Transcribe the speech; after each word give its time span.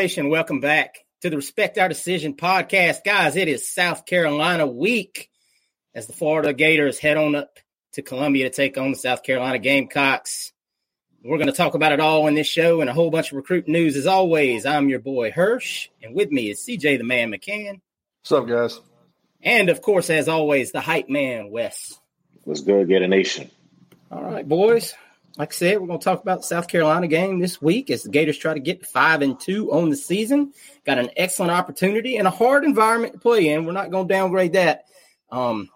Nation, 0.00 0.30
welcome 0.30 0.60
back 0.60 1.04
to 1.20 1.28
the 1.28 1.36
Respect 1.36 1.76
Our 1.76 1.86
Decision 1.86 2.32
podcast. 2.32 3.04
Guys, 3.04 3.36
it 3.36 3.48
is 3.48 3.68
South 3.68 4.06
Carolina 4.06 4.66
week 4.66 5.28
as 5.94 6.06
the 6.06 6.14
Florida 6.14 6.54
Gators 6.54 6.98
head 6.98 7.18
on 7.18 7.34
up 7.34 7.58
to 7.92 8.00
Columbia 8.00 8.48
to 8.48 8.56
take 8.56 8.78
on 8.78 8.92
the 8.92 8.96
South 8.96 9.22
Carolina 9.22 9.58
Gamecocks. 9.58 10.54
We're 11.22 11.36
going 11.36 11.48
to 11.48 11.52
talk 11.52 11.74
about 11.74 11.92
it 11.92 12.00
all 12.00 12.28
in 12.28 12.34
this 12.34 12.46
show 12.46 12.80
and 12.80 12.88
a 12.88 12.94
whole 12.94 13.10
bunch 13.10 13.30
of 13.30 13.36
recruit 13.36 13.68
news. 13.68 13.94
As 13.94 14.06
always, 14.06 14.64
I'm 14.64 14.88
your 14.88 15.00
boy 15.00 15.32
Hirsch, 15.32 15.90
and 16.02 16.14
with 16.14 16.30
me 16.30 16.48
is 16.48 16.64
CJ 16.66 16.96
the 16.96 17.04
Man 17.04 17.30
McCann. 17.30 17.82
What's 18.22 18.32
up, 18.32 18.48
guys? 18.48 18.80
And 19.42 19.68
of 19.68 19.82
course, 19.82 20.08
as 20.08 20.28
always, 20.30 20.72
the 20.72 20.80
hype 20.80 21.10
man 21.10 21.50
Wes. 21.50 22.00
What's 22.44 22.62
good, 22.62 22.88
Gator 22.88 23.06
Nation? 23.06 23.50
All 24.10 24.22
right, 24.24 24.48
boys 24.48 24.94
like 25.40 25.54
I 25.54 25.56
said, 25.56 25.80
we're 25.80 25.86
going 25.86 25.98
to 25.98 26.04
talk 26.04 26.20
about 26.20 26.40
the 26.40 26.46
South 26.46 26.68
Carolina 26.68 27.08
game 27.08 27.38
this 27.38 27.62
week 27.62 27.88
as 27.88 28.02
the 28.02 28.10
Gators 28.10 28.36
try 28.36 28.52
to 28.52 28.60
get 28.60 28.84
five 28.84 29.22
and 29.22 29.40
two 29.40 29.72
on 29.72 29.88
the 29.88 29.96
season. 29.96 30.52
Got 30.84 30.98
an 30.98 31.08
excellent 31.16 31.50
opportunity 31.50 32.18
and 32.18 32.28
a 32.28 32.30
hard 32.30 32.62
environment 32.62 33.14
to 33.14 33.18
play 33.18 33.48
in. 33.48 33.64
We're 33.64 33.72
not 33.72 33.90
going 33.90 34.06
to 34.06 34.14
downgrade 34.14 34.52
that. 34.52 34.84
Um, 35.32 35.70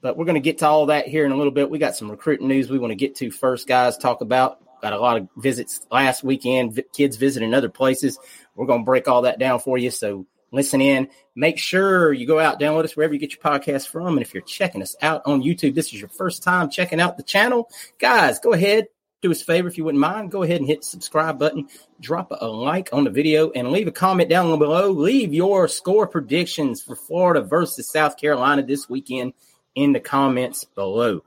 but 0.00 0.16
we're 0.16 0.24
going 0.24 0.34
to 0.34 0.40
get 0.40 0.58
to 0.58 0.66
all 0.66 0.86
that 0.86 1.06
here 1.06 1.24
in 1.24 1.30
a 1.30 1.36
little 1.36 1.52
bit. 1.52 1.70
We 1.70 1.78
got 1.78 1.94
some 1.94 2.10
recruiting 2.10 2.48
news 2.48 2.68
we 2.68 2.80
want 2.80 2.90
to 2.90 2.96
get 2.96 3.14
to 3.16 3.30
first, 3.30 3.68
guys. 3.68 3.96
Talk 3.96 4.20
about 4.20 4.58
got 4.82 4.94
a 4.94 4.98
lot 4.98 5.18
of 5.18 5.28
visits 5.36 5.86
last 5.92 6.24
weekend, 6.24 6.82
kids 6.92 7.16
visiting 7.16 7.54
other 7.54 7.68
places. 7.68 8.18
We're 8.56 8.66
going 8.66 8.80
to 8.80 8.84
break 8.84 9.06
all 9.06 9.22
that 9.22 9.38
down 9.38 9.60
for 9.60 9.78
you. 9.78 9.92
So 9.92 10.26
listen 10.52 10.80
in. 10.80 11.08
Make 11.34 11.58
sure 11.58 12.12
you 12.12 12.26
go 12.26 12.38
out, 12.38 12.60
download 12.60 12.84
us 12.84 12.96
wherever 12.96 13.14
you 13.14 13.20
get 13.20 13.32
your 13.32 13.42
podcast 13.42 13.88
from. 13.88 14.16
And 14.16 14.22
if 14.22 14.34
you're 14.34 14.42
checking 14.42 14.82
us 14.82 14.96
out 15.02 15.22
on 15.26 15.42
YouTube, 15.42 15.74
this 15.74 15.86
is 15.86 16.00
your 16.00 16.08
first 16.08 16.42
time 16.42 16.70
checking 16.70 17.00
out 17.00 17.16
the 17.16 17.22
channel, 17.22 17.68
guys, 17.98 18.40
go 18.40 18.52
ahead, 18.52 18.88
do 19.22 19.30
us 19.30 19.42
a 19.42 19.44
favor 19.44 19.68
if 19.68 19.76
you 19.76 19.84
wouldn't 19.84 20.00
mind. 20.00 20.30
Go 20.30 20.42
ahead 20.42 20.60
and 20.60 20.66
hit 20.66 20.80
the 20.80 20.86
subscribe 20.86 21.38
button, 21.38 21.68
drop 22.00 22.32
a 22.32 22.46
like 22.46 22.88
on 22.92 23.04
the 23.04 23.10
video, 23.10 23.50
and 23.50 23.70
leave 23.70 23.86
a 23.86 23.92
comment 23.92 24.30
down 24.30 24.58
below. 24.58 24.90
Leave 24.90 25.34
your 25.34 25.68
score 25.68 26.06
predictions 26.06 26.82
for 26.82 26.96
Florida 26.96 27.42
versus 27.42 27.90
South 27.90 28.16
Carolina 28.16 28.62
this 28.62 28.88
weekend 28.88 29.34
in 29.74 29.92
the 29.92 30.00
comments 30.00 30.64
below. 30.64 31.22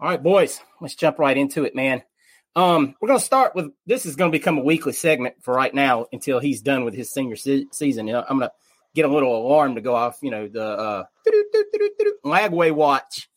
All 0.00 0.08
right, 0.08 0.22
boys, 0.22 0.60
let's 0.80 0.94
jump 0.94 1.18
right 1.18 1.36
into 1.36 1.64
it, 1.64 1.74
man. 1.74 2.02
Um, 2.58 2.96
we're 3.00 3.06
going 3.06 3.20
to 3.20 3.24
start 3.24 3.54
with 3.54 3.70
this 3.86 4.04
is 4.04 4.16
going 4.16 4.32
to 4.32 4.36
become 4.36 4.58
a 4.58 4.62
weekly 4.62 4.92
segment 4.92 5.36
for 5.42 5.54
right 5.54 5.72
now 5.72 6.06
until 6.12 6.40
he's 6.40 6.60
done 6.60 6.84
with 6.84 6.92
his 6.92 7.12
senior 7.12 7.36
se- 7.36 7.68
season. 7.70 8.08
You 8.08 8.14
know, 8.14 8.24
I'm 8.28 8.40
going 8.40 8.48
to 8.48 8.54
get 8.96 9.04
a 9.04 9.12
little 9.12 9.46
alarm 9.46 9.76
to 9.76 9.80
go 9.80 9.94
off. 9.94 10.18
You 10.22 10.32
know, 10.32 10.48
the 10.48 10.64
uh, 10.64 11.04
Lagway 12.24 12.72
watch, 12.72 13.28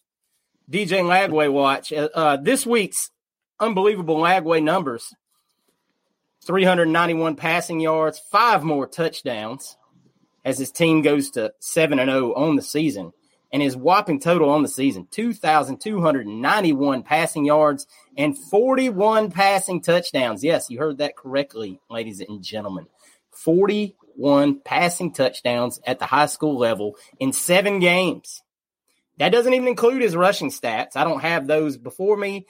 DJ 0.71 1.03
Lagway 1.03 1.53
watch. 1.53 1.93
Uh, 1.93 2.09
uh, 2.15 2.37
this 2.37 2.65
week's 2.65 3.11
unbelievable 3.59 4.17
Lagway 4.17 4.63
numbers: 4.63 5.13
391 6.43 7.35
passing 7.35 7.79
yards, 7.79 8.19
five 8.31 8.63
more 8.63 8.87
touchdowns, 8.87 9.77
as 10.43 10.57
his 10.57 10.71
team 10.71 11.03
goes 11.03 11.29
to 11.31 11.53
seven 11.59 11.99
and 11.99 12.09
zero 12.09 12.33
on 12.33 12.55
the 12.55 12.63
season 12.63 13.11
and 13.51 13.61
his 13.61 13.75
whopping 13.75 14.19
total 14.19 14.49
on 14.49 14.63
the 14.63 14.67
season 14.67 15.07
2,291 15.11 17.03
passing 17.03 17.45
yards 17.45 17.87
and 18.17 18.37
41 18.37 19.31
passing 19.31 19.81
touchdowns. 19.81 20.43
Yes, 20.43 20.69
you 20.69 20.79
heard 20.79 20.99
that 20.99 21.15
correctly, 21.15 21.79
ladies 21.89 22.21
and 22.21 22.41
gentlemen. 22.41 22.87
41 23.31 24.59
passing 24.59 25.13
touchdowns 25.13 25.79
at 25.85 25.99
the 25.99 26.05
high 26.05 26.25
school 26.27 26.57
level 26.57 26.95
in 27.19 27.33
seven 27.33 27.79
games. 27.79 28.41
That 29.17 29.31
doesn't 29.31 29.53
even 29.53 29.67
include 29.67 30.01
his 30.01 30.15
rushing 30.15 30.49
stats. 30.49 30.95
I 30.95 31.03
don't 31.03 31.21
have 31.21 31.47
those 31.47 31.77
before 31.77 32.17
me. 32.17 32.45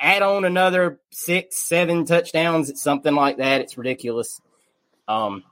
Add 0.00 0.22
on 0.22 0.44
another 0.44 1.00
six, 1.10 1.56
seven 1.56 2.04
touchdowns, 2.04 2.80
something 2.80 3.14
like 3.14 3.38
that. 3.38 3.62
It's 3.62 3.76
ridiculous. 3.76 4.40
Um, 5.08 5.42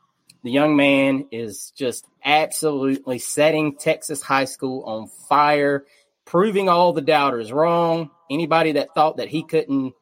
the 0.46 0.52
young 0.52 0.76
man 0.76 1.26
is 1.32 1.72
just 1.76 2.06
absolutely 2.25 3.19
setting 3.19 3.75
Texas 3.75 4.22
high 4.22 4.44
school 4.44 4.84
on 4.84 5.08
fire, 5.28 5.84
proving 6.25 6.69
all 6.69 6.93
the 6.93 7.00
doubters 7.00 7.50
wrong. 7.50 8.10
Anybody 8.31 8.72
that 8.72 8.94
thought 8.94 9.16
that 9.16 9.26
he 9.26 9.43
couldn't 9.43 9.94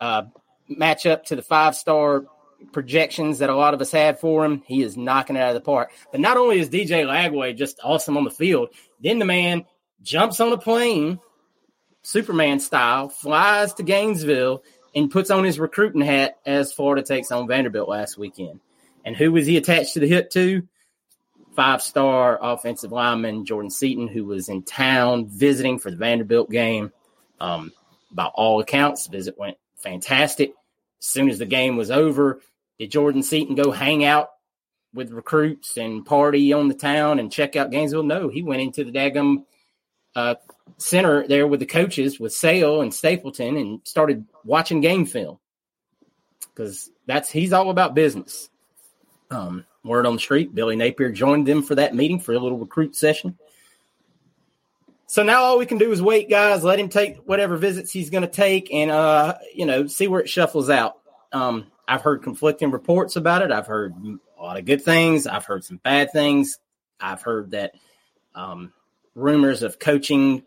uh, 0.00 0.24
match 0.68 1.06
up 1.06 1.26
to 1.26 1.36
the 1.36 1.42
five 1.42 1.76
star 1.76 2.24
projections 2.72 3.38
that 3.38 3.48
a 3.48 3.54
lot 3.54 3.74
of 3.74 3.80
us 3.80 3.92
had 3.92 4.18
for 4.18 4.44
him, 4.44 4.64
he 4.66 4.82
is 4.82 4.96
knocking 4.96 5.36
it 5.36 5.38
out 5.38 5.50
of 5.50 5.54
the 5.54 5.60
park. 5.60 5.92
But 6.10 6.20
not 6.20 6.36
only 6.36 6.58
is 6.58 6.68
DJ 6.68 7.06
Lagway 7.06 7.56
just 7.56 7.78
awesome 7.84 8.16
on 8.16 8.24
the 8.24 8.30
field, 8.30 8.70
then 9.00 9.20
the 9.20 9.24
man 9.24 9.66
jumps 10.02 10.40
on 10.40 10.52
a 10.52 10.58
plane, 10.58 11.20
Superman 12.02 12.58
style, 12.58 13.08
flies 13.08 13.72
to 13.74 13.84
Gainesville, 13.84 14.64
and 14.96 15.12
puts 15.12 15.30
on 15.30 15.44
his 15.44 15.60
recruiting 15.60 16.02
hat 16.02 16.38
as 16.44 16.72
Florida 16.72 17.06
takes 17.06 17.30
on 17.30 17.46
Vanderbilt 17.46 17.88
last 17.88 18.18
weekend. 18.18 18.58
And 19.06 19.16
who 19.16 19.30
was 19.32 19.46
he 19.46 19.56
attached 19.56 19.94
to 19.94 20.00
the 20.00 20.08
hip 20.08 20.30
to? 20.30 20.66
Five 21.54 21.80
star 21.80 22.38
offensive 22.42 22.92
lineman 22.92 23.46
Jordan 23.46 23.70
Seaton, 23.70 24.08
who 24.08 24.24
was 24.24 24.48
in 24.50 24.64
town 24.64 25.28
visiting 25.28 25.78
for 25.78 25.90
the 25.90 25.96
Vanderbilt 25.96 26.50
game. 26.50 26.92
Um, 27.40 27.72
by 28.10 28.26
all 28.26 28.60
accounts, 28.60 29.06
visit 29.06 29.38
went 29.38 29.56
fantastic. 29.76 30.50
As 31.00 31.06
soon 31.06 31.30
as 31.30 31.38
the 31.38 31.46
game 31.46 31.76
was 31.76 31.90
over, 31.90 32.40
did 32.78 32.90
Jordan 32.90 33.22
Seaton 33.22 33.54
go 33.54 33.70
hang 33.70 34.04
out 34.04 34.30
with 34.92 35.12
recruits 35.12 35.76
and 35.76 36.04
party 36.04 36.52
on 36.52 36.68
the 36.68 36.74
town 36.74 37.20
and 37.20 37.32
check 37.32 37.54
out 37.54 37.70
Gainesville? 37.70 38.02
No, 38.02 38.28
he 38.28 38.42
went 38.42 38.62
into 38.62 38.84
the 38.84 38.92
Dagum 38.92 39.44
uh, 40.16 40.34
center 40.78 41.28
there 41.28 41.46
with 41.46 41.60
the 41.60 41.66
coaches 41.66 42.18
with 42.18 42.32
Sale 42.32 42.80
and 42.80 42.92
Stapleton 42.92 43.56
and 43.56 43.80
started 43.84 44.24
watching 44.44 44.80
game 44.80 45.06
film 45.06 45.38
because 46.54 46.90
that's 47.06 47.30
he's 47.30 47.52
all 47.52 47.70
about 47.70 47.94
business. 47.94 48.50
Um, 49.30 49.64
word 49.84 50.06
on 50.06 50.14
the 50.14 50.20
street, 50.20 50.54
Billy 50.54 50.76
Napier 50.76 51.10
joined 51.10 51.46
them 51.46 51.62
for 51.62 51.74
that 51.76 51.94
meeting 51.94 52.20
for 52.20 52.32
a 52.32 52.38
little 52.38 52.58
recruit 52.58 52.94
session. 52.94 53.38
So 55.08 55.22
now 55.22 55.42
all 55.42 55.58
we 55.58 55.66
can 55.66 55.78
do 55.78 55.92
is 55.92 56.02
wait, 56.02 56.28
guys. 56.28 56.64
Let 56.64 56.80
him 56.80 56.88
take 56.88 57.18
whatever 57.18 57.56
visits 57.56 57.92
he's 57.92 58.10
going 58.10 58.22
to 58.22 58.28
take, 58.28 58.72
and 58.72 58.90
uh, 58.90 59.38
you 59.54 59.64
know, 59.64 59.86
see 59.86 60.08
where 60.08 60.20
it 60.20 60.28
shuffles 60.28 60.68
out. 60.68 60.98
Um, 61.32 61.66
I've 61.86 62.02
heard 62.02 62.22
conflicting 62.22 62.72
reports 62.72 63.14
about 63.16 63.42
it. 63.42 63.52
I've 63.52 63.66
heard 63.66 63.94
a 64.38 64.42
lot 64.42 64.58
of 64.58 64.64
good 64.64 64.82
things. 64.82 65.26
I've 65.26 65.44
heard 65.44 65.64
some 65.64 65.76
bad 65.76 66.12
things. 66.12 66.58
I've 67.00 67.22
heard 67.22 67.52
that 67.52 67.74
um, 68.34 68.72
rumors 69.14 69.62
of 69.62 69.78
coaching 69.78 70.42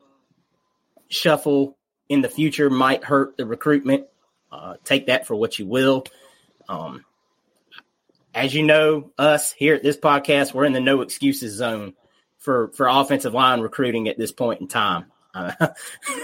shuffle 1.08 1.78
in 2.10 2.22
the 2.22 2.30
future 2.30 2.70
might 2.70 3.04
hurt 3.04 3.38
the 3.38 3.46
recruitment. 3.46 4.08
Uh, 4.52 4.76
take 4.84 5.08
that 5.08 5.26
for 5.26 5.36
what 5.36 5.58
you 5.58 5.66
will. 5.66 6.04
Um, 6.68 7.06
as 8.40 8.54
you 8.54 8.64
know, 8.64 9.12
us 9.18 9.52
here 9.52 9.76
at 9.76 9.84
this 9.84 9.98
podcast, 9.98 10.54
we're 10.54 10.64
in 10.64 10.72
the 10.72 10.80
no 10.80 11.02
excuses 11.02 11.56
zone 11.56 11.94
for 12.38 12.72
for 12.72 12.88
offensive 12.88 13.34
line 13.34 13.60
recruiting 13.60 14.08
at 14.08 14.18
this 14.18 14.32
point 14.32 14.62
in 14.62 14.68
time. 14.70 15.12
Uh, 15.34 15.68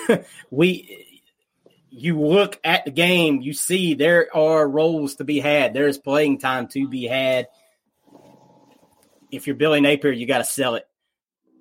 we, 0.50 1.06
you 1.89 2.21
look 2.21 2.57
at 2.63 2.85
the 2.85 2.91
game, 2.91 3.41
you 3.41 3.53
see 3.53 3.95
there 3.95 4.33
are 4.33 4.67
roles 4.67 5.15
to 5.15 5.25
be 5.25 5.41
had. 5.41 5.73
There's 5.73 5.97
playing 5.97 6.39
time 6.39 6.69
to 6.69 6.88
be 6.88 7.03
had. 7.06 7.47
If 9.29 9.45
you're 9.45 9.57
Billy 9.57 9.81
Napier, 9.81 10.11
you 10.11 10.25
got 10.25 10.38
to 10.38 10.45
sell 10.45 10.75
it. 10.75 10.88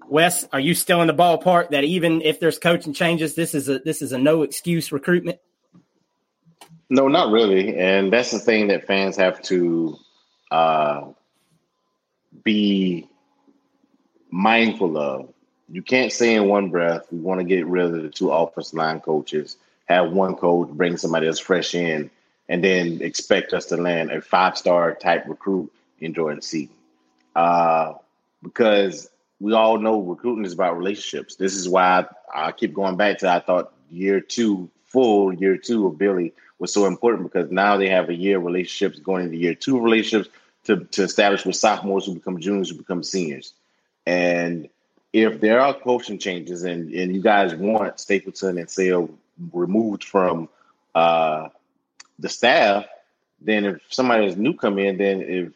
Wes, 0.09 0.47
are 0.53 0.61
you 0.61 0.75
still 0.75 1.01
in 1.01 1.09
the 1.09 1.15
ballpark 1.15 1.71
that 1.71 1.83
even 1.83 2.23
if 2.23 2.39
there's 2.39 2.61
coaching 2.61 2.93
changes, 2.93 3.35
this 3.35 3.55
is 3.55 3.69
a 3.69 3.81
this 3.81 4.03
is 4.03 4.13
a 4.13 4.19
no 4.19 4.43
excuse 4.43 4.93
recruitment? 4.93 5.41
No, 6.89 7.09
not 7.09 7.33
really. 7.33 7.77
And 7.77 8.13
that's 8.13 8.31
the 8.31 8.39
thing 8.39 8.69
that 8.69 8.87
fans 8.87 9.17
have 9.17 9.43
to 9.43 9.99
uh, 10.51 11.07
be 12.43 13.09
mindful 14.31 14.99
of. 14.99 15.33
You 15.71 15.83
can't 15.83 16.13
say 16.13 16.35
in 16.35 16.49
one 16.49 16.71
breath, 16.71 17.07
we 17.11 17.19
want 17.19 17.41
to 17.41 17.45
get 17.45 17.67
rid 17.67 17.87
of 17.87 18.03
the 18.03 18.11
two 18.11 18.31
offensive 18.31 18.75
line 18.75 19.01
coaches, 19.01 19.57
have 19.87 20.13
one 20.13 20.35
coach 20.37 20.69
bring 20.69 20.97
somebody 20.97 21.27
else 21.27 21.39
fresh 21.39 21.75
in, 21.75 22.11
and 22.49 22.63
then 22.63 23.01
expect 23.01 23.53
us 23.53 23.67
to 23.67 23.77
land 23.77 24.11
a 24.11 24.21
five 24.21 24.59
star 24.59 24.95
type 24.95 25.25
recruit 25.27 25.73
in 26.01 26.15
Jordan 26.15 26.43
Seaton. 26.43 26.75
Uh, 27.35 27.95
because 28.43 29.11
we 29.41 29.53
all 29.55 29.79
know 29.79 30.01
recruiting 30.01 30.45
is 30.45 30.53
about 30.53 30.77
relationships. 30.77 31.37
This 31.37 31.55
is 31.55 31.69
why 31.69 32.05
I, 32.35 32.49
I 32.49 32.53
keep 32.53 32.75
going 32.75 32.97
back 32.97 33.19
to 33.19 33.31
I 33.31 33.41
thought 33.41 33.73
year 33.91 34.21
two, 34.21 34.71
full 34.85 35.33
year 35.33 35.57
two 35.57 35.87
of 35.87 35.99
Billy 35.99 36.35
was 36.65 36.73
so 36.73 36.87
important 36.87 37.31
because 37.31 37.51
now 37.51 37.77
they 37.77 37.91
have 37.91 38.09
a 38.09 38.15
year 38.15 38.39
relationships 38.39 38.99
going 38.99 39.27
into 39.27 39.37
year 39.37 39.55
two 39.55 39.79
relationships 39.79 40.31
to, 40.65 40.83
to 40.85 41.03
establish 41.03 41.45
with 41.45 41.57
sophomores 41.57 42.07
who 42.07 42.15
become 42.15 42.41
juniors 42.41 42.71
who 42.71 42.79
become 42.79 43.03
seniors. 43.03 43.53
And 44.07 44.71
if 45.13 45.43
there 45.43 45.61
are 45.61 45.75
coaching 45.75 46.19
changes 46.19 46.63
and, 46.63 46.91
and 46.91 47.15
you 47.15 47.21
guys 47.21 47.55
want 47.55 48.01
Stapleton 48.01 48.57
and 48.57 48.71
Sale 48.71 49.11
removed 49.53 50.05
from 50.05 50.49
uh, 50.95 51.51
the 52.19 52.31
staff, 52.31 52.87
then 53.43 53.67
if 53.67 53.83
somebody 53.91 54.25
is 54.25 54.39
new 54.39 54.55
come 54.55 54.79
in, 54.79 54.97
then 54.97 55.21
if 55.21 55.53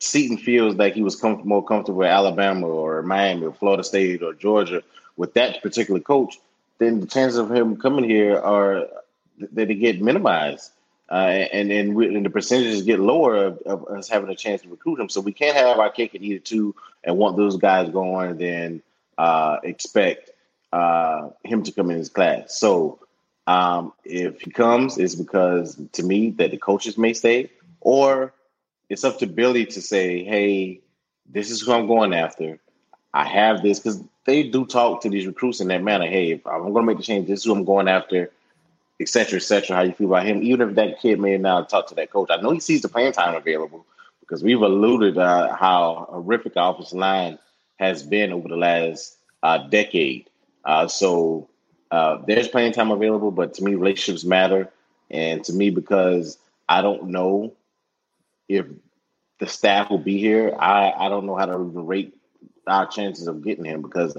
Seaton 0.00 0.38
feels 0.38 0.74
like 0.74 0.94
he 0.94 1.02
was 1.02 1.14
com- 1.14 1.42
more 1.44 1.64
comfortable 1.64 2.02
at 2.02 2.10
Alabama 2.10 2.66
or 2.66 3.00
Miami 3.02 3.46
or 3.46 3.52
Florida 3.52 3.84
State 3.84 4.24
or 4.24 4.34
Georgia 4.34 4.82
with 5.16 5.34
that 5.34 5.62
particular 5.62 6.00
coach, 6.00 6.36
then 6.78 6.98
the 6.98 7.06
chances 7.06 7.38
of 7.38 7.52
him 7.52 7.76
coming 7.76 8.02
here 8.02 8.36
are 8.40 8.88
that 9.38 9.68
they 9.68 9.74
get 9.74 10.00
minimized. 10.00 10.70
Uh, 11.10 11.46
and 11.52 11.70
and, 11.70 11.94
we, 11.94 12.12
and, 12.14 12.26
the 12.26 12.30
percentages 12.30 12.82
get 12.82 12.98
lower 12.98 13.36
of, 13.36 13.58
of, 13.58 13.86
us 13.86 14.08
having 14.08 14.28
a 14.28 14.34
chance 14.34 14.62
to 14.62 14.68
recruit 14.68 14.98
him. 14.98 15.08
So 15.08 15.20
we 15.20 15.32
can't 15.32 15.56
have 15.56 15.78
our 15.78 15.90
cake 15.90 16.14
and 16.14 16.24
eat 16.24 16.34
it 16.34 16.44
too, 16.44 16.74
and 17.04 17.16
want 17.16 17.36
those 17.36 17.56
guys 17.56 17.88
going, 17.90 18.30
and 18.30 18.40
then 18.40 18.82
uh, 19.16 19.58
expect 19.62 20.30
uh, 20.72 21.30
him 21.44 21.62
to 21.62 21.70
come 21.70 21.90
in 21.90 21.98
his 21.98 22.08
class. 22.08 22.58
So 22.58 22.98
um, 23.46 23.92
if 24.04 24.40
he 24.40 24.50
comes, 24.50 24.98
it's 24.98 25.14
because 25.14 25.80
to 25.92 26.02
me 26.02 26.30
that 26.30 26.50
the 26.50 26.56
coaches 26.56 26.98
may 26.98 27.12
stay, 27.12 27.50
or 27.80 28.32
it's 28.88 29.04
up 29.04 29.20
to 29.20 29.26
Billy 29.26 29.64
to 29.66 29.80
say, 29.80 30.24
"Hey, 30.24 30.80
this 31.28 31.52
is 31.52 31.60
who 31.60 31.72
I'm 31.72 31.86
going 31.86 32.14
after. 32.14 32.58
I 33.14 33.26
have 33.28 33.62
this," 33.62 33.78
because 33.78 34.02
they 34.24 34.42
do 34.42 34.66
talk 34.66 35.02
to 35.02 35.08
these 35.08 35.26
recruits 35.26 35.60
in 35.60 35.68
that 35.68 35.84
manner. 35.84 36.06
Hey, 36.06 36.32
if 36.32 36.44
I'm 36.48 36.72
going 36.72 36.74
to 36.74 36.82
make 36.82 36.96
the 36.96 37.04
change, 37.04 37.28
this 37.28 37.40
is 37.40 37.44
who 37.44 37.52
I'm 37.52 37.64
going 37.64 37.86
after 37.86 38.32
et 39.00 39.08
cetera, 39.08 39.36
et 39.36 39.42
cetera, 39.42 39.76
how 39.76 39.82
you 39.82 39.92
feel 39.92 40.08
about 40.08 40.26
him, 40.26 40.42
even 40.42 40.68
if 40.68 40.74
that 40.76 41.00
kid 41.00 41.20
may 41.20 41.36
not 41.36 41.68
talk 41.68 41.86
to 41.88 41.94
that 41.94 42.10
coach. 42.10 42.28
I 42.30 42.40
know 42.40 42.50
he 42.50 42.60
sees 42.60 42.82
the 42.82 42.88
playing 42.88 43.12
time 43.12 43.34
available 43.34 43.84
because 44.20 44.42
we've 44.42 44.60
alluded 44.62 45.18
uh, 45.18 45.54
how 45.54 46.06
horrific 46.10 46.56
our 46.56 46.72
offensive 46.72 46.98
line 46.98 47.38
has 47.78 48.02
been 48.02 48.32
over 48.32 48.48
the 48.48 48.56
last 48.56 49.18
uh, 49.42 49.58
decade. 49.58 50.28
Uh, 50.64 50.88
so 50.88 51.48
uh, 51.90 52.18
there's 52.26 52.48
playing 52.48 52.72
time 52.72 52.90
available, 52.90 53.30
but 53.30 53.54
to 53.54 53.62
me, 53.62 53.74
relationships 53.74 54.24
matter. 54.24 54.70
And 55.10 55.44
to 55.44 55.52
me, 55.52 55.70
because 55.70 56.38
I 56.68 56.82
don't 56.82 57.08
know 57.10 57.52
if 58.48 58.66
the 59.38 59.46
staff 59.46 59.90
will 59.90 59.98
be 59.98 60.18
here, 60.18 60.56
I, 60.58 60.92
I 60.92 61.08
don't 61.08 61.26
know 61.26 61.36
how 61.36 61.46
to 61.46 61.56
rate 61.56 62.16
our 62.66 62.86
chances 62.86 63.28
of 63.28 63.44
getting 63.44 63.64
him 63.64 63.82
because 63.82 64.16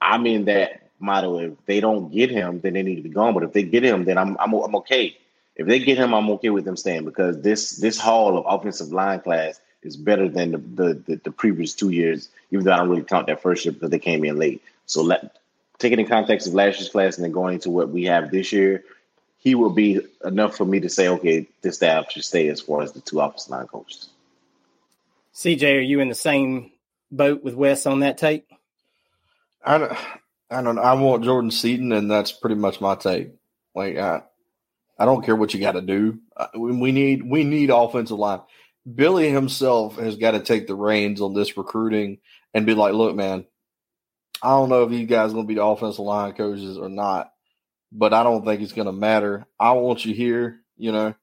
I'm 0.00 0.26
in 0.26 0.46
that 0.46 0.85
motto: 0.98 1.38
if 1.38 1.52
they 1.66 1.80
don't 1.80 2.12
get 2.12 2.30
him, 2.30 2.60
then 2.60 2.74
they 2.74 2.82
need 2.82 2.96
to 2.96 3.02
be 3.02 3.08
gone. 3.08 3.34
But 3.34 3.44
if 3.44 3.52
they 3.52 3.62
get 3.62 3.84
him, 3.84 4.04
then 4.04 4.18
I'm 4.18 4.36
I'm, 4.38 4.54
I'm 4.54 4.76
okay. 4.76 5.16
If 5.56 5.66
they 5.66 5.78
get 5.78 5.98
him, 5.98 6.14
I'm 6.14 6.30
okay 6.30 6.50
with 6.50 6.64
them 6.64 6.76
staying 6.76 7.04
because 7.04 7.40
this 7.40 7.76
this 7.76 7.98
hall 7.98 8.36
of 8.38 8.44
offensive 8.46 8.92
line 8.92 9.20
class 9.20 9.60
is 9.82 9.96
better 9.96 10.28
than 10.28 10.52
the 10.52 10.58
the, 10.58 10.94
the, 11.06 11.16
the 11.24 11.30
previous 11.30 11.74
two 11.74 11.90
years. 11.90 12.28
Even 12.50 12.64
though 12.64 12.72
I 12.72 12.76
don't 12.78 12.88
really 12.88 13.02
count 13.02 13.26
that 13.26 13.42
first 13.42 13.64
year 13.64 13.72
because 13.72 13.90
they 13.90 13.98
came 13.98 14.24
in 14.24 14.38
late. 14.38 14.62
So 14.86 15.02
let 15.02 15.36
take 15.78 15.92
it 15.92 15.98
in 15.98 16.06
context 16.06 16.46
of 16.46 16.54
last 16.54 16.78
year's 16.78 16.88
class 16.88 17.16
and 17.16 17.24
then 17.24 17.32
going 17.32 17.54
into 17.54 17.70
what 17.70 17.90
we 17.90 18.04
have 18.04 18.30
this 18.30 18.52
year, 18.52 18.84
he 19.38 19.54
will 19.54 19.70
be 19.70 20.00
enough 20.24 20.56
for 20.56 20.64
me 20.64 20.80
to 20.80 20.88
say, 20.88 21.08
okay, 21.08 21.46
this 21.62 21.76
staff 21.76 22.10
should 22.10 22.24
stay 22.24 22.48
as 22.48 22.60
far 22.60 22.82
as 22.82 22.92
the 22.92 23.00
two 23.00 23.20
offensive 23.20 23.50
line 23.50 23.66
coaches. 23.66 24.08
CJ, 25.34 25.76
are 25.76 25.80
you 25.80 26.00
in 26.00 26.08
the 26.08 26.14
same 26.14 26.72
boat 27.10 27.44
with 27.44 27.54
Wes 27.54 27.86
on 27.86 28.00
that 28.00 28.18
take? 28.18 28.46
I 29.64 29.96
I 30.50 30.62
don't. 30.62 30.78
I 30.78 30.94
want 30.94 31.24
Jordan 31.24 31.50
Seaton, 31.50 31.92
and 31.92 32.10
that's 32.10 32.32
pretty 32.32 32.56
much 32.56 32.80
my 32.80 32.94
take. 32.94 33.30
Like 33.74 33.96
I, 33.96 34.22
I 34.98 35.04
don't 35.04 35.24
care 35.24 35.36
what 35.36 35.52
you 35.52 35.60
got 35.60 35.72
to 35.72 35.80
do. 35.80 36.18
We 36.54 36.92
need 36.92 37.28
we 37.28 37.44
need 37.44 37.70
offensive 37.70 38.18
line. 38.18 38.40
Billy 38.92 39.30
himself 39.30 39.96
has 39.96 40.16
got 40.16 40.32
to 40.32 40.40
take 40.40 40.66
the 40.66 40.76
reins 40.76 41.20
on 41.20 41.34
this 41.34 41.56
recruiting 41.56 42.18
and 42.54 42.66
be 42.66 42.74
like, 42.74 42.94
look, 42.94 43.16
man, 43.16 43.44
I 44.42 44.50
don't 44.50 44.68
know 44.68 44.84
if 44.84 44.92
you 44.92 45.06
guys 45.06 45.32
going 45.32 45.44
to 45.44 45.48
be 45.48 45.54
the 45.54 45.64
offensive 45.64 46.04
line 46.04 46.34
coaches 46.34 46.78
or 46.78 46.88
not, 46.88 47.32
but 47.90 48.14
I 48.14 48.22
don't 48.22 48.44
think 48.44 48.60
it's 48.60 48.72
going 48.72 48.86
to 48.86 48.92
matter. 48.92 49.46
I 49.58 49.72
want 49.72 50.04
you 50.04 50.14
here. 50.14 50.60
You 50.76 50.92
know, 50.92 51.14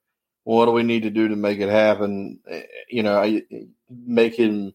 what 0.42 0.66
do 0.66 0.72
we 0.72 0.82
need 0.82 1.04
to 1.04 1.10
do 1.10 1.28
to 1.28 1.36
make 1.36 1.60
it 1.60 1.70
happen? 1.70 2.40
Eh, 2.48 2.62
you 2.90 3.02
know, 3.02 3.40
make 3.88 4.34
him 4.34 4.74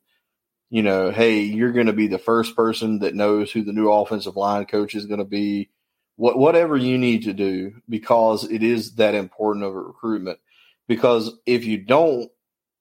you 0.70 0.84
know, 0.84 1.10
hey, 1.12 1.40
you're 1.42 1.72
going 1.72 1.88
to 1.88 1.94
be 1.94 2.08
the 2.08 2.20
first 2.20 2.56
person 2.56 3.00
that 3.00 3.16
knows 3.16 3.52
who 3.52 3.64
the 3.64 3.74
new 3.74 3.92
offensive 3.92 4.36
line 4.36 4.66
coach 4.66 4.96
is 4.96 5.06
going 5.06 5.20
to 5.20 5.26
be. 5.26 5.70
What 6.16 6.38
whatever 6.38 6.76
you 6.76 6.98
need 6.98 7.24
to 7.24 7.34
do 7.34 7.82
because 7.88 8.44
it 8.44 8.62
is 8.62 8.96
that 8.96 9.16
important 9.16 9.66
of 9.66 9.74
a 9.74 9.80
recruitment. 9.80 10.40
Because 10.88 11.32
if 11.46 11.66
you 11.66 11.78
don't 11.78 12.30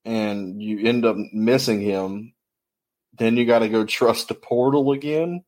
and 0.05 0.61
you 0.61 0.87
end 0.87 1.05
up 1.05 1.17
missing 1.33 1.81
him, 1.81 2.35
then 3.17 3.37
you 3.37 3.47
got 3.47 3.61
to 3.61 3.69
go 3.69 3.85
trust 3.85 4.29
the 4.29 4.35
portal 4.35 4.93
again 4.93 5.45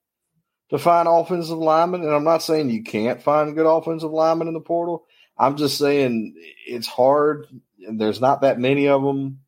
to 0.70 0.78
find 0.78 1.09
offensive 1.09 1.59
linemen. 1.59 2.02
And 2.02 2.14
I'm 2.14 2.25
not 2.25 2.42
saying 2.42 2.70
you 2.70 2.85
can't 2.85 3.23
find 3.23 3.54
good 3.54 3.66
offensive 3.66 4.11
linemen 4.11 4.49
in 4.49 4.54
the 4.54 4.61
portal. 4.61 5.04
I'm 5.37 5.56
just 5.56 5.78
saying 5.78 6.35
it's 6.66 6.87
hard. 6.87 7.47
And 7.87 8.00
there's 8.00 8.20
not 8.20 8.42
that 8.42 8.59
many 8.59 8.88
of 8.88 9.02
them 9.02 9.40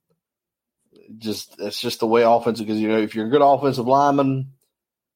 just 1.19 1.57
it's 1.59 1.81
just 1.81 2.01
the 2.01 2.07
way 2.07 2.23
offensive 2.23 2.67
because 2.67 2.81
you 2.81 2.89
know 2.89 2.99
if 2.99 3.15
you're 3.15 3.27
a 3.27 3.31
good 3.31 3.43
offensive 3.43 3.87
lineman, 3.87 4.53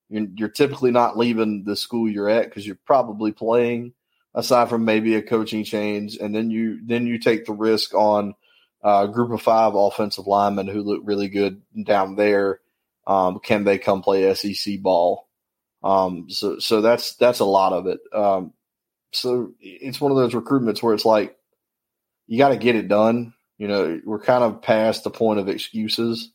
you're, 0.09 0.27
you're 0.35 0.49
typically 0.49 0.91
not 0.91 1.19
leaving 1.19 1.65
the 1.65 1.77
school 1.77 2.09
you're 2.09 2.29
at 2.29 2.45
because 2.45 2.67
you're 2.67 2.79
probably 2.85 3.33
playing. 3.33 3.93
Aside 4.35 4.69
from 4.69 4.85
maybe 4.85 5.15
a 5.15 5.23
coaching 5.23 5.65
change, 5.65 6.19
and 6.19 6.35
then 6.35 6.51
you 6.51 6.81
then 6.85 7.07
you 7.07 7.19
take 7.19 7.47
the 7.47 7.55
risk 7.55 7.95
on 7.95 8.35
a 8.83 9.09
group 9.09 9.31
of 9.31 9.41
five 9.41 9.75
offensive 9.75 10.27
linemen 10.27 10.67
who 10.67 10.83
look 10.83 11.01
really 11.05 11.29
good 11.29 11.63
down 11.85 12.17
there. 12.17 12.61
Um, 13.07 13.39
can 13.39 13.65
they 13.65 13.79
come 13.79 14.03
play 14.03 14.35
SEC 14.35 14.83
ball? 14.83 15.27
Um, 15.83 16.29
so 16.29 16.59
so 16.59 16.83
that's 16.83 17.15
that's 17.15 17.41
a 17.41 17.47
lot 17.47 17.73
of 17.73 17.87
it. 17.87 18.01
Um, 18.13 18.53
so 19.13 19.53
it's 19.61 20.01
one 20.01 20.11
of 20.11 20.19
those 20.19 20.35
recruitments 20.35 20.83
where 20.83 20.95
it's 20.95 21.05
like 21.05 21.37
you 22.27 22.39
got 22.39 22.51
to 22.51 22.57
get 22.57 22.77
it 22.77 22.89
done. 22.89 23.33
You 23.59 23.69
know, 23.69 24.01
we're 24.05 24.21
kind 24.21 24.45
of 24.45 24.63
past 24.63 25.05
the 25.05 25.11
point 25.11 25.41
of 25.41 25.49
excuses 25.49 26.31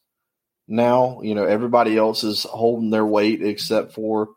now. 0.67 1.21
You 1.21 1.35
know, 1.35 1.45
everybody 1.45 1.97
else 1.97 2.23
is 2.23 2.43
holding 2.43 2.89
their 2.89 3.05
weight 3.05 3.43
except 3.43 3.93
for 3.93 4.29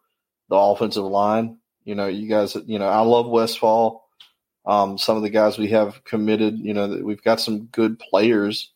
the 0.49 0.57
offensive 0.57 1.05
line. 1.05 1.59
You 1.85 1.95
know, 1.95 2.07
you 2.07 2.29
guys, 2.29 2.57
you 2.67 2.79
know, 2.79 2.89
I 2.89 3.01
love 3.01 3.27
Westfall. 3.27 4.05
Um, 4.67 4.97
some 4.97 5.17
of 5.17 5.23
the 5.23 5.31
guys 5.31 5.59
we 5.59 5.69
have 5.69 6.05
committed, 6.05 6.59
you 6.59 6.73
know, 6.73 7.01
we've 7.03 7.23
got 7.23 7.41
some 7.41 7.67
good 7.67 7.99
players, 7.99 8.73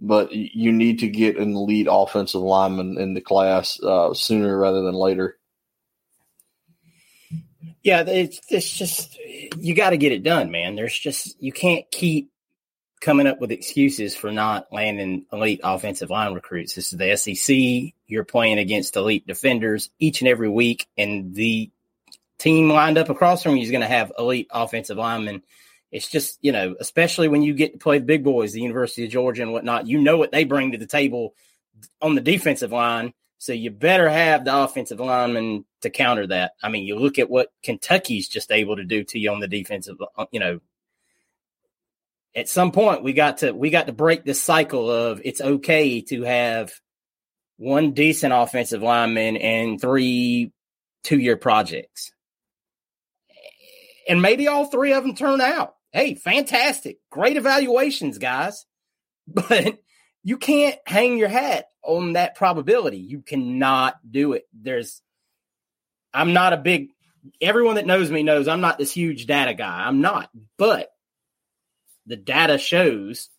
but 0.00 0.32
you 0.32 0.72
need 0.72 1.00
to 1.00 1.08
get 1.08 1.36
an 1.36 1.54
elite 1.54 1.86
offensive 1.88 2.40
lineman 2.40 2.98
in 2.98 3.14
the 3.14 3.20
class 3.20 3.80
uh, 3.80 4.12
sooner 4.12 4.56
rather 4.58 4.82
than 4.82 4.94
later. 4.94 5.38
Yeah, 7.82 8.02
it's, 8.06 8.40
it's 8.48 8.70
just 8.70 9.18
you 9.56 9.74
got 9.74 9.90
to 9.90 9.96
get 9.96 10.12
it 10.12 10.22
done, 10.22 10.50
man. 10.50 10.74
There's 10.74 10.98
just 10.98 11.40
you 11.40 11.52
can't 11.52 11.88
keep 11.90 12.30
coming 13.00 13.26
up 13.26 13.40
with 13.40 13.50
excuses 13.50 14.14
for 14.14 14.30
not 14.30 14.72
landing 14.72 15.24
elite 15.32 15.60
offensive 15.64 16.10
line 16.10 16.34
recruits. 16.34 16.74
This 16.74 16.92
is 16.92 16.98
the 16.98 17.16
SEC. 17.16 17.94
You're 18.06 18.24
playing 18.24 18.58
against 18.58 18.96
elite 18.96 19.26
defenders 19.26 19.90
each 19.98 20.20
and 20.20 20.28
every 20.28 20.48
week, 20.48 20.86
and 20.98 21.34
the 21.34 21.70
team 22.38 22.68
lined 22.68 22.98
up 22.98 23.08
across 23.08 23.42
from 23.42 23.56
you 23.56 23.62
is 23.62 23.70
going 23.70 23.82
to 23.82 23.86
have 23.86 24.12
elite 24.18 24.48
offensive 24.50 24.98
linemen. 24.98 25.42
It's 25.90 26.08
just, 26.08 26.38
you 26.40 26.52
know, 26.52 26.76
especially 26.78 27.28
when 27.28 27.42
you 27.42 27.54
get 27.54 27.72
to 27.72 27.78
play 27.78 27.98
the 27.98 28.04
big 28.04 28.22
boys, 28.22 28.52
the 28.52 28.60
University 28.60 29.04
of 29.04 29.10
Georgia 29.10 29.42
and 29.42 29.52
whatnot, 29.52 29.86
you 29.86 29.98
know 29.98 30.16
what 30.16 30.30
they 30.30 30.44
bring 30.44 30.72
to 30.72 30.78
the 30.78 30.86
table 30.86 31.34
on 32.00 32.14
the 32.14 32.20
defensive 32.20 32.72
line. 32.72 33.12
So 33.38 33.52
you 33.52 33.70
better 33.70 34.08
have 34.08 34.44
the 34.44 34.56
offensive 34.56 35.00
lineman 35.00 35.64
to 35.80 35.90
counter 35.90 36.26
that. 36.28 36.52
I 36.62 36.68
mean, 36.68 36.84
you 36.84 36.98
look 36.98 37.18
at 37.18 37.30
what 37.30 37.48
Kentucky's 37.62 38.28
just 38.28 38.52
able 38.52 38.76
to 38.76 38.84
do 38.84 39.02
to 39.04 39.18
you 39.18 39.32
on 39.32 39.40
the 39.40 39.48
defensive, 39.48 39.96
uh, 40.16 40.26
you 40.30 40.40
know, 40.40 40.60
at 42.34 42.48
some 42.48 42.72
point 42.72 43.02
we 43.02 43.12
got 43.12 43.38
to 43.38 43.52
we 43.52 43.70
got 43.70 43.86
to 43.86 43.92
break 43.92 44.24
this 44.24 44.42
cycle 44.42 44.90
of 44.90 45.20
it's 45.24 45.40
okay 45.40 46.00
to 46.02 46.22
have 46.22 46.72
one 47.56 47.92
decent 47.92 48.32
offensive 48.32 48.82
lineman 48.82 49.36
and 49.36 49.80
three 49.80 50.52
two 51.04 51.18
year 51.18 51.36
projects. 51.36 52.12
And 54.08 54.22
maybe 54.22 54.48
all 54.48 54.64
three 54.64 54.92
of 54.92 55.04
them 55.04 55.14
turn 55.14 55.40
out. 55.40 55.74
Hey, 55.92 56.14
fantastic. 56.14 56.98
Great 57.10 57.36
evaluations, 57.36 58.18
guys. 58.18 58.64
But 59.32 59.78
you 60.24 60.38
can't 60.38 60.76
hang 60.84 61.16
your 61.16 61.28
hat 61.28 61.66
on 61.84 62.14
that 62.14 62.34
probability. 62.34 62.98
You 62.98 63.22
cannot 63.22 63.94
do 64.08 64.32
it. 64.32 64.42
There's 64.52 65.00
I'm 66.12 66.32
not 66.32 66.52
a 66.52 66.56
big 66.56 66.88
everyone 67.40 67.76
that 67.76 67.86
knows 67.86 68.10
me 68.10 68.24
knows 68.24 68.48
I'm 68.48 68.60
not 68.60 68.76
this 68.76 68.90
huge 68.90 69.26
data 69.26 69.54
guy. 69.54 69.86
I'm 69.86 70.00
not. 70.00 70.30
But 70.58 70.90
the 72.10 72.16
data 72.16 72.58
shows 72.58 73.30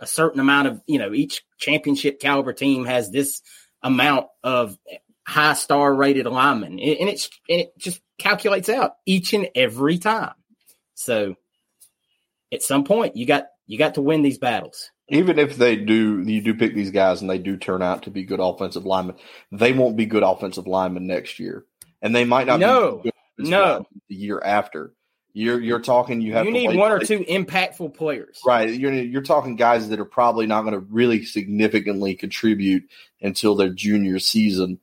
a 0.00 0.06
certain 0.06 0.40
amount 0.40 0.68
of, 0.68 0.80
you 0.86 0.98
know, 0.98 1.12
each 1.12 1.44
championship 1.58 2.20
caliber 2.20 2.52
team 2.52 2.84
has 2.84 3.10
this 3.10 3.42
amount 3.82 4.28
of 4.42 4.78
high 5.26 5.54
star 5.54 5.92
rated 5.92 6.26
linemen. 6.26 6.72
And 6.78 7.08
it's 7.08 7.28
and 7.48 7.60
it 7.62 7.76
just 7.76 8.00
calculates 8.18 8.68
out 8.68 8.92
each 9.04 9.32
and 9.32 9.48
every 9.54 9.98
time. 9.98 10.34
So 10.94 11.34
at 12.52 12.62
some 12.62 12.84
point 12.84 13.16
you 13.16 13.26
got 13.26 13.46
you 13.66 13.78
got 13.78 13.94
to 13.94 14.02
win 14.02 14.22
these 14.22 14.38
battles. 14.38 14.90
Even 15.08 15.38
if 15.38 15.56
they 15.56 15.76
do 15.76 16.22
you 16.22 16.40
do 16.40 16.54
pick 16.54 16.74
these 16.74 16.92
guys 16.92 17.20
and 17.20 17.28
they 17.28 17.38
do 17.38 17.56
turn 17.56 17.82
out 17.82 18.04
to 18.04 18.10
be 18.10 18.22
good 18.22 18.40
offensive 18.40 18.86
linemen, 18.86 19.16
they 19.50 19.72
won't 19.72 19.96
be 19.96 20.06
good 20.06 20.22
offensive 20.22 20.68
linemen 20.68 21.08
next 21.08 21.40
year. 21.40 21.64
And 22.00 22.14
they 22.14 22.24
might 22.24 22.46
not 22.46 22.60
no, 22.60 23.02
no. 23.38 23.86
the 24.08 24.14
year 24.14 24.40
after. 24.40 24.92
You're 25.36 25.60
you're 25.60 25.80
talking. 25.80 26.20
You 26.20 26.32
have 26.34 26.46
you 26.46 26.52
need 26.52 26.76
one 26.76 26.92
or 26.92 27.00
two 27.00 27.18
impactful 27.18 27.94
players, 27.94 28.40
right? 28.46 28.72
You're 28.72 28.92
you're 28.92 29.22
talking 29.22 29.56
guys 29.56 29.88
that 29.88 29.98
are 29.98 30.04
probably 30.04 30.46
not 30.46 30.62
going 30.62 30.74
to 30.74 30.78
really 30.78 31.24
significantly 31.24 32.14
contribute 32.14 32.88
until 33.20 33.56
their 33.56 33.70
junior 33.70 34.20
season. 34.20 34.78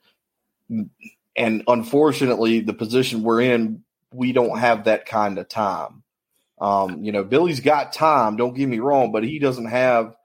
And 1.38 1.64
unfortunately, 1.68 2.60
the 2.60 2.74
position 2.74 3.24
we're 3.24 3.42
in, 3.42 3.84
we 4.14 4.34
don't 4.34 4.60
have 4.60 4.84
that 4.84 5.06
kind 5.06 5.38
of 5.38 5.48
time. 5.48 6.04
Um, 6.60 7.06
you 7.06 7.14
know, 7.14 7.24
Billy's 7.24 7.62
got 7.62 7.94
time. 7.94 8.36
Don't 8.36 8.54
get 8.54 8.68
me 8.68 8.80
wrong, 8.80 9.14
but 9.14 9.24
he 9.24 9.40
doesn't 9.40 9.68
have 9.68 10.16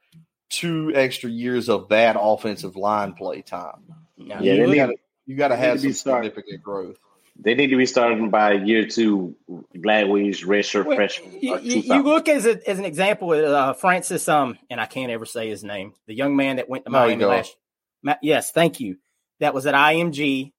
two 0.50 0.92
extra 0.92 1.30
years 1.30 1.68
of 1.68 1.88
bad 1.88 2.16
offensive 2.18 2.74
line 2.74 3.12
play 3.12 3.42
time. 3.42 3.94
Yeah, 4.16 4.40
you 4.40 4.74
got 4.74 4.90
you 5.26 5.36
got 5.36 5.48
to 5.48 5.56
have 5.56 5.80
some 5.80 5.92
significant 5.92 6.64
growth. 6.64 6.98
They 7.38 7.54
need 7.54 7.68
to 7.68 7.76
be 7.76 7.86
starting 7.86 8.30
by 8.30 8.52
year 8.52 8.86
two. 8.86 9.36
Gladway's 9.76 10.42
redshirt 10.42 10.86
well, 10.86 10.96
freshman. 10.96 11.38
You, 11.40 11.58
you, 11.58 12.02
look 12.02 12.28
as 12.28 12.46
a, 12.46 12.68
as 12.68 12.78
an 12.78 12.84
example, 12.84 13.30
uh, 13.30 13.74
Francis, 13.74 14.28
um, 14.28 14.58
and 14.70 14.80
I 14.80 14.86
can't 14.86 15.12
ever 15.12 15.26
say 15.26 15.48
his 15.48 15.62
name. 15.62 15.92
The 16.06 16.14
young 16.14 16.36
man 16.36 16.56
that 16.56 16.68
went 16.68 16.84
to 16.84 16.90
Miami 16.90 17.24
last. 17.24 17.54
Ma- 18.02 18.16
yes, 18.22 18.50
thank 18.50 18.80
you. 18.80 18.96
That 19.40 19.54
was 19.54 19.66
at 19.66 19.74
IMG, 19.74 20.52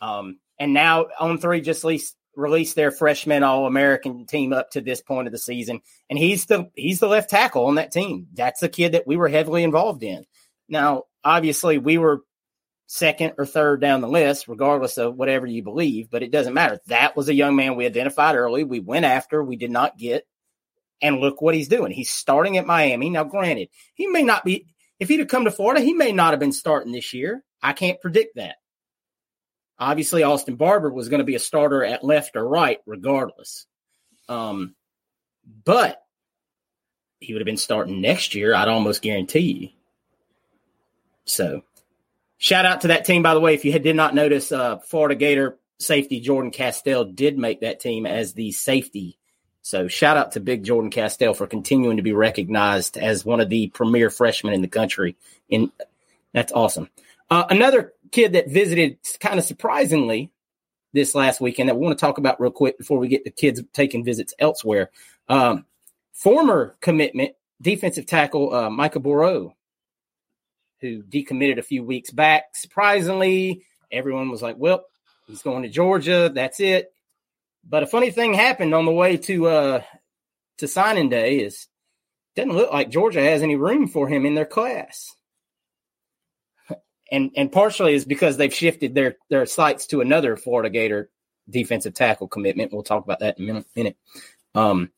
um, 0.00 0.38
and 0.58 0.74
now 0.74 1.06
on 1.18 1.38
three 1.38 1.60
just 1.60 1.84
released, 1.84 2.16
released 2.34 2.74
their 2.74 2.90
freshman 2.90 3.42
All 3.42 3.66
American 3.66 4.26
team 4.26 4.52
up 4.52 4.70
to 4.72 4.80
this 4.80 5.00
point 5.00 5.28
of 5.28 5.32
the 5.32 5.38
season, 5.38 5.80
and 6.10 6.18
he's 6.18 6.46
the 6.46 6.70
he's 6.74 6.98
the 6.98 7.08
left 7.08 7.30
tackle 7.30 7.66
on 7.66 7.76
that 7.76 7.92
team. 7.92 8.26
That's 8.34 8.62
a 8.62 8.68
kid 8.68 8.92
that 8.92 9.06
we 9.06 9.16
were 9.16 9.28
heavily 9.28 9.62
involved 9.62 10.02
in. 10.02 10.24
Now, 10.68 11.04
obviously, 11.22 11.78
we 11.78 11.98
were 11.98 12.22
second 12.86 13.34
or 13.38 13.46
third 13.46 13.80
down 13.80 14.00
the 14.00 14.08
list, 14.08 14.48
regardless 14.48 14.96
of 14.98 15.16
whatever 15.16 15.46
you 15.46 15.62
believe, 15.62 16.10
but 16.10 16.22
it 16.22 16.30
doesn't 16.30 16.54
matter. 16.54 16.80
That 16.86 17.16
was 17.16 17.28
a 17.28 17.34
young 17.34 17.56
man 17.56 17.76
we 17.76 17.86
identified 17.86 18.36
early. 18.36 18.64
We 18.64 18.80
went 18.80 19.04
after, 19.04 19.42
we 19.42 19.56
did 19.56 19.70
not 19.70 19.98
get. 19.98 20.26
And 21.02 21.18
look 21.18 21.42
what 21.42 21.54
he's 21.54 21.68
doing. 21.68 21.92
He's 21.92 22.10
starting 22.10 22.56
at 22.56 22.66
Miami. 22.66 23.10
Now, 23.10 23.24
granted, 23.24 23.68
he 23.94 24.06
may 24.06 24.22
not 24.22 24.44
be, 24.44 24.66
if 24.98 25.08
he'd 25.08 25.18
have 25.18 25.28
come 25.28 25.44
to 25.44 25.50
Florida, 25.50 25.82
he 25.82 25.92
may 25.92 26.12
not 26.12 26.32
have 26.32 26.40
been 26.40 26.52
starting 26.52 26.92
this 26.92 27.12
year. 27.12 27.44
I 27.62 27.74
can't 27.74 28.00
predict 28.00 28.36
that. 28.36 28.56
Obviously, 29.78 30.22
Austin 30.22 30.56
Barber 30.56 30.90
was 30.90 31.10
going 31.10 31.18
to 31.18 31.24
be 31.24 31.34
a 31.34 31.40
starter 31.40 31.84
at 31.84 32.02
left 32.02 32.34
or 32.34 32.48
right, 32.48 32.78
regardless. 32.86 33.66
Um, 34.26 34.74
but 35.64 36.02
he 37.20 37.34
would 37.34 37.40
have 37.40 37.46
been 37.46 37.58
starting 37.58 38.00
next 38.00 38.34
year, 38.34 38.54
I'd 38.54 38.68
almost 38.68 39.02
guarantee 39.02 39.40
you. 39.40 39.68
So 41.26 41.62
Shout 42.38 42.66
out 42.66 42.82
to 42.82 42.88
that 42.88 43.04
team, 43.04 43.22
by 43.22 43.34
the 43.34 43.40
way. 43.40 43.54
If 43.54 43.64
you 43.64 43.78
did 43.78 43.96
not 43.96 44.14
notice, 44.14 44.52
uh, 44.52 44.78
Florida 44.78 45.14
Gator 45.14 45.58
safety 45.78 46.20
Jordan 46.20 46.50
Castell 46.50 47.04
did 47.04 47.38
make 47.38 47.60
that 47.60 47.80
team 47.80 48.06
as 48.06 48.34
the 48.34 48.52
safety. 48.52 49.18
So 49.62 49.88
shout 49.88 50.16
out 50.16 50.32
to 50.32 50.40
Big 50.40 50.64
Jordan 50.64 50.90
Castell 50.90 51.34
for 51.34 51.46
continuing 51.46 51.96
to 51.96 52.02
be 52.02 52.12
recognized 52.12 52.96
as 52.96 53.24
one 53.24 53.40
of 53.40 53.48
the 53.48 53.68
premier 53.68 54.10
freshmen 54.10 54.54
in 54.54 54.62
the 54.62 54.68
country. 54.68 55.16
In 55.48 55.72
that's 56.32 56.52
awesome. 56.52 56.88
Uh, 57.30 57.44
another 57.50 57.92
kid 58.12 58.34
that 58.34 58.48
visited 58.48 58.98
kind 59.18 59.38
of 59.38 59.44
surprisingly 59.44 60.30
this 60.92 61.14
last 61.14 61.40
weekend 61.40 61.68
that 61.68 61.74
we 61.74 61.84
want 61.84 61.98
to 61.98 62.00
talk 62.00 62.18
about 62.18 62.40
real 62.40 62.52
quick 62.52 62.78
before 62.78 62.98
we 62.98 63.08
get 63.08 63.24
the 63.24 63.30
kids 63.30 63.60
taking 63.72 64.04
visits 64.04 64.34
elsewhere. 64.38 64.90
Um, 65.28 65.66
former 66.12 66.76
commitment 66.80 67.34
defensive 67.60 68.06
tackle 68.06 68.54
uh, 68.54 68.70
Micah 68.70 69.00
Boireau 69.00 69.52
who 70.80 71.02
decommitted 71.02 71.58
a 71.58 71.62
few 71.62 71.84
weeks 71.84 72.10
back. 72.10 72.44
Surprisingly, 72.54 73.64
everyone 73.90 74.30
was 74.30 74.42
like, 74.42 74.56
well, 74.58 74.84
he's 75.26 75.42
going 75.42 75.62
to 75.62 75.68
Georgia. 75.68 76.30
That's 76.32 76.60
it. 76.60 76.92
But 77.68 77.82
a 77.82 77.86
funny 77.86 78.10
thing 78.10 78.34
happened 78.34 78.74
on 78.74 78.84
the 78.84 78.92
way 78.92 79.16
to 79.16 79.46
uh 79.46 79.82
to 80.58 80.68
signing 80.68 81.08
day 81.08 81.38
is 81.38 81.66
doesn't 82.34 82.52
look 82.52 82.72
like 82.72 82.90
Georgia 82.90 83.20
has 83.20 83.42
any 83.42 83.56
room 83.56 83.88
for 83.88 84.08
him 84.08 84.26
in 84.26 84.34
their 84.34 84.46
class. 84.46 85.14
And 87.10 87.30
and 87.36 87.50
partially 87.50 87.94
is 87.94 88.04
because 88.04 88.36
they've 88.36 88.54
shifted 88.54 88.94
their 88.94 89.16
their 89.30 89.46
sights 89.46 89.86
to 89.88 90.00
another 90.00 90.36
Florida 90.36 90.70
Gator 90.70 91.10
defensive 91.48 91.94
tackle 91.94 92.28
commitment. 92.28 92.72
We'll 92.72 92.82
talk 92.82 93.04
about 93.04 93.20
that 93.20 93.38
in 93.38 93.56
a 93.56 93.64
minute. 93.74 93.96
Um, 94.54 94.90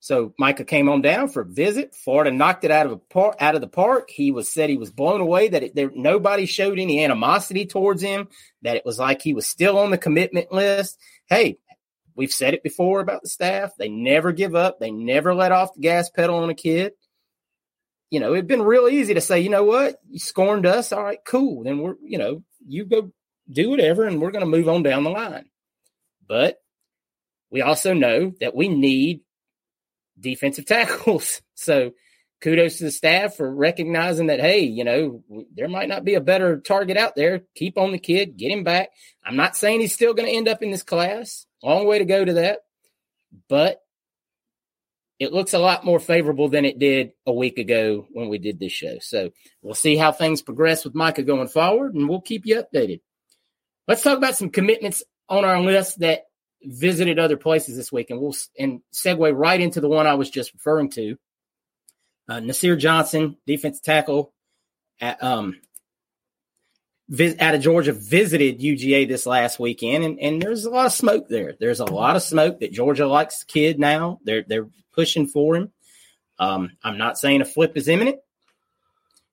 so 0.00 0.32
Micah 0.38 0.64
came 0.64 0.88
on 0.88 1.02
down 1.02 1.28
for 1.28 1.42
a 1.42 1.46
visit. 1.46 1.94
Florida 1.94 2.30
knocked 2.30 2.64
it 2.64 2.70
out 2.70 2.86
of 2.86 2.92
a 2.92 2.96
par- 2.96 3.36
out 3.40 3.54
of 3.56 3.60
the 3.60 3.68
park. 3.68 4.10
He 4.10 4.30
was 4.30 4.50
said 4.50 4.70
he 4.70 4.76
was 4.76 4.92
blown 4.92 5.20
away 5.20 5.48
that 5.48 5.62
it, 5.62 5.74
there, 5.74 5.90
nobody 5.94 6.46
showed 6.46 6.78
any 6.78 7.04
animosity 7.04 7.66
towards 7.66 8.00
him. 8.00 8.28
That 8.62 8.76
it 8.76 8.84
was 8.84 8.98
like 8.98 9.22
he 9.22 9.34
was 9.34 9.46
still 9.46 9.78
on 9.78 9.90
the 9.90 9.98
commitment 9.98 10.52
list. 10.52 10.98
Hey, 11.28 11.58
we've 12.14 12.32
said 12.32 12.54
it 12.54 12.62
before 12.62 13.00
about 13.00 13.22
the 13.22 13.28
staff. 13.28 13.72
They 13.76 13.88
never 13.88 14.30
give 14.32 14.54
up. 14.54 14.78
They 14.78 14.92
never 14.92 15.34
let 15.34 15.52
off 15.52 15.74
the 15.74 15.80
gas 15.80 16.10
pedal 16.10 16.36
on 16.36 16.50
a 16.50 16.54
kid. 16.54 16.92
You 18.10 18.20
know, 18.20 18.32
it'd 18.32 18.46
been 18.46 18.62
real 18.62 18.88
easy 18.88 19.14
to 19.14 19.20
say, 19.20 19.40
you 19.40 19.50
know 19.50 19.64
what, 19.64 19.96
you 20.08 20.18
scorned 20.18 20.64
us. 20.64 20.92
All 20.92 21.02
right, 21.02 21.18
cool. 21.26 21.64
Then 21.64 21.78
we're, 21.78 21.96
you 22.02 22.18
know, 22.18 22.42
you 22.66 22.86
go 22.86 23.12
do 23.50 23.68
whatever, 23.70 24.04
and 24.04 24.20
we're 24.20 24.30
going 24.30 24.44
to 24.44 24.50
move 24.50 24.68
on 24.68 24.82
down 24.82 25.04
the 25.04 25.10
line. 25.10 25.50
But 26.26 26.58
we 27.50 27.62
also 27.62 27.94
know 27.94 28.32
that 28.40 28.54
we 28.54 28.68
need 28.68 29.20
defensive 30.18 30.66
tackles. 30.66 31.42
So 31.60 31.90
kudos 32.40 32.78
to 32.78 32.84
the 32.84 32.92
staff 32.92 33.34
for 33.34 33.52
recognizing 33.52 34.28
that, 34.28 34.38
hey, 34.38 34.60
you 34.60 34.84
know, 34.84 35.24
there 35.56 35.66
might 35.66 35.88
not 35.88 36.04
be 36.04 36.14
a 36.14 36.20
better 36.20 36.60
target 36.60 36.96
out 36.96 37.16
there. 37.16 37.42
Keep 37.56 37.76
on 37.76 37.90
the 37.90 37.98
kid, 37.98 38.36
get 38.36 38.52
him 38.52 38.62
back. 38.62 38.90
I'm 39.24 39.34
not 39.34 39.56
saying 39.56 39.80
he's 39.80 39.92
still 39.92 40.14
going 40.14 40.28
to 40.28 40.34
end 40.36 40.46
up 40.46 40.62
in 40.62 40.70
this 40.70 40.84
class. 40.84 41.46
Long 41.64 41.84
way 41.84 41.98
to 41.98 42.04
go 42.04 42.24
to 42.24 42.34
that. 42.34 42.60
But 43.48 43.80
it 45.18 45.32
looks 45.32 45.52
a 45.52 45.58
lot 45.58 45.84
more 45.84 45.98
favorable 45.98 46.48
than 46.48 46.64
it 46.64 46.78
did 46.78 47.12
a 47.26 47.32
week 47.32 47.58
ago 47.58 48.06
when 48.12 48.28
we 48.28 48.38
did 48.38 48.60
this 48.60 48.72
show. 48.72 48.98
So 49.00 49.30
we'll 49.62 49.74
see 49.74 49.96
how 49.96 50.12
things 50.12 50.42
progress 50.42 50.84
with 50.84 50.94
Micah 50.94 51.24
going 51.24 51.48
forward, 51.48 51.94
and 51.94 52.08
we'll 52.08 52.20
keep 52.20 52.46
you 52.46 52.62
updated. 52.62 53.00
Let's 53.88 54.02
talk 54.02 54.16
about 54.16 54.36
some 54.36 54.50
commitments 54.50 55.02
on 55.28 55.44
our 55.44 55.60
list 55.60 56.00
that 56.00 56.27
visited 56.62 57.18
other 57.18 57.36
places 57.36 57.76
this 57.76 57.92
week, 57.92 58.10
and 58.10 58.20
we'll 58.20 58.34
and 58.58 58.80
segue 58.92 59.36
right 59.36 59.60
into 59.60 59.80
the 59.80 59.88
one 59.88 60.06
I 60.06 60.14
was 60.14 60.30
just 60.30 60.52
referring 60.54 60.90
to. 60.90 61.16
Uh, 62.28 62.40
Nasir 62.40 62.76
Johnson, 62.76 63.36
defense 63.46 63.80
tackle 63.80 64.34
at, 65.00 65.22
um, 65.22 65.56
out 67.40 67.54
of 67.54 67.62
Georgia, 67.62 67.92
visited 67.92 68.60
UGA 68.60 69.08
this 69.08 69.24
last 69.24 69.58
weekend, 69.58 70.04
and, 70.04 70.20
and 70.20 70.42
there's 70.42 70.66
a 70.66 70.70
lot 70.70 70.86
of 70.86 70.92
smoke 70.92 71.28
there. 71.28 71.54
There's 71.58 71.80
a 71.80 71.86
lot 71.86 72.16
of 72.16 72.22
smoke 72.22 72.60
that 72.60 72.72
Georgia 72.72 73.06
likes 73.06 73.40
the 73.40 73.46
kid 73.46 73.78
now. 73.78 74.20
They're 74.24 74.44
they're 74.46 74.68
pushing 74.94 75.26
for 75.26 75.56
him. 75.56 75.72
Um, 76.38 76.72
I'm 76.82 76.98
not 76.98 77.18
saying 77.18 77.40
a 77.40 77.46
flip 77.46 77.76
is 77.76 77.88
imminent. 77.88 78.18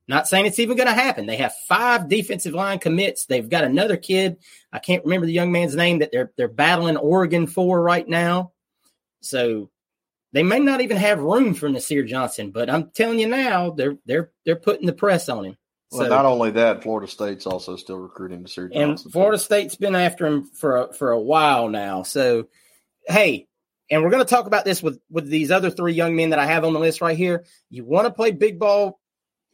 Not 0.08 0.28
saying 0.28 0.46
it's 0.46 0.60
even 0.60 0.78
going 0.78 0.88
to 0.88 0.94
happen. 0.94 1.26
They 1.26 1.38
have 1.38 1.54
five 1.68 2.08
defensive 2.08 2.54
line 2.54 2.78
commits. 2.80 3.26
They've 3.26 3.50
got 3.50 3.64
another 3.64 3.98
kid. 3.98 4.38
I 4.72 4.80
can't 4.80 5.04
remember 5.04 5.26
the 5.26 5.34
young 5.34 5.52
man's 5.52 5.76
name 5.76 6.00
that 6.00 6.12
they're 6.12 6.32
they're 6.38 6.48
battling 6.48 6.98
Oregon 6.98 7.48
for 7.48 7.82
right 7.82 8.08
now. 8.08 8.52
So 9.22 9.72
they 10.32 10.44
may 10.44 10.60
not 10.60 10.82
even 10.82 10.98
have 10.98 11.20
room 11.20 11.54
for 11.54 11.70
Nasir 11.70 12.04
Johnson, 12.04 12.52
but 12.52 12.70
I'm 12.70 12.92
telling 12.92 13.20
you 13.20 13.28
now, 13.28 13.72
they're 13.72 13.98
they're 14.06 14.32
they're 14.46 14.56
putting 14.56 14.86
the 14.86 14.94
press 14.94 15.28
on 15.30 15.46
him. 15.46 15.58
Well, 15.92 16.04
so, 16.04 16.10
not 16.10 16.26
only 16.26 16.52
that, 16.52 16.84
Florida 16.84 17.08
State's 17.08 17.48
also 17.48 17.76
still 17.76 18.00
recruiting 18.00 18.42
Nasir 18.42 18.68
Johnson. 18.68 19.06
And 19.06 19.14
Florida 19.14 19.40
State's 19.40 19.76
been 19.76 19.96
after 19.96 20.26
him 20.26 20.44
for 20.44 20.78
a, 20.78 20.94
for 20.94 21.12
a 21.12 21.20
while 21.20 21.70
now. 21.70 22.04
So, 22.04 22.48
hey, 23.08 23.48
and 23.90 24.04
we're 24.04 24.10
going 24.10 24.24
to 24.24 24.30
talk 24.30 24.46
about 24.46 24.66
this 24.66 24.84
with 24.84 25.00
with 25.10 25.28
these 25.28 25.52
other 25.52 25.70
three 25.70 25.94
young 25.94 26.16
men 26.16 26.32
that 26.32 26.40
I 26.40 26.48
have 26.48 26.66
on 26.66 26.74
the 26.74 26.80
list 26.80 27.02
right 27.02 27.18
here. 27.18 27.46
You 27.70 27.86
want 27.86 28.08
to 28.08 28.14
play 28.14 28.32
big 28.32 28.60
ball, 28.60 29.00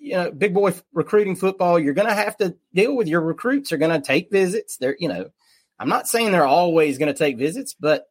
you 0.01 0.15
know, 0.15 0.31
big 0.31 0.53
boy 0.53 0.73
recruiting 0.93 1.35
football. 1.35 1.79
You're 1.79 1.93
going 1.93 2.07
to 2.07 2.13
have 2.13 2.35
to 2.37 2.55
deal 2.73 2.95
with 2.95 3.07
your 3.07 3.21
recruits. 3.21 3.71
Are 3.71 3.77
going 3.77 4.01
to 4.01 4.05
take 4.05 4.31
visits. 4.31 4.77
They're, 4.77 4.97
you 4.99 5.07
know, 5.07 5.29
I'm 5.79 5.89
not 5.89 6.07
saying 6.07 6.31
they're 6.31 6.43
always 6.43 6.97
going 6.97 7.13
to 7.13 7.17
take 7.17 7.37
visits, 7.37 7.75
but 7.79 8.07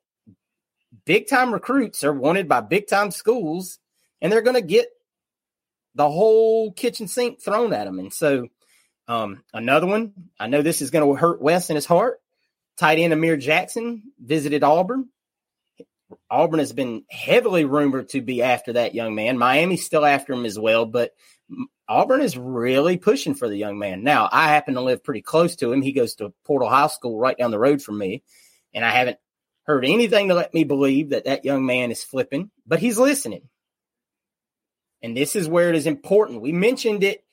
big 1.05 1.29
time 1.29 1.53
recruits 1.53 2.05
are 2.05 2.13
wanted 2.13 2.49
by 2.49 2.61
big 2.61 2.87
time 2.87 3.11
schools 3.11 3.79
and 4.21 4.33
they're 4.33 4.43
going 4.43 4.55
to 4.55 4.63
get 4.63 4.89
the 5.97 6.09
whole 6.09 6.73
kitchen 6.73 7.09
sink 7.09 7.43
thrown 7.43 7.73
at 7.73 7.85
them. 7.85 7.99
And 7.99 8.13
so, 8.13 8.49
um, 9.09 9.43
another 9.53 9.89
one, 9.89 10.13
I 10.39 10.47
know 10.47 10.63
this 10.63 10.83
is 10.83 10.91
going 10.91 11.07
to 11.07 11.21
hurt 11.21 11.43
Wes 11.43 11.71
in 11.71 11.77
his 11.77 11.87
heart. 11.87 12.21
Tight 12.77 12.99
end 12.99 13.13
Amir 13.13 13.37
Jackson 13.37 14.13
visited 14.19 14.63
Auburn. 14.63 15.09
Auburn 16.31 16.61
has 16.61 16.73
been 16.73 17.05
heavily 17.11 17.65
rumored 17.65 18.11
to 18.11 18.21
be 18.21 18.43
after 18.43 18.75
that 18.75 18.95
young 18.95 19.15
man. 19.15 19.39
Miami's 19.39 19.85
still 19.85 20.05
after 20.05 20.33
him 20.33 20.45
as 20.45 20.59
well, 20.59 20.87
but 20.87 21.13
Auburn 21.89 22.21
is 22.21 22.37
really 22.37 22.97
pushing 22.97 23.35
for 23.35 23.49
the 23.49 23.57
young 23.57 23.79
man. 23.79 24.05
Now, 24.05 24.29
I 24.31 24.49
happen 24.49 24.75
to 24.75 24.81
live 24.81 25.03
pretty 25.03 25.23
close 25.23 25.57
to 25.57 25.73
him. 25.73 25.83
He 25.83 25.93
goes 25.93 26.15
to 26.17 26.33
Portal 26.45 26.69
High 26.69 26.87
School 26.87 27.19
right 27.19 27.37
down 27.37 27.51
the 27.51 27.59
road 27.59 27.83
from 27.83 27.99
me, 27.99 28.23
and 28.73 28.85
I 28.85 28.91
haven't 28.91 29.19
heard 29.65 29.85
anything 29.85 30.29
to 30.29 30.35
let 30.35 30.55
me 30.55 30.65
believe 30.65 31.11
that 31.11 31.25
that 31.25 31.45
young 31.45 31.67
man 31.67 31.91
is 31.91 32.05
flipping, 32.05 32.51
but 32.67 32.79
he's 32.79 32.99
listening. 32.99 33.49
And 35.03 35.17
this 35.17 35.35
is 35.35 35.49
where 35.49 35.71
it 35.71 35.77
is 35.77 35.87
important. 35.87 36.43
We 36.43 36.53
mentioned 36.53 37.05
it 37.05 37.25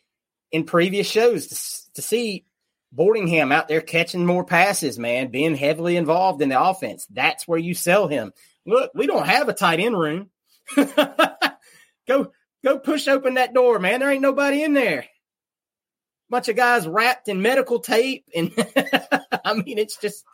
in 0.51 0.63
previous 0.63 1.07
shows 1.07 1.47
to, 1.47 1.93
to 1.95 2.01
see 2.01 2.45
Boardingham 2.95 3.53
out 3.53 3.67
there 3.67 3.81
catching 3.81 4.25
more 4.25 4.45
passes, 4.45 4.97
man, 4.97 5.29
being 5.29 5.55
heavily 5.55 5.97
involved 5.97 6.41
in 6.41 6.49
the 6.49 6.61
offense. 6.61 7.05
That's 7.11 7.47
where 7.47 7.59
you 7.59 7.73
sell 7.73 8.07
him. 8.07 8.31
Look, 8.65 8.91
we 8.95 9.07
don't 9.07 9.27
have 9.27 9.49
a 9.49 9.53
tight 9.53 9.79
end 9.79 9.97
room. 9.97 10.29
go, 12.07 12.31
go 12.67 12.79
push 12.79 13.07
open 13.07 13.35
that 13.35 13.53
door, 13.53 13.79
man. 13.79 13.99
There 13.99 14.11
ain't 14.11 14.21
nobody 14.21 14.63
in 14.63 14.73
there. 14.73 15.05
Bunch 16.29 16.49
of 16.49 16.57
guys 16.57 16.87
wrapped 16.87 17.29
in 17.29 17.41
medical 17.41 17.79
tape, 17.79 18.25
and 18.35 18.51
I 19.45 19.53
mean, 19.53 19.77
it's 19.77 19.97
just 19.97 20.25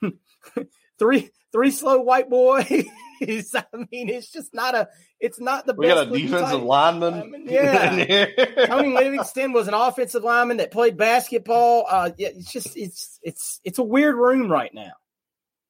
three 0.98 1.30
three 1.52 1.70
slow 1.70 2.00
white 2.00 2.30
boys. 2.30 2.64
I 3.20 3.64
mean, 3.74 4.08
it's 4.08 4.30
just 4.32 4.54
not 4.54 4.74
a. 4.74 4.88
It's 5.20 5.38
not 5.38 5.66
the. 5.66 5.74
Best. 5.74 5.78
We 5.78 5.88
got 5.88 6.06
a 6.06 6.10
defensive 6.10 6.62
lineman. 6.62 7.14
lineman. 7.14 7.44
Yeah, 7.46 8.66
Tony 8.66 8.94
Livingston 8.94 9.52
was 9.52 9.68
an 9.68 9.74
offensive 9.74 10.24
lineman 10.24 10.56
that 10.58 10.70
played 10.70 10.96
basketball. 10.96 11.84
Uh, 11.86 12.10
yeah, 12.16 12.28
it's 12.28 12.50
just 12.50 12.74
it's 12.74 13.18
it's 13.22 13.60
it's 13.64 13.78
a 13.78 13.82
weird 13.82 14.14
room 14.14 14.50
right 14.50 14.72
now. 14.72 14.92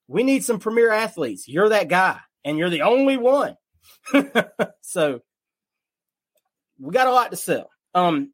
We 0.07 0.23
need 0.23 0.45
some 0.45 0.61
premier 0.61 0.93
athletes. 0.93 1.49
You're 1.49 1.71
that 1.71 1.89
guy, 1.89 2.21
and 2.45 2.57
you're 2.57 2.71
the 2.71 2.83
only 2.83 3.17
one. 3.17 3.57
so 4.83 5.23
we 6.79 6.93
got 6.93 7.07
a 7.07 7.13
lot 7.13 7.31
to 7.31 7.37
sell. 7.37 7.71
Um, 7.95 8.33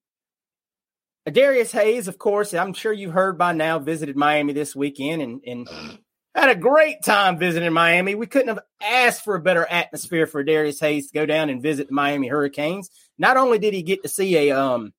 Darius 1.30 1.72
Hayes, 1.72 2.08
of 2.08 2.18
course, 2.18 2.52
I'm 2.52 2.74
sure 2.74 2.92
you've 2.92 3.12
heard 3.12 3.38
by 3.38 3.52
now, 3.52 3.78
visited 3.78 4.16
Miami 4.16 4.52
this 4.52 4.76
weekend, 4.76 5.22
and 5.22 5.40
and 5.46 5.68
had 6.34 6.50
a 6.50 6.56
great 6.56 7.02
time 7.02 7.38
visiting 7.38 7.72
Miami. 7.72 8.14
We 8.14 8.26
couldn't 8.26 8.48
have 8.48 8.60
asked 8.82 9.24
for 9.24 9.36
a 9.36 9.40
better 9.40 9.66
atmosphere 9.66 10.26
for 10.26 10.42
Darius 10.42 10.80
Hayes 10.80 11.08
to 11.08 11.14
go 11.14 11.26
down 11.26 11.48
and 11.48 11.62
visit 11.62 11.88
the 11.88 11.94
Miami 11.94 12.28
Hurricanes. 12.28 12.90
Not 13.18 13.36
only 13.36 13.58
did 13.58 13.72
he 13.72 13.82
get 13.82 14.02
to 14.02 14.08
see 14.08 14.36
a 14.36 14.58
um 14.58 14.92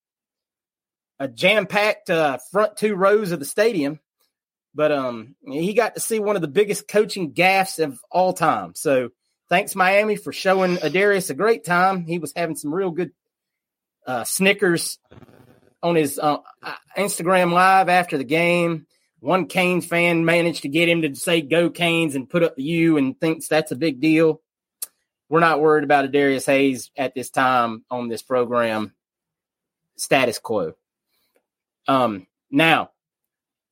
a 1.20 1.28
jam 1.28 1.68
packed 1.68 2.10
uh, 2.10 2.40
front 2.52 2.78
two 2.78 2.96
rows 2.96 3.32
of 3.32 3.40
the 3.40 3.46
stadium, 3.46 4.00
but 4.74 4.92
um 4.92 5.36
he 5.46 5.74
got 5.74 5.94
to 5.94 6.02
see 6.02 6.20
one 6.20 6.36
of 6.36 6.42
the 6.42 6.48
biggest 6.48 6.88
coaching 6.88 7.34
gaffes 7.34 7.84
of 7.84 8.00
all 8.10 8.34
time. 8.34 8.74
So 8.74 9.10
thanks 9.48 9.76
Miami 9.76 10.16
for 10.16 10.34
showing 10.34 10.76
Darius 10.76 11.30
a 11.30 11.36
great 11.36 11.64
time. 11.64 12.06
He 12.06 12.18
was 12.18 12.34
having 12.36 12.56
some 12.56 12.74
real 12.74 12.90
good 12.90 13.12
uh, 14.06 14.24
Snickers 14.24 15.00
on 15.82 15.96
his 15.96 16.20
uh, 16.20 16.38
Instagram 16.98 17.52
live 17.52 17.89
after 17.89 18.18
the 18.18 18.24
game 18.24 18.88
one 19.26 19.48
Canes 19.48 19.88
fan 19.88 20.24
managed 20.24 20.62
to 20.62 20.70
get 20.70 20.88
him 20.88 21.02
to 21.02 21.15
say 21.15 21.41
"Go 21.41 21.72
Canes" 21.72 22.13
and 22.13 22.30
put 22.30 22.44
up 22.44 22.56
the 22.56 22.63
U 22.63 22.98
and 22.98 23.20
thinks 23.20 23.48
that's 23.48 23.72
a 23.72 23.76
big 23.76 24.00
deal. 24.00 24.41
We're 25.30 25.39
not 25.39 25.60
worried 25.60 25.84
about 25.84 26.06
a 26.06 26.10
Darius 26.10 26.46
Hayes 26.46 26.91
at 26.96 27.15
this 27.15 27.32
time 27.32 27.84
on 27.89 28.08
this 28.08 28.22
program. 28.22 28.94
Status 29.98 30.38
quo. 30.38 30.74
Um, 31.88 32.28
now, 32.52 32.91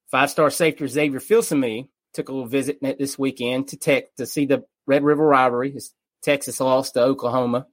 five 0.09 0.31
star 0.31 0.49
safety 0.49 0.87
Xavier 0.87 1.19
Filsaime 1.19 1.89
took 2.13 2.29
a 2.29 2.31
little 2.31 2.47
visit 2.47 2.79
this 2.81 3.19
weekend 3.19 3.67
to 3.67 3.77
tech 3.77 4.15
to 4.15 4.25
see 4.25 4.47
the 4.47 4.65
Red 4.87 5.03
River 5.03 5.25
rivalry. 5.25 5.77
Texas 6.23 6.59
lost 6.59 6.95
to 6.95 7.01
Oklahoma 7.01 7.67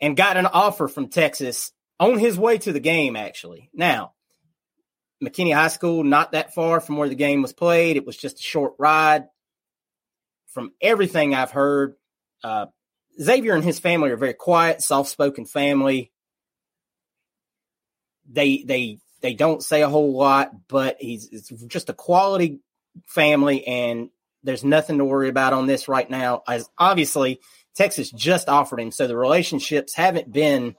and 0.00 0.16
got 0.16 0.36
an 0.36 0.46
offer 0.46 0.88
from 0.88 1.08
Texas 1.08 1.72
on 1.98 2.18
his 2.18 2.38
way 2.38 2.58
to 2.58 2.72
the 2.72 2.80
game, 2.80 3.16
actually. 3.16 3.70
Now, 3.72 4.12
McKinney 5.22 5.54
High 5.54 5.68
School, 5.68 6.04
not 6.04 6.32
that 6.32 6.54
far 6.54 6.80
from 6.80 6.96
where 6.96 7.08
the 7.08 7.14
game 7.14 7.42
was 7.42 7.52
played. 7.52 7.96
It 7.96 8.06
was 8.06 8.16
just 8.16 8.38
a 8.38 8.42
short 8.42 8.74
ride. 8.78 9.28
From 10.48 10.72
everything 10.80 11.34
I've 11.34 11.50
heard, 11.50 11.94
uh, 12.42 12.66
Xavier 13.20 13.54
and 13.54 13.64
his 13.64 13.78
family 13.78 14.10
are 14.10 14.16
very 14.16 14.34
quiet, 14.34 14.82
soft-spoken 14.82 15.46
family. 15.46 16.12
They 18.30 18.62
they 18.66 18.98
they 19.20 19.34
don't 19.34 19.62
say 19.62 19.82
a 19.82 19.88
whole 19.88 20.16
lot, 20.16 20.50
but 20.68 20.96
he's 21.00 21.28
it's 21.30 21.48
just 21.66 21.90
a 21.90 21.94
quality 21.94 22.60
family, 23.06 23.66
and 23.66 24.10
there's 24.42 24.64
nothing 24.64 24.98
to 24.98 25.04
worry 25.04 25.28
about 25.28 25.52
on 25.52 25.66
this 25.66 25.88
right 25.88 26.08
now. 26.08 26.42
As 26.48 26.68
obviously 26.78 27.40
Texas 27.76 28.10
just 28.10 28.48
offered 28.48 28.80
him, 28.80 28.90
so 28.90 29.06
the 29.06 29.16
relationships 29.16 29.94
haven't 29.94 30.32
been 30.32 30.74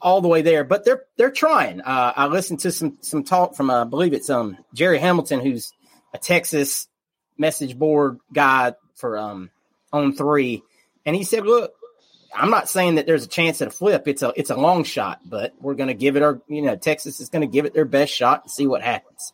all 0.00 0.20
the 0.20 0.28
way 0.28 0.42
there, 0.42 0.62
but 0.62 0.84
they're 0.84 1.04
they're 1.16 1.30
trying. 1.30 1.80
Uh, 1.80 2.12
I 2.14 2.26
listened 2.26 2.60
to 2.60 2.70
some 2.70 2.98
some 3.00 3.24
talk 3.24 3.56
from 3.56 3.70
uh, 3.70 3.82
I 3.82 3.84
believe 3.84 4.12
it's 4.12 4.30
um 4.30 4.58
Jerry 4.74 4.98
Hamilton, 4.98 5.40
who's 5.40 5.72
a 6.14 6.18
Texas 6.18 6.86
message 7.36 7.78
board 7.78 8.18
guy 8.32 8.74
for 8.94 9.18
um 9.18 9.50
on 9.92 10.12
three, 10.12 10.62
and 11.06 11.16
he 11.16 11.24
said, 11.24 11.46
"Look, 11.46 11.72
I'm 12.34 12.50
not 12.50 12.68
saying 12.68 12.96
that 12.96 13.06
there's 13.06 13.24
a 13.24 13.28
chance 13.28 13.62
at 13.62 13.68
a 13.68 13.72
flip. 13.72 14.06
It's 14.06 14.22
a 14.22 14.32
it's 14.36 14.50
a 14.50 14.56
long 14.56 14.84
shot, 14.84 15.20
but 15.24 15.54
we're 15.60 15.74
going 15.74 15.88
to 15.88 15.94
give 15.94 16.16
it 16.16 16.22
our 16.22 16.40
you 16.46 16.62
know 16.62 16.76
Texas 16.76 17.20
is 17.20 17.30
going 17.30 17.42
to 17.42 17.52
give 17.52 17.64
it 17.64 17.74
their 17.74 17.84
best 17.86 18.12
shot 18.12 18.42
and 18.44 18.50
see 18.50 18.66
what 18.66 18.82
happens." 18.82 19.32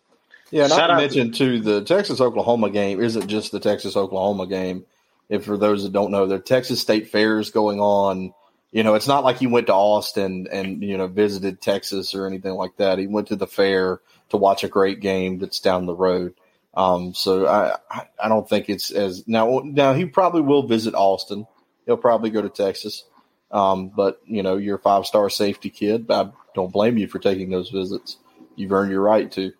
Yeah, 0.50 0.68
not 0.68 0.87
to 0.87 0.96
mention 0.96 1.33
to 1.33 1.59
the 1.59 1.83
Texas 1.83 2.20
Oklahoma 2.20 2.70
game 2.70 3.00
isn't 3.00 3.26
just 3.26 3.50
the 3.50 3.59
Texas 3.59 3.96
Oklahoma 3.96 4.46
game. 4.46 4.87
If 5.29 5.45
for 5.45 5.57
those 5.57 5.83
that 5.83 5.93
don't 5.93 6.11
know, 6.11 6.27
the 6.27 6.39
Texas 6.39 6.81
State 6.81 7.09
Fair 7.09 7.39
is 7.39 7.51
going 7.51 7.81
on 7.81 8.33
you 8.71 8.83
know, 8.83 8.95
it's 8.95 9.07
not 9.07 9.23
like 9.23 9.37
he 9.37 9.47
went 9.47 9.69
to 9.69 9.73
Austin 9.73 10.49
and 10.51 10.83
you 10.83 10.99
know 10.99 11.07
visited 11.07 11.61
Texas 11.61 12.13
or 12.13 12.27
anything 12.27 12.55
like 12.55 12.77
that. 12.79 12.99
He 12.99 13.07
went 13.07 13.29
to 13.29 13.37
the 13.37 13.47
fair 13.47 14.01
to 14.31 14.37
watch 14.37 14.65
a 14.65 14.69
great 14.69 14.99
game 14.99 15.39
that's 15.39 15.61
down 15.61 15.87
the 15.87 15.95
road. 15.95 16.35
Um, 16.77 17.15
so 17.15 17.47
I 17.47 17.77
I 18.19 18.29
don't 18.29 18.49
think 18.49 18.69
it's 18.69 18.91
as 18.91 19.29
now 19.29 19.63
now 19.65 19.95
he 19.95 20.07
probably 20.07 20.41
will 20.41 20.67
visit 20.67 20.95
Austin 20.97 21.47
he'll 21.87 21.97
probably 21.97 22.31
go 22.31 22.43
to 22.43 22.49
Texas. 22.49 23.05
Um, 23.51 23.89
but 23.89 24.21
you 24.25 24.43
know, 24.43 24.57
you're 24.57 24.77
a 24.77 24.81
five 24.81 25.07
star 25.07 25.31
safety 25.31 25.71
kid. 25.71 26.11
I 26.11 26.31
don't 26.55 26.73
blame 26.73 26.99
you 26.99 27.09
for 27.09 27.19
taking 27.19 27.51
those 27.51 27.71
visits. 27.71 28.17
You've 28.57 28.73
earned 28.73 28.91
your 28.91 29.03
right 29.03 29.31
to. 29.33 29.53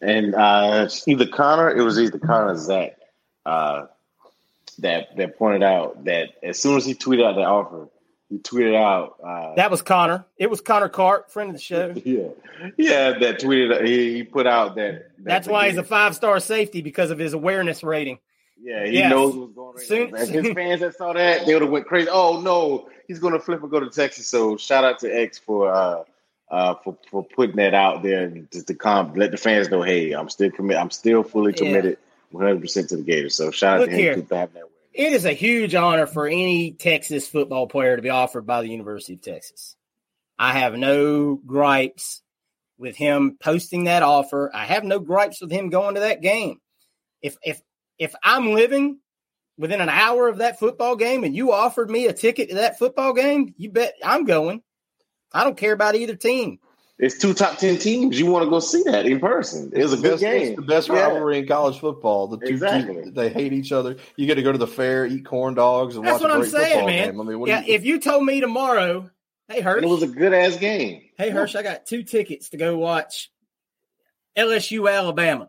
And 0.00 0.34
uh, 0.34 0.88
either 1.06 1.26
Connor, 1.28 1.70
it 1.70 1.82
was 1.82 1.98
either 1.98 2.18
Connor 2.18 2.52
or 2.52 2.56
Zach 2.56 2.96
uh, 3.46 3.86
that 4.76 5.16
that 5.16 5.38
pointed 5.38 5.62
out 5.62 6.04
that 6.04 6.30
as 6.42 6.60
soon 6.60 6.76
as 6.76 6.84
he 6.84 6.94
tweeted 6.94 7.24
out 7.24 7.34
the 7.34 7.42
offer, 7.42 7.88
he 8.28 8.38
tweeted 8.38 8.74
out 8.74 9.16
uh, 9.24 9.54
that 9.56 9.70
was 9.70 9.82
Connor. 9.82 10.24
It 10.36 10.50
was 10.50 10.60
Connor 10.60 10.88
Cart, 10.88 11.30
friend 11.30 11.50
of 11.50 11.56
the 11.56 11.62
show. 11.62 11.94
Yeah, 12.04 12.28
yeah, 12.76 13.18
that 13.18 13.40
tweeted. 13.40 13.84
He, 13.84 14.14
he 14.14 14.22
put 14.22 14.46
out 14.46 14.76
that. 14.76 15.10
that 15.18 15.24
That's 15.24 15.48
why 15.48 15.68
he's 15.68 15.78
a 15.78 15.82
five 15.82 16.14
star 16.14 16.38
safety 16.38 16.80
because 16.80 17.10
of 17.10 17.18
his 17.18 17.32
awareness 17.32 17.82
rating. 17.82 18.18
Yeah, 18.62 18.86
he 18.86 18.92
yes. 18.92 19.10
knows 19.10 19.34
what's 19.34 19.54
going 19.54 19.68
on. 19.76 19.84
Soon, 19.84 20.14
if 20.14 20.28
his 20.28 20.52
fans 20.54 20.80
that 20.80 20.94
saw 20.94 21.12
that, 21.12 21.44
they 21.44 21.54
would 21.54 21.62
have 21.62 21.70
went 21.70 21.86
crazy. 21.86 22.08
Oh 22.08 22.40
no, 22.40 22.88
he's 23.08 23.18
going 23.18 23.32
to 23.32 23.40
flip 23.40 23.60
and 23.62 23.70
go 23.70 23.80
to 23.80 23.90
Texas. 23.90 24.28
So 24.28 24.56
shout 24.56 24.84
out 24.84 25.00
to 25.00 25.10
X 25.10 25.38
for 25.38 25.72
uh, 25.72 26.04
uh, 26.52 26.74
for 26.84 26.96
for 27.10 27.24
putting 27.24 27.56
that 27.56 27.74
out 27.74 28.02
there 28.02 28.24
and 28.24 28.48
just 28.52 28.68
to 28.68 28.74
come 28.74 29.14
let 29.14 29.32
the 29.32 29.36
fans 29.36 29.68
know, 29.70 29.82
hey, 29.82 30.12
I'm 30.12 30.28
still 30.28 30.50
committed. 30.50 30.80
I'm 30.80 30.90
still 30.90 31.22
fully 31.22 31.52
committed, 31.52 31.98
yeah. 31.98 32.11
Percent 32.60 32.88
to 32.90 32.96
the 32.96 33.02
Gators. 33.02 33.34
So 33.34 33.50
shout 33.50 33.80
Look 33.80 33.90
out 33.90 33.96
to 33.96 34.02
him 34.02 34.26
that. 34.30 34.50
It 34.92 35.12
is 35.12 35.24
a 35.24 35.32
huge 35.32 35.74
honor 35.74 36.06
for 36.06 36.26
any 36.26 36.72
Texas 36.72 37.26
football 37.26 37.66
player 37.66 37.96
to 37.96 38.02
be 38.02 38.10
offered 38.10 38.46
by 38.46 38.60
the 38.60 38.68
University 38.68 39.14
of 39.14 39.22
Texas. 39.22 39.76
I 40.38 40.52
have 40.52 40.74
no 40.74 41.36
gripes 41.36 42.22
with 42.78 42.96
him 42.96 43.38
posting 43.40 43.84
that 43.84 44.02
offer. 44.02 44.50
I 44.54 44.64
have 44.64 44.84
no 44.84 44.98
gripes 44.98 45.40
with 45.40 45.50
him 45.50 45.70
going 45.70 45.94
to 45.94 46.02
that 46.02 46.20
game. 46.20 46.58
If 47.22 47.36
if 47.42 47.62
if 47.98 48.14
I'm 48.22 48.52
living 48.52 48.98
within 49.56 49.80
an 49.80 49.88
hour 49.88 50.28
of 50.28 50.38
that 50.38 50.58
football 50.58 50.96
game 50.96 51.24
and 51.24 51.36
you 51.36 51.52
offered 51.52 51.90
me 51.90 52.06
a 52.06 52.12
ticket 52.12 52.48
to 52.48 52.56
that 52.56 52.78
football 52.78 53.12
game, 53.12 53.54
you 53.56 53.70
bet 53.70 53.94
I'm 54.04 54.24
going. 54.24 54.62
I 55.32 55.44
don't 55.44 55.56
care 55.56 55.72
about 55.72 55.94
either 55.94 56.16
team. 56.16 56.58
It's 56.98 57.18
two 57.18 57.34
top 57.34 57.58
ten 57.58 57.78
teams. 57.78 58.18
You 58.18 58.26
want 58.26 58.44
to 58.44 58.50
go 58.50 58.60
see 58.60 58.82
that 58.84 59.06
in 59.06 59.18
person. 59.18 59.72
It's, 59.74 59.92
it's 59.92 59.92
a 59.94 59.96
good 59.96 60.10
best, 60.12 60.22
game. 60.22 60.42
It's 60.48 60.56
the 60.56 60.62
best 60.62 60.88
yeah. 60.88 61.06
rivalry 61.06 61.38
in 61.38 61.46
college 61.46 61.78
football. 61.78 62.28
The 62.28 62.38
two 62.38 62.52
exactly. 62.52 62.94
teams 62.94 63.14
they 63.14 63.30
hate 63.30 63.52
each 63.52 63.72
other. 63.72 63.96
You 64.16 64.26
get 64.26 64.36
to 64.36 64.42
go 64.42 64.52
to 64.52 64.58
the 64.58 64.66
fair, 64.66 65.06
eat 65.06 65.24
corn 65.24 65.54
dogs, 65.54 65.96
and 65.96 66.06
That's 66.06 66.22
watch 66.22 66.30
what 66.30 66.30
a 66.30 66.40
great 66.40 66.44
I'm 66.44 66.50
saying, 66.50 66.72
football 66.72 66.86
man. 66.86 67.10
game. 67.10 67.20
I 67.20 67.24
mean, 67.24 67.46
yeah, 67.46 67.60
you, 67.60 67.74
if 67.74 67.84
you 67.84 68.00
told 68.00 68.24
me 68.24 68.40
tomorrow, 68.40 69.10
hey 69.48 69.60
Hirsch, 69.62 69.82
it 69.82 69.88
was 69.88 70.02
a 70.02 70.06
good 70.06 70.32
ass 70.32 70.56
game. 70.56 71.02
Hey 71.16 71.30
Hirsch, 71.30 71.56
I 71.56 71.62
got 71.62 71.86
two 71.86 72.02
tickets 72.02 72.50
to 72.50 72.56
go 72.56 72.76
watch 72.76 73.30
LSU 74.36 74.92
Alabama. 74.92 75.48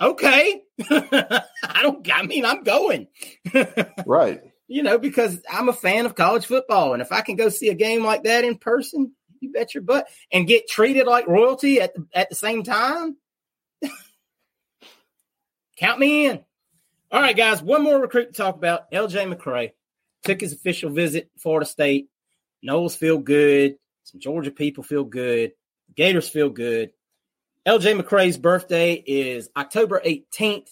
Okay, 0.00 0.62
I 0.90 1.82
don't. 1.82 2.08
I 2.12 2.22
mean, 2.22 2.44
I'm 2.44 2.64
going. 2.64 3.08
right 4.06 4.40
you 4.66 4.82
know, 4.82 4.98
because 4.98 5.40
I'm 5.50 5.68
a 5.68 5.72
fan 5.72 6.06
of 6.06 6.14
college 6.14 6.46
football. 6.46 6.94
And 6.94 7.02
if 7.02 7.12
I 7.12 7.20
can 7.20 7.36
go 7.36 7.48
see 7.48 7.68
a 7.68 7.74
game 7.74 8.04
like 8.04 8.24
that 8.24 8.44
in 8.44 8.56
person, 8.56 9.12
you 9.44 9.52
bet 9.52 9.74
your 9.74 9.82
butt, 9.82 10.08
and 10.32 10.46
get 10.46 10.68
treated 10.68 11.06
like 11.06 11.26
royalty 11.26 11.80
at 11.80 11.94
the, 11.94 12.06
at 12.14 12.28
the 12.28 12.34
same 12.34 12.62
time, 12.62 13.16
count 15.76 15.98
me 15.98 16.26
in. 16.26 16.44
All 17.10 17.20
right, 17.20 17.36
guys, 17.36 17.62
one 17.62 17.84
more 17.84 18.00
recruit 18.00 18.32
to 18.32 18.32
talk 18.32 18.56
about. 18.56 18.90
LJ 18.90 19.32
McCray 19.32 19.70
took 20.24 20.40
his 20.40 20.52
official 20.52 20.90
visit 20.90 21.30
Florida 21.38 21.66
State. 21.66 22.08
Noles 22.66 22.96
feel 22.96 23.18
good. 23.18 23.76
Some 24.04 24.20
Georgia 24.20 24.50
people 24.50 24.82
feel 24.82 25.04
good. 25.04 25.52
Gators 25.94 26.28
feel 26.28 26.48
good. 26.48 26.90
LJ 27.66 28.00
McCray's 28.00 28.36
birthday 28.36 28.94
is 28.94 29.48
October 29.56 30.02
18th. 30.04 30.68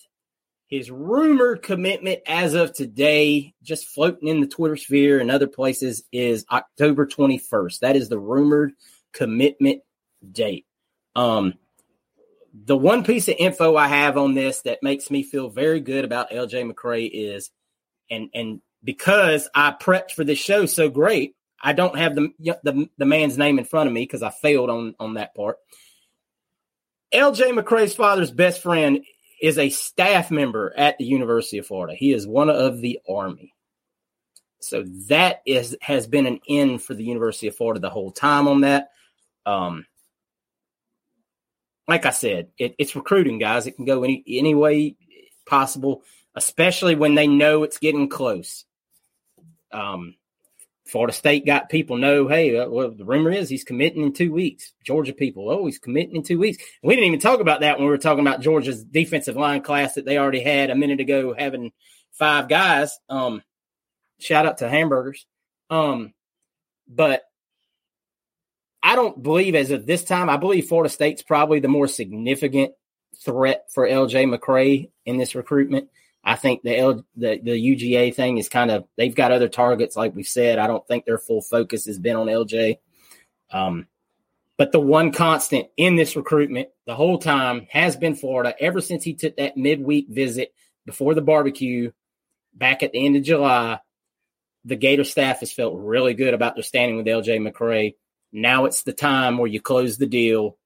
His 0.72 0.90
rumored 0.90 1.62
commitment 1.62 2.22
as 2.26 2.54
of 2.54 2.72
today, 2.72 3.52
just 3.62 3.88
floating 3.88 4.28
in 4.28 4.40
the 4.40 4.46
Twitter 4.46 4.76
sphere 4.76 5.20
and 5.20 5.30
other 5.30 5.46
places, 5.46 6.02
is 6.10 6.46
October 6.50 7.04
21st. 7.04 7.80
That 7.80 7.94
is 7.94 8.08
the 8.08 8.18
rumored 8.18 8.72
commitment 9.12 9.82
date. 10.32 10.64
Um, 11.14 11.52
the 12.54 12.74
one 12.74 13.04
piece 13.04 13.28
of 13.28 13.34
info 13.38 13.76
I 13.76 13.86
have 13.88 14.16
on 14.16 14.32
this 14.32 14.62
that 14.62 14.82
makes 14.82 15.10
me 15.10 15.22
feel 15.22 15.50
very 15.50 15.78
good 15.78 16.06
about 16.06 16.30
LJ 16.30 16.72
McCray 16.72 17.10
is, 17.12 17.50
and 18.10 18.30
and 18.32 18.62
because 18.82 19.50
I 19.54 19.76
prepped 19.78 20.12
for 20.12 20.24
this 20.24 20.38
show 20.38 20.64
so 20.64 20.88
great, 20.88 21.36
I 21.62 21.74
don't 21.74 21.98
have 21.98 22.14
the 22.14 22.30
the, 22.40 22.88
the 22.96 23.04
man's 23.04 23.36
name 23.36 23.58
in 23.58 23.66
front 23.66 23.88
of 23.88 23.92
me 23.92 24.04
because 24.04 24.22
I 24.22 24.30
failed 24.30 24.70
on 24.70 24.94
on 24.98 25.14
that 25.14 25.34
part. 25.34 25.58
LJ 27.12 27.60
McCray's 27.60 27.94
father's 27.94 28.30
best 28.30 28.62
friend 28.62 29.04
is 29.42 29.58
a 29.58 29.70
staff 29.70 30.30
member 30.30 30.72
at 30.76 30.96
the 30.96 31.04
University 31.04 31.58
of 31.58 31.66
Florida. 31.66 31.94
He 31.94 32.12
is 32.12 32.26
one 32.26 32.48
of 32.48 32.80
the 32.80 33.00
Army. 33.10 33.52
So 34.60 34.84
that 35.08 35.42
is 35.44 35.76
has 35.82 36.06
been 36.06 36.26
an 36.26 36.40
end 36.48 36.80
for 36.80 36.94
the 36.94 37.02
University 37.02 37.48
of 37.48 37.56
Florida 37.56 37.80
the 37.80 37.90
whole 37.90 38.12
time 38.12 38.46
on 38.46 38.60
that. 38.60 38.90
Um, 39.44 39.84
like 41.88 42.06
I 42.06 42.10
said, 42.10 42.50
it, 42.56 42.76
it's 42.78 42.94
recruiting, 42.94 43.40
guys. 43.40 43.66
It 43.66 43.72
can 43.72 43.84
go 43.84 44.04
any 44.04 44.22
any 44.28 44.54
way 44.54 44.94
possible, 45.44 46.04
especially 46.36 46.94
when 46.94 47.16
they 47.16 47.26
know 47.26 47.64
it's 47.64 47.78
getting 47.78 48.08
close. 48.08 48.64
Um, 49.72 50.14
Florida 50.92 51.14
State 51.14 51.46
got 51.46 51.70
people 51.70 51.96
know, 51.96 52.28
hey, 52.28 52.58
uh, 52.58 52.68
well, 52.68 52.90
the 52.90 53.06
rumor 53.06 53.30
is 53.30 53.48
he's 53.48 53.64
committing 53.64 54.02
in 54.02 54.12
two 54.12 54.30
weeks. 54.30 54.74
Georgia 54.84 55.14
people, 55.14 55.48
oh, 55.50 55.64
he's 55.64 55.78
committing 55.78 56.16
in 56.16 56.22
two 56.22 56.38
weeks. 56.38 56.62
We 56.82 56.94
didn't 56.94 57.08
even 57.08 57.18
talk 57.18 57.40
about 57.40 57.60
that 57.60 57.78
when 57.78 57.86
we 57.86 57.90
were 57.90 57.96
talking 57.96 58.20
about 58.20 58.42
Georgia's 58.42 58.84
defensive 58.84 59.34
line 59.34 59.62
class 59.62 59.94
that 59.94 60.04
they 60.04 60.18
already 60.18 60.42
had 60.42 60.68
a 60.68 60.74
minute 60.74 61.00
ago, 61.00 61.34
having 61.36 61.72
five 62.12 62.46
guys. 62.46 62.98
Um, 63.08 63.42
shout 64.20 64.44
out 64.44 64.58
to 64.58 64.68
hamburgers. 64.68 65.26
Um, 65.70 66.12
but 66.86 67.22
I 68.82 68.94
don't 68.94 69.22
believe 69.22 69.54
as 69.54 69.70
of 69.70 69.86
this 69.86 70.04
time, 70.04 70.28
I 70.28 70.36
believe 70.36 70.66
Florida 70.66 70.90
State's 70.90 71.22
probably 71.22 71.60
the 71.60 71.68
more 71.68 71.88
significant 71.88 72.72
threat 73.24 73.64
for 73.72 73.88
LJ 73.88 74.36
McCray 74.36 74.90
in 75.06 75.16
this 75.16 75.34
recruitment. 75.34 75.88
I 76.24 76.36
think 76.36 76.62
the 76.62 76.78
L, 76.78 77.04
the 77.16 77.40
the 77.42 77.52
UGA 77.52 78.14
thing 78.14 78.38
is 78.38 78.48
kind 78.48 78.70
of 78.70 78.84
they've 78.96 79.14
got 79.14 79.32
other 79.32 79.48
targets, 79.48 79.96
like 79.96 80.14
we 80.14 80.22
said. 80.22 80.58
I 80.58 80.66
don't 80.66 80.86
think 80.86 81.04
their 81.04 81.18
full 81.18 81.42
focus 81.42 81.86
has 81.86 81.98
been 81.98 82.16
on 82.16 82.26
LJ. 82.26 82.78
Um, 83.50 83.88
but 84.56 84.70
the 84.70 84.80
one 84.80 85.12
constant 85.12 85.68
in 85.76 85.96
this 85.96 86.14
recruitment 86.14 86.68
the 86.86 86.94
whole 86.94 87.18
time 87.18 87.66
has 87.70 87.96
been 87.96 88.14
Florida. 88.14 88.54
Ever 88.60 88.80
since 88.80 89.02
he 89.02 89.14
took 89.14 89.36
that 89.36 89.56
midweek 89.56 90.08
visit 90.08 90.54
before 90.86 91.14
the 91.14 91.22
barbecue 91.22 91.90
back 92.54 92.82
at 92.82 92.92
the 92.92 93.04
end 93.04 93.16
of 93.16 93.24
July, 93.24 93.80
the 94.64 94.76
Gator 94.76 95.04
staff 95.04 95.40
has 95.40 95.52
felt 95.52 95.74
really 95.76 96.14
good 96.14 96.34
about 96.34 96.54
their 96.54 96.62
standing 96.62 96.96
with 96.96 97.06
LJ 97.06 97.50
McCray. 97.50 97.96
Now 98.30 98.66
it's 98.66 98.84
the 98.84 98.92
time 98.92 99.38
where 99.38 99.48
you 99.48 99.60
close 99.60 99.98
the 99.98 100.06
deal, 100.06 100.56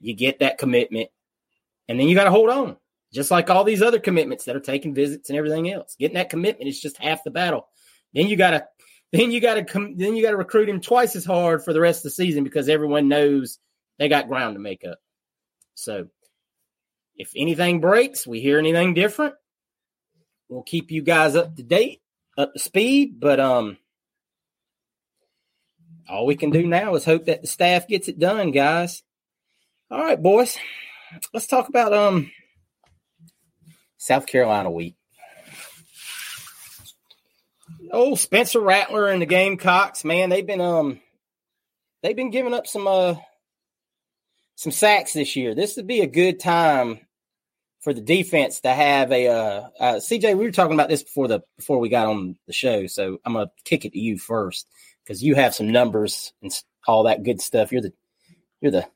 you 0.00 0.14
get 0.14 0.40
that 0.40 0.58
commitment, 0.58 1.10
and 1.88 2.00
then 2.00 2.08
you 2.08 2.16
got 2.16 2.24
to 2.24 2.30
hold 2.30 2.50
on 2.50 2.76
just 3.14 3.30
like 3.30 3.48
all 3.48 3.62
these 3.62 3.80
other 3.80 4.00
commitments 4.00 4.44
that 4.44 4.56
are 4.56 4.60
taking 4.60 4.92
visits 4.92 5.30
and 5.30 5.38
everything 5.38 5.70
else. 5.70 5.94
Getting 5.98 6.16
that 6.16 6.30
commitment 6.30 6.68
is 6.68 6.80
just 6.80 6.98
half 6.98 7.22
the 7.22 7.30
battle. 7.30 7.68
Then 8.12 8.26
you 8.26 8.36
gotta 8.36 8.66
then 9.12 9.30
you 9.30 9.40
gotta 9.40 9.64
come 9.64 9.96
then 9.96 10.16
you 10.16 10.22
gotta 10.22 10.36
recruit 10.36 10.68
him 10.68 10.80
twice 10.80 11.14
as 11.14 11.24
hard 11.24 11.64
for 11.64 11.72
the 11.72 11.80
rest 11.80 12.00
of 12.00 12.04
the 12.04 12.10
season 12.10 12.42
because 12.42 12.68
everyone 12.68 13.08
knows 13.08 13.58
they 13.98 14.08
got 14.08 14.28
ground 14.28 14.56
to 14.56 14.60
make 14.60 14.84
up. 14.84 14.98
So 15.74 16.08
if 17.16 17.32
anything 17.36 17.80
breaks, 17.80 18.26
we 18.26 18.40
hear 18.40 18.58
anything 18.58 18.94
different, 18.94 19.34
we'll 20.48 20.64
keep 20.64 20.90
you 20.90 21.00
guys 21.00 21.36
up 21.36 21.54
to 21.54 21.62
date, 21.62 22.02
up 22.36 22.52
to 22.52 22.58
speed. 22.58 23.20
But 23.20 23.38
um 23.38 23.78
all 26.08 26.26
we 26.26 26.34
can 26.34 26.50
do 26.50 26.66
now 26.66 26.96
is 26.96 27.04
hope 27.04 27.26
that 27.26 27.42
the 27.42 27.46
staff 27.46 27.86
gets 27.86 28.08
it 28.08 28.18
done, 28.18 28.50
guys. 28.50 29.04
All 29.90 30.02
right, 30.02 30.20
boys. 30.20 30.58
Let's 31.32 31.46
talk 31.46 31.68
about 31.68 31.92
um 31.92 32.32
South 34.04 34.26
Carolina 34.26 34.70
week. 34.70 34.96
Oh, 37.90 38.16
Spencer 38.16 38.60
Rattler 38.60 39.08
and 39.08 39.22
the 39.22 39.26
Gamecocks, 39.26 40.04
man, 40.04 40.28
they've 40.28 40.46
been 40.46 40.60
um 40.60 41.00
they've 42.02 42.14
been 42.14 42.30
giving 42.30 42.52
up 42.52 42.66
some 42.66 42.86
uh 42.86 43.14
some 44.56 44.72
sacks 44.72 45.14
this 45.14 45.36
year. 45.36 45.54
This 45.54 45.76
would 45.76 45.86
be 45.86 46.02
a 46.02 46.06
good 46.06 46.38
time 46.38 47.00
for 47.80 47.94
the 47.94 48.02
defense 48.02 48.60
to 48.60 48.68
have 48.68 49.10
a 49.10 49.28
uh, 49.28 49.68
uh 49.80 49.94
CJ, 49.94 50.36
we 50.36 50.44
were 50.44 50.50
talking 50.50 50.74
about 50.74 50.90
this 50.90 51.02
before 51.02 51.28
the 51.28 51.40
before 51.56 51.78
we 51.78 51.88
got 51.88 52.06
on 52.06 52.36
the 52.46 52.52
show, 52.52 52.86
so 52.86 53.18
I'm 53.24 53.32
gonna 53.32 53.50
kick 53.64 53.86
it 53.86 53.94
to 53.94 53.98
you 53.98 54.18
first 54.18 54.68
because 55.02 55.22
you 55.22 55.34
have 55.34 55.54
some 55.54 55.72
numbers 55.72 56.34
and 56.42 56.52
all 56.86 57.04
that 57.04 57.22
good 57.22 57.40
stuff. 57.40 57.72
You're 57.72 57.80
the 57.80 57.92
you're 58.60 58.72
the 58.72 58.86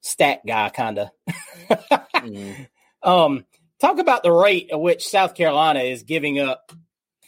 stat 0.00 0.40
guy 0.44 0.70
kind 0.70 0.98
of. 0.98 1.10
mm-hmm. 1.70 3.08
Um 3.08 3.44
Talk 3.80 3.98
about 3.98 4.22
the 4.22 4.32
rate 4.32 4.70
at 4.72 4.80
which 4.80 5.06
South 5.06 5.34
Carolina 5.34 5.80
is 5.80 6.02
giving 6.02 6.38
up 6.38 6.72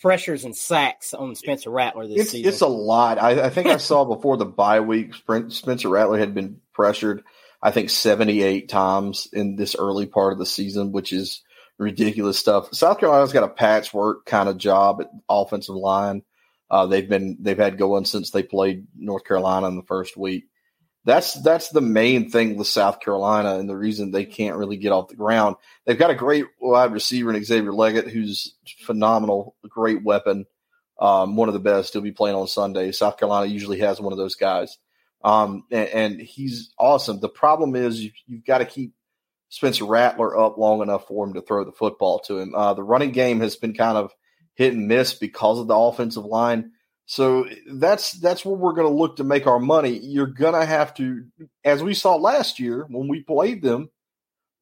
pressures 0.01 0.45
and 0.45 0.57
sacks 0.57 1.13
on 1.13 1.35
Spencer 1.35 1.71
Rattler 1.71 2.07
this 2.07 2.21
it's, 2.21 2.31
season. 2.31 2.49
It's 2.49 2.61
a 2.61 2.67
lot. 2.67 3.19
I, 3.19 3.43
I 3.47 3.51
think 3.51 3.67
I 3.67 3.77
saw 3.77 4.05
before 4.17 4.37
the 4.37 4.47
bye 4.47 4.81
week, 4.81 5.15
Spencer 5.49 5.89
Rattler 5.89 6.19
had 6.19 6.35
been 6.35 6.61
pressured, 6.73 7.23
I 7.63 7.71
think, 7.71 7.91
78 7.91 8.69
times 8.69 9.29
in 9.33 9.57
this 9.57 9.77
early 9.79 10.07
part 10.07 10.33
of 10.33 10.39
the 10.39 10.47
season, 10.47 10.93
which 10.93 11.13
is 11.13 11.43
ridiculous 11.79 12.39
stuff. 12.39 12.75
South 12.75 12.99
Carolina's 12.99 13.33
got 13.33 13.45
a 13.45 13.49
patchwork 13.49 14.27
kind 14.27 14.49
of 14.49 14.59
job 14.59 15.01
at 15.01 15.11
offensive 15.29 15.77
line. 15.77 16.23
Uh, 16.71 16.87
they've 16.87 17.09
been 17.09 17.39
they've 17.41 17.59
had 17.59 17.79
going 17.79 18.05
since 18.05 18.31
they 18.31 18.43
played 18.43 18.87
North 18.97 19.25
Carolina 19.25 19.69
in 19.69 19.77
the 19.77 19.83
first 19.83 20.17
week. 20.17 20.45
That's 21.05 21.35
that's 21.43 21.71
the 21.71 21.81
main 21.81 22.31
thing 22.31 22.57
with 22.57 22.67
South 22.67 23.01
Carolina 23.01 23.59
and 23.59 23.69
the 23.69 23.77
reason 23.77 24.11
they 24.11 24.25
can't 24.25 24.57
really 24.57 24.77
get 24.77 24.93
off 24.93 25.09
the 25.09 25.17
ground. 25.17 25.57
They've 25.87 25.99
got 25.99 26.11
a 26.11 26.15
great 26.15 26.47
wide 26.61 26.93
receiver 26.93 27.33
in 27.33 27.43
Xavier 27.43 27.73
Legette, 27.73 28.11
who's 28.11 28.55
phenomenal, 28.81 29.55
great 29.69 30.05
weapon, 30.05 30.45
um, 30.99 31.37
one 31.37 31.49
of 31.49 31.55
the 31.55 31.61
best. 31.61 31.93
He'll 31.93 32.03
be 32.03 32.13
playing 32.13 32.37
on 32.37 32.47
Sunday. 32.47 32.93
South 32.93 33.17
Carolina 33.17 33.51
usually 33.51 33.79
has 33.81 34.01
one 34.01 34.13
of 34.13 34.19
those 34.19 34.35
guys, 34.35 34.77
um, 35.25 35.65
and, 35.71 35.89
and, 35.89 36.21
he's 36.21 36.75
awesome. 36.79 37.21
The 37.21 37.29
problem 37.29 37.75
is 37.75 38.05
you, 38.05 38.11
you've 38.27 38.45
got 38.45 38.59
to 38.59 38.65
keep 38.67 38.93
Spencer 39.49 39.85
Rattler 39.85 40.39
up 40.39 40.59
long 40.59 40.83
enough 40.83 41.07
for 41.07 41.27
him 41.27 41.35
to 41.35 41.43
throw 41.43 41.65
the 41.65 41.73
football 41.73 42.19
to 42.21 42.39
him. 42.39 42.55
Uh, 42.55 42.75
the 42.75 42.83
running 42.83 43.13
game 43.13 43.41
has 43.41 43.57
been 43.57 43.73
kind 43.73 43.97
of 43.97 44.13
hit 44.55 44.75
and 44.75 44.89
miss 44.89 45.15
because 45.15 45.59
of 45.59 45.69
the 45.69 45.77
offensive 45.77 46.25
line. 46.25 46.73
So 47.11 47.49
that's 47.67 48.13
that's 48.13 48.45
where 48.45 48.55
we're 48.55 48.75
going 48.75 48.87
to 48.87 48.95
look 48.95 49.17
to 49.17 49.25
make 49.25 49.47
our 49.47 49.59
money. 49.59 49.97
You're 49.97 50.27
going 50.27 50.53
to 50.53 50.67
have 50.67 50.93
to, 50.97 51.25
as 51.65 51.83
we 51.83 51.95
saw 51.95 52.17
last 52.17 52.61
year 52.61 52.85
when 52.87 53.09
we 53.09 53.23
played 53.23 53.63
them. 53.63 53.89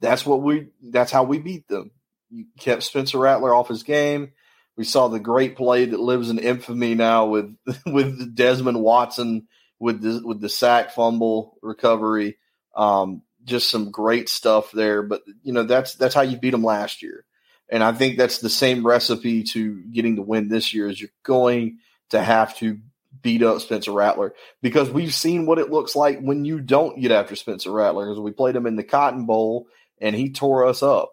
That's 0.01 0.25
what 0.25 0.43
we. 0.43 0.69
That's 0.81 1.11
how 1.11 1.25
we 1.25 1.41
beat 1.41 1.67
them. 1.67 1.91
You 2.31 2.45
kept 2.61 2.85
Spencer 2.85 3.19
Rattler 3.19 3.53
off 3.53 3.67
his 3.67 3.83
game. 3.83 4.31
We 4.77 4.85
saw 4.85 5.09
the 5.09 5.19
great 5.19 5.57
play 5.57 5.87
that 5.87 5.99
lives 5.99 6.31
in 6.31 6.39
infamy 6.39 6.95
now 6.95 7.27
with 7.27 7.57
with 7.87 8.37
Desmond 8.37 8.81
Watson 8.81 9.49
with 9.81 10.01
the 10.01 10.23
with 10.25 10.41
the 10.41 10.49
sack 10.49 10.93
fumble 10.93 11.59
recovery. 11.63 12.39
Um, 12.77 13.23
just 13.43 13.71
some 13.71 13.91
great 13.91 14.29
stuff 14.29 14.71
there. 14.71 15.03
But 15.03 15.23
you 15.43 15.53
know 15.53 15.65
that's 15.65 15.97
that's 15.97 16.15
how 16.15 16.23
you 16.23 16.37
beat 16.37 16.51
them 16.51 16.63
last 16.63 17.03
year, 17.03 17.25
and 17.69 17.83
I 17.83 17.91
think 17.91 18.17
that's 18.17 18.39
the 18.39 18.51
same 18.51 18.87
recipe 18.87 19.43
to 19.43 19.83
getting 19.91 20.15
the 20.15 20.23
win 20.23 20.49
this 20.49 20.73
year. 20.73 20.89
Is 20.89 21.01
you're 21.01 21.11
going 21.25 21.79
to 22.11 22.23
have 22.23 22.57
to 22.59 22.79
beat 23.23 23.43
up 23.43 23.61
Spencer 23.61 23.93
Rattler 23.93 24.35
because 24.63 24.91
we've 24.91 25.15
seen 25.15 25.47
what 25.47 25.59
it 25.59 25.71
looks 25.71 25.97
like 25.97 26.21
when 26.21 26.45
you 26.45 26.61
don't 26.61 27.01
get 27.01 27.13
after 27.13 27.35
Spencer 27.37 27.71
Rattler. 27.73 28.07
Because 28.07 28.21
we 28.21 28.33
played 28.33 28.57
him 28.57 28.67
in 28.67 28.77
the 28.77 28.85
Cotton 28.85 29.27
Bowl 29.27 29.67
and 30.01 30.15
he 30.15 30.31
tore 30.31 30.67
us 30.67 30.83
up. 30.83 31.13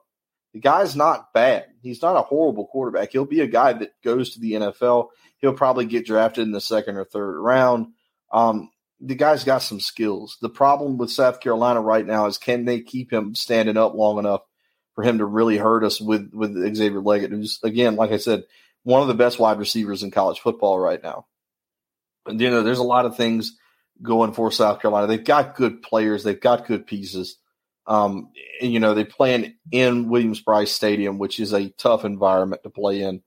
The 0.54 0.60
guy's 0.60 0.96
not 0.96 1.34
bad. 1.34 1.66
He's 1.82 2.02
not 2.02 2.16
a 2.16 2.22
horrible 2.22 2.68
quarterback. 2.68 3.12
He'll 3.12 3.26
be 3.26 3.42
a 3.42 3.48
guy 3.48 3.74
that 3.74 3.94
goes 4.04 4.32
to 4.32 4.40
the 4.40 4.54
NFL. 4.54 5.10
He'll 5.40 5.54
probably 5.54 5.86
get 5.86 6.06
drafted 6.06 6.44
in 6.46 6.52
the 6.52 6.62
second 6.62 6.98
or 6.98 7.06
third 7.06 7.40
round. 7.40 7.88
Um, 8.32 8.70
the 9.00 9.16
guy's 9.16 9.44
got 9.44 9.60
some 9.60 9.80
skills. 9.80 10.38
The 10.42 10.50
problem 10.50 10.98
with 10.98 11.12
South 11.12 11.42
Carolina 11.42 11.82
right 11.82 12.06
now 12.06 12.28
is 12.28 12.38
can 12.38 12.66
they 12.66 12.82
keep 12.82 13.12
him 13.12 13.36
standing 13.36 13.78
up 13.78 13.96
long 13.96 14.20
enough 14.20 14.42
for 14.94 15.04
him 15.04 15.18
to 15.18 15.26
really 15.26 15.58
hurt 15.58 15.84
us 15.84 16.00
with 16.00 16.32
with 16.34 16.54
Xavier 16.76 17.02
Legette, 17.02 17.32
who's 17.32 17.60
again, 17.64 17.96
like 17.96 18.12
I 18.12 18.18
said, 18.18 18.44
one 18.84 19.02
of 19.02 19.08
the 19.08 19.14
best 19.14 19.40
wide 19.40 19.60
receivers 19.60 20.04
in 20.04 20.12
college 20.12 20.40
football 20.40 20.80
right 20.80 21.02
now. 21.02 21.26
And 22.26 22.40
you 22.40 22.50
know, 22.50 22.64
there's 22.64 22.80
a 22.80 22.84
lot 22.84 23.06
of 23.06 23.18
things 23.18 23.58
going 24.02 24.34
for 24.34 24.52
South 24.52 24.82
Carolina. 24.82 25.08
They've 25.08 25.24
got 25.24 25.56
good 25.56 25.82
players, 25.82 26.24
they've 26.24 26.40
got 26.40 26.68
good 26.68 26.86
pieces. 26.88 27.38
Um, 27.86 28.30
and, 28.62 28.72
you 28.72 28.80
know, 28.80 28.94
they 28.94 29.04
play 29.04 29.56
in 29.72 30.08
Williams-Brice 30.08 30.72
Stadium, 30.72 31.18
which 31.18 31.42
is 31.42 31.54
a 31.54 31.70
tough 31.72 32.06
environment 32.06 32.64
to 32.64 32.70
play 32.70 33.02
in. 33.02 33.22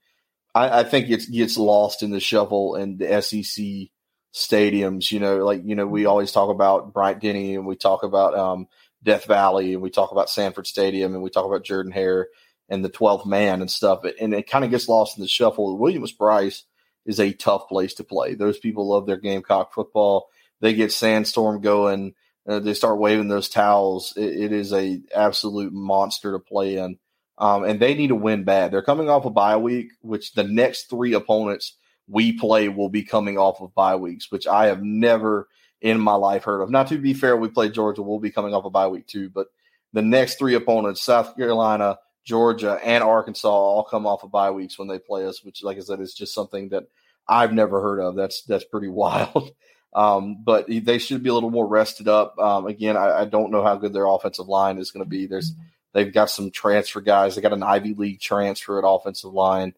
I, 0.55 0.81
I 0.81 0.85
think 0.85 1.11
it 1.11 1.31
gets 1.31 1.59
lost 1.59 2.03
in 2.03 2.11
the 2.11 2.21
shuffle 2.21 2.75
and 2.75 2.99
the 2.99 3.21
SEC 3.21 3.91
stadiums. 4.35 5.13
You 5.13 5.21
know, 5.21 5.45
like 5.45 5.63
you 5.65 5.75
know, 5.75 5.87
we 5.87 6.07
always 6.07 6.33
talk 6.33 6.51
about 6.51 6.95
Bryant 6.95 7.21
Denny 7.21 7.55
and 7.55 7.67
we 7.67 7.77
talk 7.77 8.03
about 8.03 8.35
um, 8.35 8.67
Death 9.03 9.27
Valley 9.27 9.75
and 9.75 9.83
we 9.83 9.91
talk 9.91 10.13
about 10.13 10.31
Sanford 10.31 10.67
Stadium 10.67 11.13
and 11.15 11.23
we 11.23 11.31
talk 11.31 11.45
about 11.45 11.65
Jordan 11.65 11.93
Hare 11.93 12.29
and 12.69 12.85
the 12.85 12.91
12th 12.91 13.27
man 13.27 13.61
and 13.61 13.71
stuff. 13.71 14.05
And 14.21 14.35
it 14.35 14.49
kind 14.49 14.65
of 14.65 14.71
gets 14.71 14.89
lost 14.89 15.17
in 15.17 15.23
the 15.23 15.29
shuffle. 15.29 15.79
Williams-Brice 15.79 16.65
is 17.05 17.21
a 17.21 17.33
tough 17.33 17.69
place 17.69 17.95
to 17.95 18.05
play. 18.05 18.35
Those 18.35 18.59
people 18.59 18.89
love 18.89 19.07
their 19.07 19.17
Gamecock 19.17 19.73
football. 19.73 20.29
They 20.61 20.75
get 20.75 20.93
Sandstorm 20.93 21.61
going. 21.61 22.15
Uh, 22.49 22.61
they 22.61 22.75
start 22.75 22.99
waving 22.99 23.29
those 23.29 23.49
towels. 23.49 24.15
It, 24.17 24.45
it 24.45 24.53
is 24.53 24.73
a 24.73 25.01
absolute 25.15 25.73
monster 25.73 26.33
to 26.33 26.39
play 26.39 26.77
in. 26.77 26.99
Um, 27.39 27.65
and 27.65 27.79
they 27.79 27.95
need 27.95 28.09
to 28.09 28.15
win 28.15 28.45
bad. 28.45 28.73
They're 28.73 28.83
coming 28.83 29.11
off 29.11 29.27
a 29.27 29.31
bye 29.31 29.59
week, 29.59 29.93
which 30.01 30.33
the 30.33 30.45
next 30.45 30.85
three 30.89 31.13
opponents 31.13 31.77
we 32.09 32.33
play 32.33 32.69
will 32.69 32.89
be 32.89 33.03
coming 33.03 33.37
off 33.37 33.61
of 33.61 33.75
bye 33.75 33.97
weeks, 33.97 34.31
which 34.31 34.47
I 34.47 34.67
have 34.67 34.83
never 34.83 35.49
in 35.81 36.01
my 36.01 36.15
life 36.15 36.45
heard 36.45 36.63
of. 36.63 36.71
Not 36.71 36.89
to 36.89 36.99
be 36.99 37.15
fair, 37.15 37.37
we 37.37 37.49
play 37.49 37.69
Georgia. 37.69 38.03
We'll 38.03 38.21
be 38.21 38.31
coming 38.31 38.55
off 38.55 38.65
a 38.65 38.71
bye 38.71 38.89
week 38.89 39.07
too, 39.07 39.29
but 39.29 39.49
the 39.93 40.03
next 40.03 40.39
three 40.39 40.55
opponents, 40.55 41.03
South 41.03 41.37
Carolina, 41.37 41.99
Georgia, 42.27 42.79
and 42.85 43.05
Arkansas 43.05 43.49
all 43.49 43.85
come 43.85 44.05
off 44.05 44.25
of 44.25 44.33
bye 44.33 44.51
weeks 44.51 44.79
when 44.79 44.89
they 44.89 44.99
play 44.99 45.25
us, 45.25 45.45
which, 45.45 45.63
like 45.63 45.79
I 45.79 45.81
said, 45.81 46.01
is 46.01 46.13
just 46.13 46.35
something 46.35 46.71
that 46.71 46.85
I've 47.27 47.53
never 47.53 47.81
heard 47.81 48.01
of. 48.01 48.17
That's 48.17 48.43
that's 48.43 48.65
pretty 48.65 48.89
wild. 48.91 49.53
Um, 49.95 50.43
but 50.45 50.67
they 50.69 50.99
should 50.99 51.23
be 51.23 51.31
a 51.31 51.35
little 51.35 51.51
more 51.51 51.67
rested 51.67 52.07
up. 52.07 52.39
Um, 52.39 52.67
again, 52.67 52.99
I, 52.99 53.21
I, 53.21 53.25
don't 53.25 53.51
know 53.51 53.63
how 53.63 53.77
good 53.77 53.95
their 53.95 54.05
offensive 54.05 54.47
line 54.47 54.77
is 54.77 54.91
going 54.91 55.03
to 55.03 55.09
be. 55.09 55.27
There's 55.27 55.55
they've 55.95 56.13
got 56.13 56.29
some 56.29 56.51
transfer 56.51 57.01
guys. 57.01 57.35
They 57.35 57.41
got 57.41 57.55
an 57.55 57.63
Ivy 57.63 57.95
League 57.95 58.21
transfer 58.21 58.79
at 58.79 58.87
offensive 58.87 59.33
line. 59.33 59.73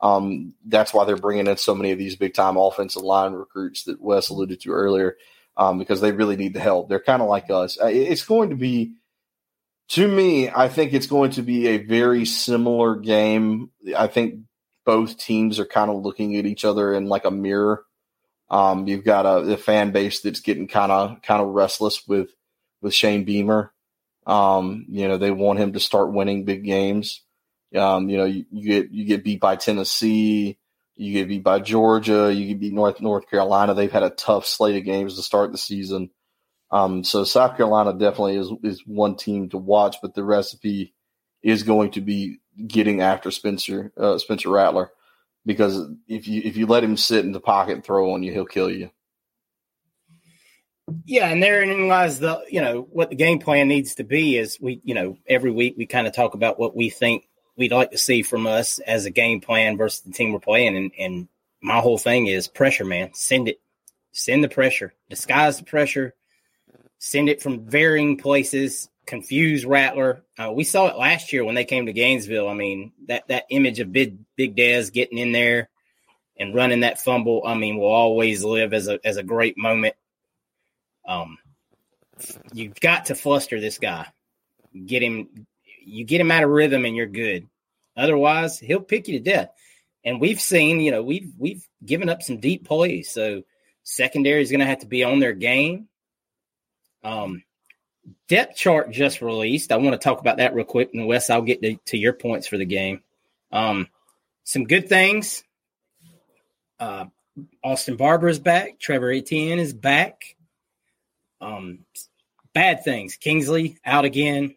Um, 0.00 0.54
that's 0.64 0.94
why 0.94 1.04
they're 1.04 1.16
bringing 1.16 1.48
in 1.48 1.56
so 1.56 1.74
many 1.74 1.90
of 1.90 1.98
these 1.98 2.14
big 2.14 2.34
time 2.34 2.56
offensive 2.56 3.02
line 3.02 3.32
recruits 3.32 3.84
that 3.84 4.00
Wes 4.00 4.28
alluded 4.28 4.60
to 4.60 4.70
earlier, 4.70 5.16
um, 5.56 5.80
because 5.80 6.00
they 6.00 6.12
really 6.12 6.36
need 6.36 6.54
the 6.54 6.60
help. 6.60 6.88
They're 6.88 7.00
kind 7.00 7.22
of 7.22 7.28
like 7.28 7.50
us. 7.50 7.76
It's 7.82 8.24
going 8.24 8.50
to 8.50 8.56
be 8.56 8.92
to 9.90 10.08
me, 10.08 10.48
I 10.48 10.68
think 10.68 10.92
it's 10.92 11.06
going 11.06 11.32
to 11.32 11.42
be 11.42 11.68
a 11.68 11.78
very 11.78 12.24
similar 12.24 12.96
game. 12.96 13.70
I 13.96 14.06
think 14.06 14.40
both 14.84 15.18
teams 15.18 15.58
are 15.58 15.66
kind 15.66 15.90
of 15.90 16.02
looking 16.02 16.36
at 16.36 16.46
each 16.46 16.64
other 16.64 16.94
in 16.94 17.06
like 17.06 17.24
a 17.24 17.30
mirror. 17.30 17.84
Um, 18.50 18.86
you've 18.86 19.04
got 19.04 19.26
a, 19.26 19.52
a, 19.52 19.56
fan 19.56 19.90
base 19.90 20.20
that's 20.20 20.40
getting 20.40 20.68
kind 20.68 20.92
of 20.92 21.22
kind 21.22 21.42
of 21.42 21.48
restless 21.48 22.06
with 22.06 22.28
with 22.82 22.94
Shane 22.94 23.24
Beamer. 23.24 23.72
Um, 24.26 24.86
you 24.88 25.08
know, 25.08 25.16
they 25.16 25.30
want 25.30 25.58
him 25.58 25.72
to 25.72 25.80
start 25.80 26.12
winning 26.12 26.44
big 26.44 26.64
games. 26.64 27.22
Um, 27.74 28.08
you 28.08 28.18
know, 28.18 28.24
you, 28.24 28.44
you, 28.50 28.68
get 28.68 28.90
you 28.90 29.04
get 29.06 29.24
beat 29.24 29.40
by 29.40 29.56
Tennessee, 29.56 30.58
you 30.94 31.12
get 31.12 31.28
beat 31.28 31.42
by 31.42 31.58
Georgia, 31.58 32.32
you 32.32 32.48
get 32.48 32.60
beat 32.60 32.74
North 32.74 33.00
North 33.00 33.28
Carolina. 33.28 33.74
They've 33.74 33.90
had 33.90 34.02
a 34.02 34.10
tough 34.10 34.46
slate 34.46 34.76
of 34.76 34.84
games 34.84 35.16
to 35.16 35.22
start 35.22 35.50
the 35.50 35.58
season. 35.58 36.10
Um, 36.74 37.04
so 37.04 37.22
South 37.22 37.56
Carolina 37.56 37.92
definitely 37.92 38.36
is 38.36 38.50
is 38.64 38.82
one 38.84 39.14
team 39.14 39.48
to 39.50 39.58
watch, 39.58 39.98
but 40.02 40.14
the 40.14 40.24
recipe 40.24 40.92
is 41.40 41.62
going 41.62 41.92
to 41.92 42.00
be 42.00 42.40
getting 42.66 43.00
after 43.00 43.30
Spencer 43.30 43.92
uh, 43.96 44.18
Spencer 44.18 44.50
Rattler 44.50 44.90
because 45.46 45.88
if 46.08 46.26
you 46.26 46.42
if 46.44 46.56
you 46.56 46.66
let 46.66 46.82
him 46.82 46.96
sit 46.96 47.24
in 47.24 47.30
the 47.30 47.38
pocket 47.38 47.74
and 47.74 47.84
throw 47.84 48.12
on 48.12 48.24
you, 48.24 48.32
he'll 48.32 48.44
kill 48.44 48.68
you. 48.68 48.90
Yeah, 51.06 51.28
and 51.28 51.40
therein 51.40 51.86
lies 51.86 52.18
the 52.18 52.44
you 52.50 52.60
know 52.60 52.88
what 52.90 53.08
the 53.08 53.14
game 53.14 53.38
plan 53.38 53.68
needs 53.68 53.94
to 53.94 54.02
be 54.02 54.36
is 54.36 54.58
we 54.60 54.80
you 54.82 54.96
know 54.96 55.16
every 55.28 55.52
week 55.52 55.76
we 55.78 55.86
kind 55.86 56.08
of 56.08 56.12
talk 56.12 56.34
about 56.34 56.58
what 56.58 56.74
we 56.74 56.90
think 56.90 57.28
we'd 57.56 57.70
like 57.70 57.92
to 57.92 57.98
see 57.98 58.22
from 58.22 58.48
us 58.48 58.80
as 58.80 59.06
a 59.06 59.12
game 59.12 59.40
plan 59.40 59.76
versus 59.76 60.00
the 60.00 60.10
team 60.10 60.32
we're 60.32 60.40
playing, 60.40 60.76
and 60.76 60.90
and 60.98 61.28
my 61.62 61.78
whole 61.78 61.98
thing 61.98 62.26
is 62.26 62.48
pressure, 62.48 62.84
man. 62.84 63.10
Send 63.14 63.46
it, 63.46 63.60
send 64.10 64.42
the 64.42 64.48
pressure, 64.48 64.92
disguise 65.08 65.58
the 65.58 65.64
pressure, 65.64 66.14
send 67.04 67.28
it 67.28 67.42
from 67.42 67.66
varying 67.66 68.16
places, 68.16 68.88
confuse 69.04 69.66
Rattler. 69.66 70.24
Uh, 70.38 70.50
we 70.52 70.64
saw 70.64 70.88
it 70.88 70.96
last 70.96 71.34
year 71.34 71.44
when 71.44 71.54
they 71.54 71.66
came 71.66 71.84
to 71.84 71.92
Gainesville. 71.92 72.48
I 72.48 72.54
mean, 72.54 72.92
that 73.08 73.28
that 73.28 73.44
image 73.50 73.78
of 73.78 73.92
Big 73.92 74.16
Big 74.36 74.56
Dez 74.56 74.90
getting 74.90 75.18
in 75.18 75.32
there 75.32 75.68
and 76.38 76.54
running 76.54 76.80
that 76.80 76.98
fumble, 76.98 77.42
I 77.44 77.54
mean, 77.54 77.76
will 77.76 77.92
always 77.92 78.42
live 78.42 78.72
as 78.72 78.88
a 78.88 78.98
as 79.04 79.18
a 79.18 79.22
great 79.22 79.58
moment. 79.58 79.94
Um, 81.06 81.36
you've 82.54 82.80
got 82.80 83.06
to 83.06 83.14
fluster 83.14 83.60
this 83.60 83.76
guy, 83.76 84.06
get 84.86 85.02
him, 85.02 85.46
you 85.84 86.06
get 86.06 86.22
him 86.22 86.30
out 86.30 86.42
of 86.42 86.48
rhythm, 86.48 86.86
and 86.86 86.96
you're 86.96 87.06
good. 87.06 87.46
Otherwise, 87.94 88.58
he'll 88.58 88.80
pick 88.80 89.08
you 89.08 89.18
to 89.18 89.24
death. 89.24 89.50
And 90.06 90.22
we've 90.22 90.40
seen, 90.40 90.80
you 90.80 90.90
know, 90.90 91.02
we've 91.02 91.30
we've 91.36 91.68
given 91.84 92.08
up 92.08 92.22
some 92.22 92.40
deep 92.40 92.64
plays, 92.64 93.10
so 93.10 93.42
secondary 93.82 94.40
is 94.40 94.50
going 94.50 94.60
to 94.60 94.66
have 94.66 94.78
to 94.78 94.86
be 94.86 95.04
on 95.04 95.18
their 95.18 95.34
game. 95.34 95.88
Um, 97.04 97.44
depth 98.28 98.56
chart 98.56 98.90
just 98.90 99.22
released. 99.22 99.70
I 99.70 99.76
want 99.76 99.92
to 99.92 100.02
talk 100.02 100.20
about 100.20 100.38
that 100.38 100.54
real 100.54 100.64
quick. 100.64 100.90
And 100.94 101.06
Wes, 101.06 101.30
I'll 101.30 101.42
get 101.42 101.62
to, 101.62 101.76
to 101.86 101.98
your 101.98 102.12
points 102.12 102.46
for 102.46 102.58
the 102.58 102.64
game. 102.64 103.02
Um, 103.52 103.88
some 104.44 104.64
good 104.64 104.88
things. 104.88 105.44
Uh, 106.78 107.06
Austin 107.62 107.96
Barber 107.96 108.28
is 108.28 108.38
back. 108.38 108.78
Trevor 108.78 109.12
Etienne 109.12 109.58
is 109.58 109.72
back. 109.72 110.36
Um, 111.40 111.80
bad 112.52 112.84
things. 112.84 113.16
Kingsley 113.16 113.78
out 113.84 114.04
again. 114.04 114.54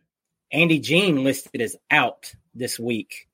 Andy 0.51 0.79
Jean 0.79 1.23
listed 1.23 1.61
as 1.61 1.75
out 1.91 2.33
this 2.55 2.79
week 2.79 3.27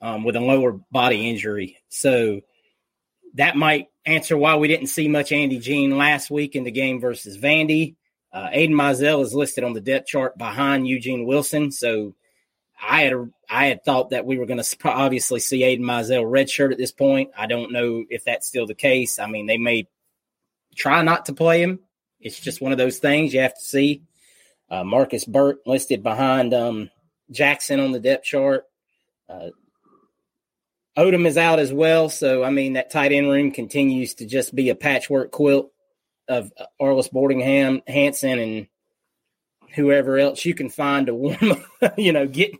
um, 0.00 0.24
with 0.24 0.36
a 0.36 0.40
lower 0.40 0.72
body 0.90 1.28
injury. 1.28 1.78
So 1.88 2.40
that 3.34 3.56
might 3.56 3.88
answer 4.04 4.36
why 4.36 4.56
we 4.56 4.68
didn't 4.68 4.88
see 4.88 5.08
much 5.08 5.32
Andy 5.32 5.58
Jean 5.58 5.96
last 5.96 6.30
week 6.30 6.56
in 6.56 6.64
the 6.64 6.70
game 6.70 7.00
versus 7.00 7.38
Vandy. 7.38 7.94
Uh, 8.32 8.48
Aidan 8.52 8.76
Mizell 8.76 9.22
is 9.22 9.34
listed 9.34 9.64
on 9.64 9.72
the 9.72 9.80
depth 9.80 10.06
chart 10.06 10.36
behind 10.36 10.86
Eugene 10.86 11.24
Wilson. 11.24 11.70
So 11.72 12.14
I 12.80 13.02
had 13.02 13.14
I 13.48 13.66
had 13.66 13.84
thought 13.84 14.10
that 14.10 14.26
we 14.26 14.38
were 14.38 14.46
going 14.46 14.62
to 14.62 14.76
obviously 14.84 15.40
see 15.40 15.64
Aidan 15.64 15.86
Mizell 15.86 16.24
redshirt 16.24 16.72
at 16.72 16.78
this 16.78 16.92
point. 16.92 17.30
I 17.36 17.46
don't 17.46 17.72
know 17.72 18.04
if 18.08 18.24
that's 18.24 18.46
still 18.46 18.66
the 18.66 18.74
case. 18.74 19.18
I 19.18 19.26
mean, 19.26 19.46
they 19.46 19.58
may 19.58 19.88
try 20.76 21.02
not 21.02 21.26
to 21.26 21.32
play 21.32 21.62
him. 21.62 21.80
It's 22.20 22.38
just 22.38 22.60
one 22.60 22.72
of 22.72 22.78
those 22.78 22.98
things 22.98 23.32
you 23.32 23.40
have 23.40 23.54
to 23.54 23.64
see. 23.64 24.02
Uh, 24.70 24.84
Marcus 24.84 25.24
Burke 25.24 25.60
listed 25.66 26.02
behind 26.02 26.52
um, 26.52 26.90
Jackson 27.30 27.80
on 27.80 27.92
the 27.92 28.00
depth 28.00 28.24
chart. 28.24 28.64
Uh, 29.28 29.48
Odom 30.96 31.26
is 31.26 31.38
out 31.38 31.58
as 31.58 31.72
well. 31.72 32.08
So, 32.08 32.42
I 32.42 32.50
mean, 32.50 32.74
that 32.74 32.90
tight 32.90 33.12
end 33.12 33.30
room 33.30 33.50
continues 33.52 34.14
to 34.14 34.26
just 34.26 34.54
be 34.54 34.68
a 34.68 34.74
patchwork 34.74 35.30
quilt 35.30 35.72
of 36.28 36.52
Arlis 36.80 37.10
Boardingham, 37.12 37.82
Hansen, 37.88 38.38
and 38.38 38.66
whoever 39.74 40.18
else 40.18 40.44
you 40.44 40.54
can 40.54 40.68
find 40.68 41.06
to 41.06 41.14
warm, 41.14 41.64
you 41.96 42.12
know, 42.12 42.26
get 42.26 42.52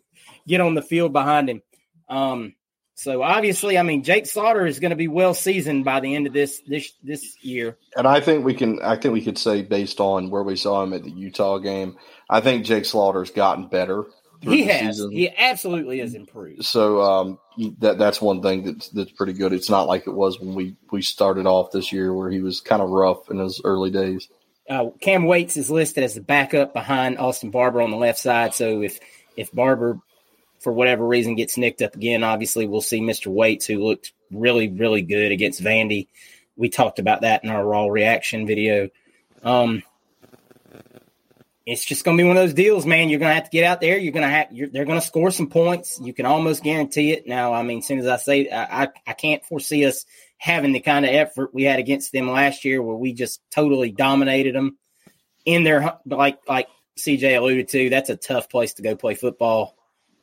get 0.47 0.61
on 0.61 0.75
the 0.75 0.83
field 0.83 1.13
behind 1.13 1.49
him. 1.49 1.63
Um, 2.09 2.55
so 2.99 3.23
obviously, 3.23 3.79
I 3.79 3.85
mean, 3.85 4.03
Jake 4.03 4.27
Slaughter 4.27 4.67
is 4.67 4.81
going 4.81 4.91
to 4.91 4.97
be 4.97 5.07
well 5.07 5.33
seasoned 5.33 5.85
by 5.85 6.01
the 6.01 6.17
end 6.17 6.27
of 6.27 6.33
this 6.33 6.61
this 6.67 6.93
this 7.03 7.37
year. 7.45 7.79
And 7.97 8.09
I 8.09 8.21
think 8.21 8.45
we 8.45 8.55
can. 8.55 8.83
I 8.83 8.97
think 8.97 9.15
we 9.15 9.23
could 9.23 9.39
say 9.39 9.63
based 9.63 10.01
on 10.01 10.31
where 10.31 10.43
we 10.43 10.57
saw 10.57 10.83
him 10.83 10.93
at 10.93 11.05
the 11.05 11.11
Utah 11.11 11.59
game, 11.59 11.97
I 12.29 12.41
think 12.41 12.65
Jake 12.65 12.85
Slaughter's 12.85 13.31
gotten 13.31 13.69
better. 13.69 14.07
He 14.40 14.64
has. 14.64 14.96
Season. 14.96 15.11
He 15.11 15.31
absolutely 15.37 15.98
has 15.98 16.14
improved. 16.14 16.64
So 16.64 17.01
um, 17.01 17.38
that 17.79 17.98
that's 17.98 18.20
one 18.20 18.42
thing 18.42 18.64
that's 18.64 18.88
that's 18.90 19.11
pretty 19.12 19.33
good. 19.33 19.53
It's 19.53 19.70
not 19.70 19.88
like 19.88 20.07
it 20.07 20.14
was 20.14 20.40
when 20.40 20.55
we 20.55 20.77
we 20.90 21.03
started 21.03 21.46
off 21.46 21.72
this 21.72 21.92
year 21.92 22.12
where 22.12 22.31
he 22.31 22.40
was 22.40 22.61
kind 22.61 22.83
of 22.83 22.90
rough 22.90 23.31
in 23.31 23.38
his 23.38 23.61
early 23.64 23.90
days. 23.90 24.29
Uh, 24.68 24.90
Cam 25.01 25.24
Waits 25.24 25.57
is 25.57 25.70
listed 25.70 26.05
as 26.05 26.14
the 26.14 26.20
backup 26.20 26.74
behind 26.74 27.18
Austin 27.18 27.51
Barber 27.51 27.81
on 27.81 27.90
the 27.90 27.96
left 27.96 28.18
side. 28.18 28.55
So 28.55 28.83
if 28.83 29.01
if 29.37 29.53
Barber 29.53 30.01
for 30.61 30.72
whatever 30.72 31.07
reason 31.07 31.35
gets 31.35 31.57
nicked 31.57 31.83
up 31.83 31.94
again, 31.94 32.22
obviously 32.22 32.66
we'll 32.66 32.81
see 32.81 33.01
Mr. 33.01 33.29
Waits 33.29 33.66
who 33.66 33.83
looked 33.83 34.12
really, 34.31 34.68
really 34.68 35.03
good 35.03 35.33
against 35.33 35.62
Vandy. 35.62 36.09
We 36.57 36.68
talked 36.68 36.98
about 36.98 37.22
that 37.22 37.44
in 37.44 37.51
our 37.51 37.64
raw 37.64 37.87
reaction 37.87 38.46
video. 38.46 38.90
Um, 39.42 39.83
it's 41.71 41.85
just 41.85 42.03
going 42.03 42.17
to 42.17 42.23
be 42.23 42.27
one 42.27 42.39
of 42.39 42.43
those 42.43 42.55
deals, 42.55 42.87
man. 42.87 43.11
You're 43.11 43.19
going 43.19 43.29
to 43.29 43.35
have 43.35 43.45
to 43.45 43.51
get 43.51 43.65
out 43.65 43.83
there. 43.83 43.99
You're 43.99 44.15
going 44.15 44.27
to 44.27 44.31
have. 44.31 44.73
they're 44.73 44.87
going 44.87 44.99
to 44.99 45.07
score 45.07 45.31
some 45.31 45.49
points. 45.49 46.01
You 46.03 46.15
can 46.15 46.25
almost 46.25 46.63
guarantee 46.63 47.13
it. 47.13 47.27
Now, 47.27 47.53
I 47.53 47.63
mean, 47.63 47.81
as 47.81 47.87
soon 47.87 47.99
as 47.99 48.07
I 48.07 48.17
say, 48.17 48.49
I, 48.49 48.85
I, 48.85 48.89
I 49.07 49.13
can't 49.13 49.45
foresee 49.45 49.85
us 49.85 50.07
having 50.39 50.73
the 50.73 50.81
kind 50.81 51.05
of 51.05 51.11
effort 51.13 51.53
we 51.53 51.65
had 51.65 51.79
against 51.79 52.11
them 52.11 52.31
last 52.31 52.65
year, 52.65 52.81
where 52.81 52.97
we 52.97 53.13
just 53.13 53.43
totally 53.51 53.93
dominated 53.93 54.55
them 54.55 54.79
in 55.45 55.63
their 55.63 55.99
like 56.07 56.39
like 56.49 56.69
CJ 56.99 57.37
alluded 57.37 57.69
to. 57.69 57.91
That's 57.91 58.09
a 58.09 58.17
tough 58.17 58.49
place 58.49 58.73
to 58.75 58.83
go 58.83 58.97
play 58.97 59.15
football. 59.15 59.77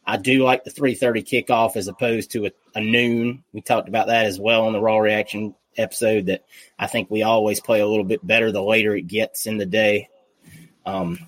I 0.04 0.18
do 0.18 0.44
like 0.44 0.64
the 0.64 0.72
3:30 0.72 1.46
kickoff 1.46 1.76
as 1.76 1.88
opposed 1.88 2.32
to 2.32 2.48
a, 2.48 2.52
a, 2.74 2.82
noon. 2.82 3.44
We 3.54 3.62
talked 3.62 3.88
about 3.88 4.08
that 4.08 4.26
as 4.26 4.40
well 4.40 4.66
on 4.66 4.74
the 4.74 4.82
Raw 4.82 4.98
Reaction 4.98 5.54
episode. 5.78 6.26
That 6.26 6.44
I 6.80 6.88
think 6.88 7.12
we 7.12 7.22
always 7.22 7.60
play 7.60 7.82
a 7.82 7.88
little 7.88 8.04
bit 8.04 8.26
better 8.26 8.52
the 8.52 8.64
later 8.64 8.96
it 8.96 9.06
gets 9.06 9.46
in 9.46 9.58
the 9.58 9.68
day. 9.68 10.10
Um, 10.88 11.20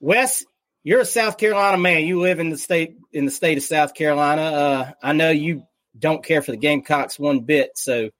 Wes, 0.00 0.44
you're 0.82 1.00
a 1.00 1.04
South 1.04 1.36
Carolina 1.36 1.76
man. 1.76 2.04
You 2.04 2.20
live 2.20 2.40
in 2.40 2.50
the 2.50 2.58
state 2.58 2.96
in 3.12 3.26
the 3.26 3.30
state 3.30 3.58
of 3.58 3.64
South 3.64 3.94
Carolina. 3.94 4.42
Uh, 4.42 4.92
I 5.02 5.12
know 5.12 5.30
you 5.30 5.64
don't 5.98 6.24
care 6.24 6.42
for 6.42 6.52
the 6.52 6.56
Gamecocks 6.56 7.18
one 7.18 7.40
bit, 7.40 7.76
so 7.76 8.10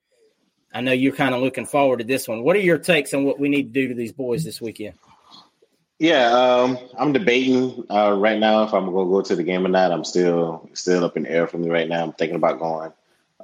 I 0.73 0.83
know 0.83 0.93
you're 0.93 1.15
kind 1.15 1.35
of 1.35 1.41
looking 1.41 1.67
forward 1.67 1.99
to 1.99 2.05
this 2.05 2.29
one. 2.29 2.43
What 2.43 2.57
are 2.57 2.61
your 2.61 2.79
takes 2.79 3.15
on 3.15 3.25
what 3.25 3.41
we 3.41 3.49
need 3.49 3.73
to 3.75 3.81
do 3.81 3.89
to 3.89 3.95
these 3.95 4.13
boys 4.13 4.45
this 4.45 4.61
weekend? 4.61 4.95
Yeah, 5.99 6.33
um, 6.33 6.79
I'm 6.99 7.13
debating 7.13 7.85
uh, 7.91 8.13
right 8.13 8.39
now 8.39 8.63
if 8.63 8.73
I'm 8.73 8.87
gonna 8.87 9.09
go 9.09 9.23
to 9.23 9.37
the 9.37 9.43
game 9.43 9.67
or 9.67 9.69
not. 9.69 9.93
I'm 9.93 10.05
still 10.05 10.69
still 10.75 11.05
up 11.05 11.17
in 11.17 11.25
the 11.25 11.31
air 11.31 11.47
for 11.47 11.59
me 11.59 11.69
right 11.69 11.89
now. 11.89 12.03
I'm 12.03 12.13
thinking 12.13 12.37
about 12.37 12.59
going. 12.59 12.93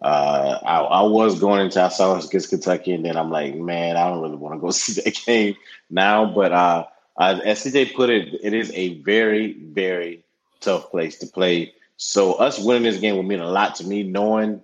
Uh, 0.01 0.59
I, 0.63 0.81
I, 0.81 1.03
was 1.03 1.41
going 1.41 1.63
into 1.63 1.83
I 1.83 1.89
saw 1.89 2.19
against 2.19 2.51
Kentucky, 2.51 2.93
and 2.93 3.05
then 3.05 3.17
I'm 3.17 3.31
like, 3.31 3.55
man, 3.55 3.97
I 3.97 4.09
don't 4.09 4.21
really 4.21 4.37
want 4.37 4.55
to 4.55 4.61
go 4.61 4.71
see 4.71 5.01
that 5.01 5.19
game 5.25 5.57
now. 5.89 6.35
But 6.35 6.53
uh, 6.53 6.87
as 7.19 7.65
CJ 7.65 7.95
put 7.95 8.11
it, 8.11 8.35
it 8.43 8.53
is 8.53 8.71
a 8.75 9.01
very 9.01 9.53
very 9.55 10.23
tough 10.61 10.91
place 10.91 11.19
to 11.19 11.27
play. 11.27 11.73
So 11.97 12.35
us 12.35 12.59
winning 12.59 12.83
this 12.83 13.01
game 13.01 13.17
would 13.17 13.27
mean 13.27 13.41
a 13.41 13.51
lot 13.51 13.77
to 13.77 13.87
me, 13.87 14.03
knowing 14.03 14.61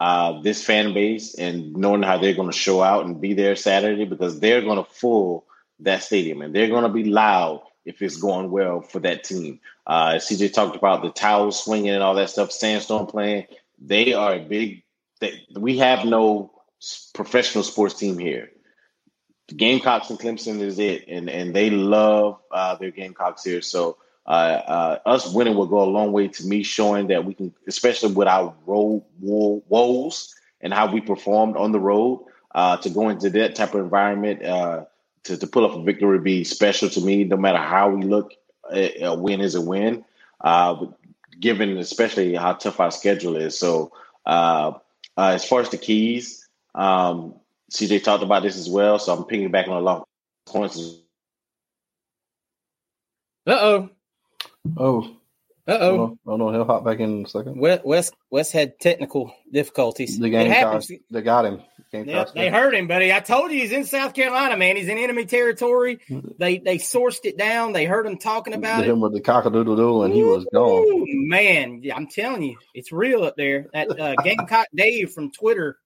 uh, 0.00 0.40
this 0.42 0.62
fan 0.62 0.92
base 0.92 1.34
and 1.34 1.74
knowing 1.74 2.02
how 2.02 2.18
they're 2.18 2.34
going 2.34 2.50
to 2.50 2.56
show 2.56 2.82
out 2.82 3.06
and 3.06 3.20
be 3.20 3.32
there 3.32 3.56
Saturday 3.56 4.04
because 4.04 4.40
they're 4.40 4.60
going 4.60 4.82
to 4.82 4.90
full 4.90 5.44
that 5.80 6.02
stadium, 6.02 6.42
and 6.42 6.54
they're 6.54 6.68
going 6.68 6.82
to 6.82 6.88
be 6.88 7.04
loud 7.04 7.62
if 7.84 8.00
it's 8.02 8.16
going 8.16 8.50
well 8.50 8.80
for 8.80 9.00
that 9.00 9.24
team. 9.24 9.60
Uh, 9.86 10.14
CJ 10.14 10.52
talked 10.52 10.76
about 10.76 11.02
the 11.02 11.10
towels 11.10 11.62
swinging 11.62 11.90
and 11.90 12.02
all 12.02 12.14
that 12.14 12.30
stuff, 12.30 12.52
Sandstorm 12.52 13.06
playing. 13.06 13.46
They 13.78 14.12
are 14.12 14.34
a 14.34 14.40
big. 14.40 14.82
They, 15.20 15.46
we 15.54 15.78
have 15.78 16.04
no 16.04 16.50
professional 17.14 17.64
sports 17.64 17.94
team 17.94 18.18
here. 18.18 18.50
Gamecocks 19.48 20.08
and 20.10 20.18
Clemson 20.18 20.60
is 20.60 20.78
it, 20.78 21.06
and 21.06 21.28
and 21.28 21.54
they 21.54 21.70
love 21.70 22.40
uh, 22.50 22.76
their 22.76 22.90
Gamecocks 22.90 23.44
here. 23.44 23.60
So 23.60 23.98
uh, 24.26 24.30
uh, 24.30 24.98
us 25.04 25.32
winning 25.32 25.54
will 25.54 25.66
go 25.66 25.82
a 25.82 25.84
long 25.84 26.12
way 26.12 26.28
to 26.28 26.46
me 26.46 26.62
showing 26.62 27.08
that 27.08 27.24
we 27.24 27.34
can, 27.34 27.54
especially 27.68 28.14
with 28.14 28.26
our 28.26 28.54
road 28.66 29.04
woes 29.20 30.34
and 30.62 30.72
how 30.72 30.90
we 30.90 31.00
performed 31.02 31.56
on 31.56 31.72
the 31.72 31.80
road, 31.80 32.24
uh, 32.54 32.78
to 32.78 32.88
go 32.88 33.10
into 33.10 33.28
that 33.30 33.54
type 33.54 33.74
of 33.74 33.80
environment 33.80 34.42
uh, 34.42 34.84
to, 35.24 35.36
to 35.36 35.46
pull 35.46 35.66
up 35.66 35.76
a 35.76 35.82
victory 35.82 36.08
would 36.08 36.24
be 36.24 36.42
special 36.44 36.88
to 36.88 37.00
me, 37.02 37.24
no 37.24 37.36
matter 37.36 37.58
how 37.58 37.90
we 37.90 38.02
look. 38.02 38.32
A 38.72 39.14
win 39.14 39.42
is 39.42 39.54
a 39.54 39.60
win, 39.60 40.06
uh, 40.40 40.86
given 41.38 41.76
especially 41.76 42.34
how 42.34 42.54
tough 42.54 42.80
our 42.80 42.90
schedule 42.90 43.36
is. 43.36 43.58
So, 43.58 43.92
as 44.26 45.44
far 45.44 45.60
as 45.60 45.68
the 45.68 45.76
keys, 45.76 46.48
um, 46.74 47.34
CJ 47.72 48.04
talked 48.04 48.22
about 48.22 48.42
this 48.42 48.56
as 48.56 48.68
well. 48.68 48.98
So 48.98 49.14
I'm 49.14 49.24
picking 49.24 49.50
back 49.50 49.68
on 49.68 49.76
a 49.76 49.80
lot 49.80 50.02
of 50.02 50.52
points. 50.52 50.96
Uh 53.46 53.52
oh. 53.52 53.90
Oh. 54.76 55.16
Uh 55.66 55.78
oh. 55.80 56.18
Oh 56.26 56.36
no, 56.36 56.52
he'll 56.52 56.64
hop 56.64 56.84
back 56.84 57.00
in 57.00 57.24
a 57.24 57.28
second. 57.28 57.58
Wes 57.58 58.10
Wes 58.30 58.52
had 58.52 58.78
technical 58.78 59.34
difficulties. 59.50 60.18
The 60.18 60.28
Gamecocks, 60.28 60.90
they 61.10 61.22
got 61.22 61.46
him. 61.46 61.62
Yep, 62.02 62.34
they 62.34 62.50
heard 62.50 62.74
him, 62.74 62.88
buddy. 62.88 63.12
I 63.12 63.20
told 63.20 63.52
you 63.52 63.60
he's 63.60 63.70
in 63.70 63.84
South 63.84 64.14
Carolina, 64.14 64.56
man. 64.56 64.74
He's 64.74 64.88
in 64.88 64.98
enemy 64.98 65.26
territory. 65.26 66.00
They 66.38 66.58
they 66.58 66.78
sourced 66.78 67.24
it 67.24 67.38
down. 67.38 67.72
They 67.72 67.84
heard 67.84 68.04
him 68.04 68.18
talking 68.18 68.52
about 68.52 68.78
Hit 68.78 68.88
it. 68.88 68.92
Him 68.92 69.00
with 69.00 69.12
the 69.12 69.20
cockadoodle 69.20 69.76
doo, 69.76 70.02
and 70.02 70.12
he 70.12 70.24
was 70.24 70.44
gone. 70.52 71.04
Man, 71.28 71.82
I'm 71.94 72.08
telling 72.08 72.42
you, 72.42 72.56
it's 72.74 72.90
real 72.90 73.22
up 73.22 73.36
there. 73.36 73.68
That 73.72 74.00
uh, 74.00 74.16
Gamecock 74.24 74.66
Dave 74.74 75.12
from 75.12 75.30
Twitter 75.30 75.78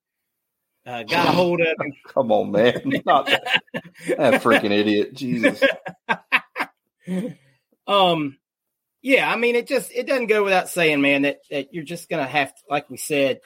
uh, 0.89 1.03
got 1.03 1.29
a 1.29 1.33
hold 1.33 1.61
of 1.61 1.67
him. 1.67 1.93
Come 2.07 2.33
on, 2.33 2.51
man, 2.51 2.81
not 3.07 3.27
that, 3.27 3.63
that 4.17 4.43
freaking 4.43 4.71
idiot, 4.71 5.15
Jesus. 5.15 5.63
um, 7.87 8.39
yeah, 9.03 9.31
I 9.31 9.37
mean, 9.37 9.55
it 9.55 9.67
just 9.67 9.93
it 9.93 10.07
doesn't 10.07 10.27
go 10.27 10.43
without 10.45 10.69
saying, 10.69 11.01
man, 11.01 11.23
that 11.23 11.41
that 11.51 11.73
you're 11.73 11.85
just 11.85 12.09
gonna 12.09 12.27
have 12.27 12.55
to, 12.55 12.63
like 12.69 12.89
we 12.91 12.97
said 12.97 13.41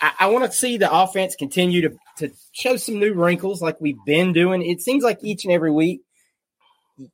I, 0.00 0.12
I 0.20 0.26
want 0.28 0.44
to 0.44 0.52
see 0.56 0.76
the 0.76 0.92
offense 0.92 1.36
continue 1.36 1.82
to 1.82 1.96
to 2.18 2.30
show 2.52 2.76
some 2.76 2.98
new 2.98 3.14
wrinkles 3.14 3.60
like 3.60 3.80
we've 3.80 4.02
been 4.06 4.32
doing. 4.32 4.62
It 4.62 4.80
seems 4.80 5.04
like 5.04 5.18
each 5.22 5.44
and 5.44 5.52
every 5.52 5.70
week 5.70 6.02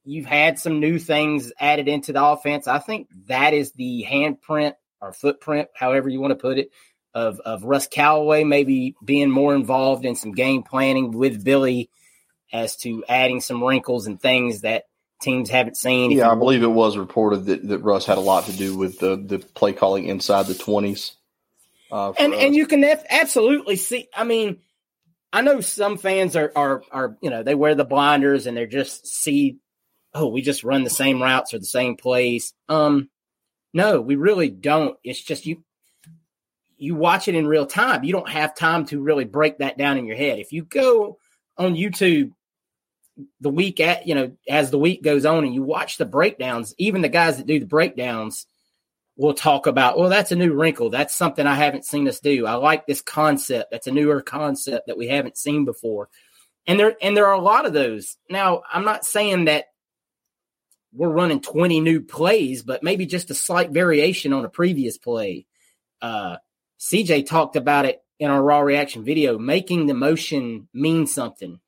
you've 0.05 0.27
had 0.27 0.59
some 0.59 0.81
new 0.81 0.99
things 0.99 1.53
added 1.59 1.89
into 1.89 2.13
the 2.13 2.25
offense. 2.25 2.69
I 2.69 2.79
think 2.79 3.09
that 3.27 3.53
is 3.53 3.73
the 3.73 4.07
handprint 4.09 4.75
or 5.01 5.13
footprint, 5.13 5.69
however 5.75 6.09
you 6.09 6.21
want 6.21 6.31
to 6.31 6.37
put 6.37 6.59
it, 6.59 6.71
of 7.15 7.41
of 7.41 7.65
Russ 7.65 7.87
Callaway 7.87 8.45
maybe 8.45 8.95
being 9.05 9.31
more 9.31 9.55
involved 9.55 10.05
in 10.05 10.17
some 10.17 10.33
game 10.33 10.63
planning 10.63 11.13
with 11.13 11.45
Billy 11.45 11.91
as 12.53 12.77
to 12.79 13.05
adding 13.09 13.41
some 13.41 13.63
wrinkles 13.63 14.07
and 14.07 14.21
things 14.21 14.63
that 14.63 14.85
teams 15.23 15.49
haven't 15.49 15.77
seen. 15.77 16.11
Yeah, 16.11 16.31
I 16.31 16.35
believe 16.35 16.63
it 16.63 16.67
was 16.67 16.99
reported 16.99 17.47
that, 17.47 17.69
that 17.69 17.79
Russ 17.79 18.05
had 18.05 18.19
a 18.19 18.23
lot 18.23 18.47
to 18.47 18.53
do 18.53 18.77
with 18.77 18.99
the 18.99 19.17
the 19.17 19.39
play 19.39 19.73
calling 19.73 20.07
inside 20.07 20.47
the 20.47 20.55
twenties. 20.55 21.13
Uh, 21.91 22.13
and 22.19 22.33
us. 22.33 22.41
and 22.41 22.55
you 22.55 22.67
can 22.67 22.85
absolutely 23.11 23.77
see. 23.77 24.09
I 24.15 24.25
mean, 24.25 24.61
I 25.33 25.43
know 25.43 25.61
some 25.61 25.99
fans 25.99 26.37
are 26.37 26.53
are 26.55 26.83
are 26.91 27.17
you 27.23 27.31
know 27.31 27.43
they 27.43 27.55
wear 27.55 27.75
the 27.75 27.85
blinders 27.85 28.47
and 28.47 28.57
they're 28.57 28.67
just 28.67 29.07
see, 29.07 29.59
oh, 30.15 30.29
we 30.29 30.43
just 30.43 30.65
run 30.65 30.85
the 30.85 30.91
same 30.91 31.23
routes 31.23 31.55
or 31.55 31.59
the 31.59 31.65
same 31.65 31.97
plays. 31.97 32.53
Um, 32.69 33.09
no, 33.73 34.01
we 34.01 34.17
really 34.17 34.51
don't. 34.51 34.97
It's 35.03 35.23
just 35.23 35.47
you 35.47 35.65
you 36.83 36.95
watch 36.97 37.29
it 37.29 37.35
in 37.35 37.47
real 37.47 37.67
time. 37.67 38.05
You 38.05 38.13
don't 38.13 38.29
have 38.29 38.55
time 38.55 38.87
to 38.87 39.01
really 39.01 39.25
break 39.25 39.59
that 39.59 39.79
down 39.79 39.99
in 39.99 40.07
your 40.07 40.17
head. 40.17 40.39
If 40.39 40.53
you 40.53 40.65
go 40.65 41.19
on 41.57 41.75
YouTube 41.75 42.33
the 43.41 43.51
week 43.51 43.79
at 43.79 44.07
you 44.07 44.15
know 44.15 44.33
as 44.49 44.71
the 44.71 44.79
week 44.79 45.03
goes 45.03 45.25
on 45.25 45.45
and 45.45 45.55
you 45.55 45.63
watch 45.63 45.97
the 45.97 46.05
breakdowns, 46.05 46.75
even 46.79 47.03
the 47.03 47.09
guys 47.09 47.37
that 47.37 47.47
do 47.47 47.61
the 47.61 47.67
breakdowns 47.67 48.47
we'll 49.17 49.35
talk 49.35 49.67
about, 49.67 49.99
well, 49.99 50.09
that's 50.09 50.33
a 50.33 50.37
new 50.37 50.55
wrinkle. 50.55 50.91
That's 50.91 51.15
something 51.15 51.47
I 51.47 51.55
haven't 51.55 51.85
seen 51.85 52.09
us 52.09 52.19
do. 52.19 52.47
I 52.47 52.55
like 52.55 52.87
this 52.87 53.03
concept. 53.03 53.71
That's 53.71 53.87
a 53.87 53.93
newer 53.93 54.23
concept 54.23 54.87
that 54.87 54.97
we 54.97 55.07
haven't 55.07 55.37
seen 55.37 55.65
before. 55.65 56.09
And 56.67 56.81
there 56.81 56.97
and 57.03 57.17
there 57.17 57.27
are 57.27 57.35
a 57.35 57.41
lot 57.41 57.67
of 57.67 57.73
those. 57.73 58.17
Now, 58.29 58.63
I'm 58.73 58.85
not 58.85 59.05
saying 59.05 59.47
that 59.47 59.67
we're 60.93 61.09
running 61.09 61.41
20 61.41 61.81
new 61.81 62.01
plays, 62.01 62.63
but 62.63 62.83
maybe 62.83 63.07
just 63.07 63.31
a 63.31 63.35
slight 63.35 63.71
variation 63.71 64.33
on 64.33 64.45
a 64.45 64.49
previous 64.49 64.99
play. 64.99 65.47
Uh, 66.01 66.37
CJ 66.83 67.27
talked 67.27 67.55
about 67.55 67.85
it 67.85 68.03
in 68.19 68.29
our 68.29 68.43
raw 68.43 68.61
reaction 68.61 69.05
video, 69.05 69.39
making 69.39 69.87
the 69.87 69.95
motion 69.95 70.69
mean 70.75 71.07
something, 71.07 71.61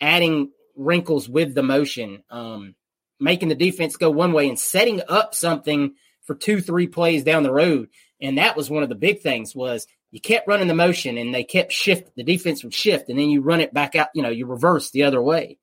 adding 0.00 0.50
wrinkles 0.76 1.26
with 1.26 1.54
the 1.54 1.62
motion, 1.62 2.22
um, 2.30 2.74
making 3.18 3.48
the 3.48 3.54
defense 3.54 3.96
go 3.96 4.10
one 4.10 4.34
way 4.34 4.46
and 4.48 4.58
setting 4.58 5.00
up 5.08 5.34
something 5.34 5.94
for 6.22 6.34
two, 6.34 6.60
three 6.60 6.86
plays 6.86 7.24
down 7.24 7.44
the 7.44 7.52
road. 7.52 7.88
And 8.20 8.36
that 8.36 8.56
was 8.56 8.68
one 8.68 8.82
of 8.82 8.90
the 8.90 8.94
big 8.94 9.22
things 9.22 9.54
was 9.54 9.86
you 10.10 10.20
kept 10.20 10.48
running 10.48 10.68
the 10.68 10.74
motion 10.74 11.16
and 11.16 11.34
they 11.34 11.44
kept 11.44 11.72
shift 11.72 12.10
the 12.14 12.22
defense 12.22 12.62
would 12.62 12.74
shift 12.74 13.08
and 13.08 13.18
then 13.18 13.30
you 13.30 13.40
run 13.40 13.60
it 13.60 13.72
back 13.72 13.96
out, 13.96 14.08
you 14.14 14.22
know, 14.22 14.28
you 14.28 14.44
reverse 14.44 14.90
the 14.90 15.04
other 15.04 15.22
way. 15.22 15.56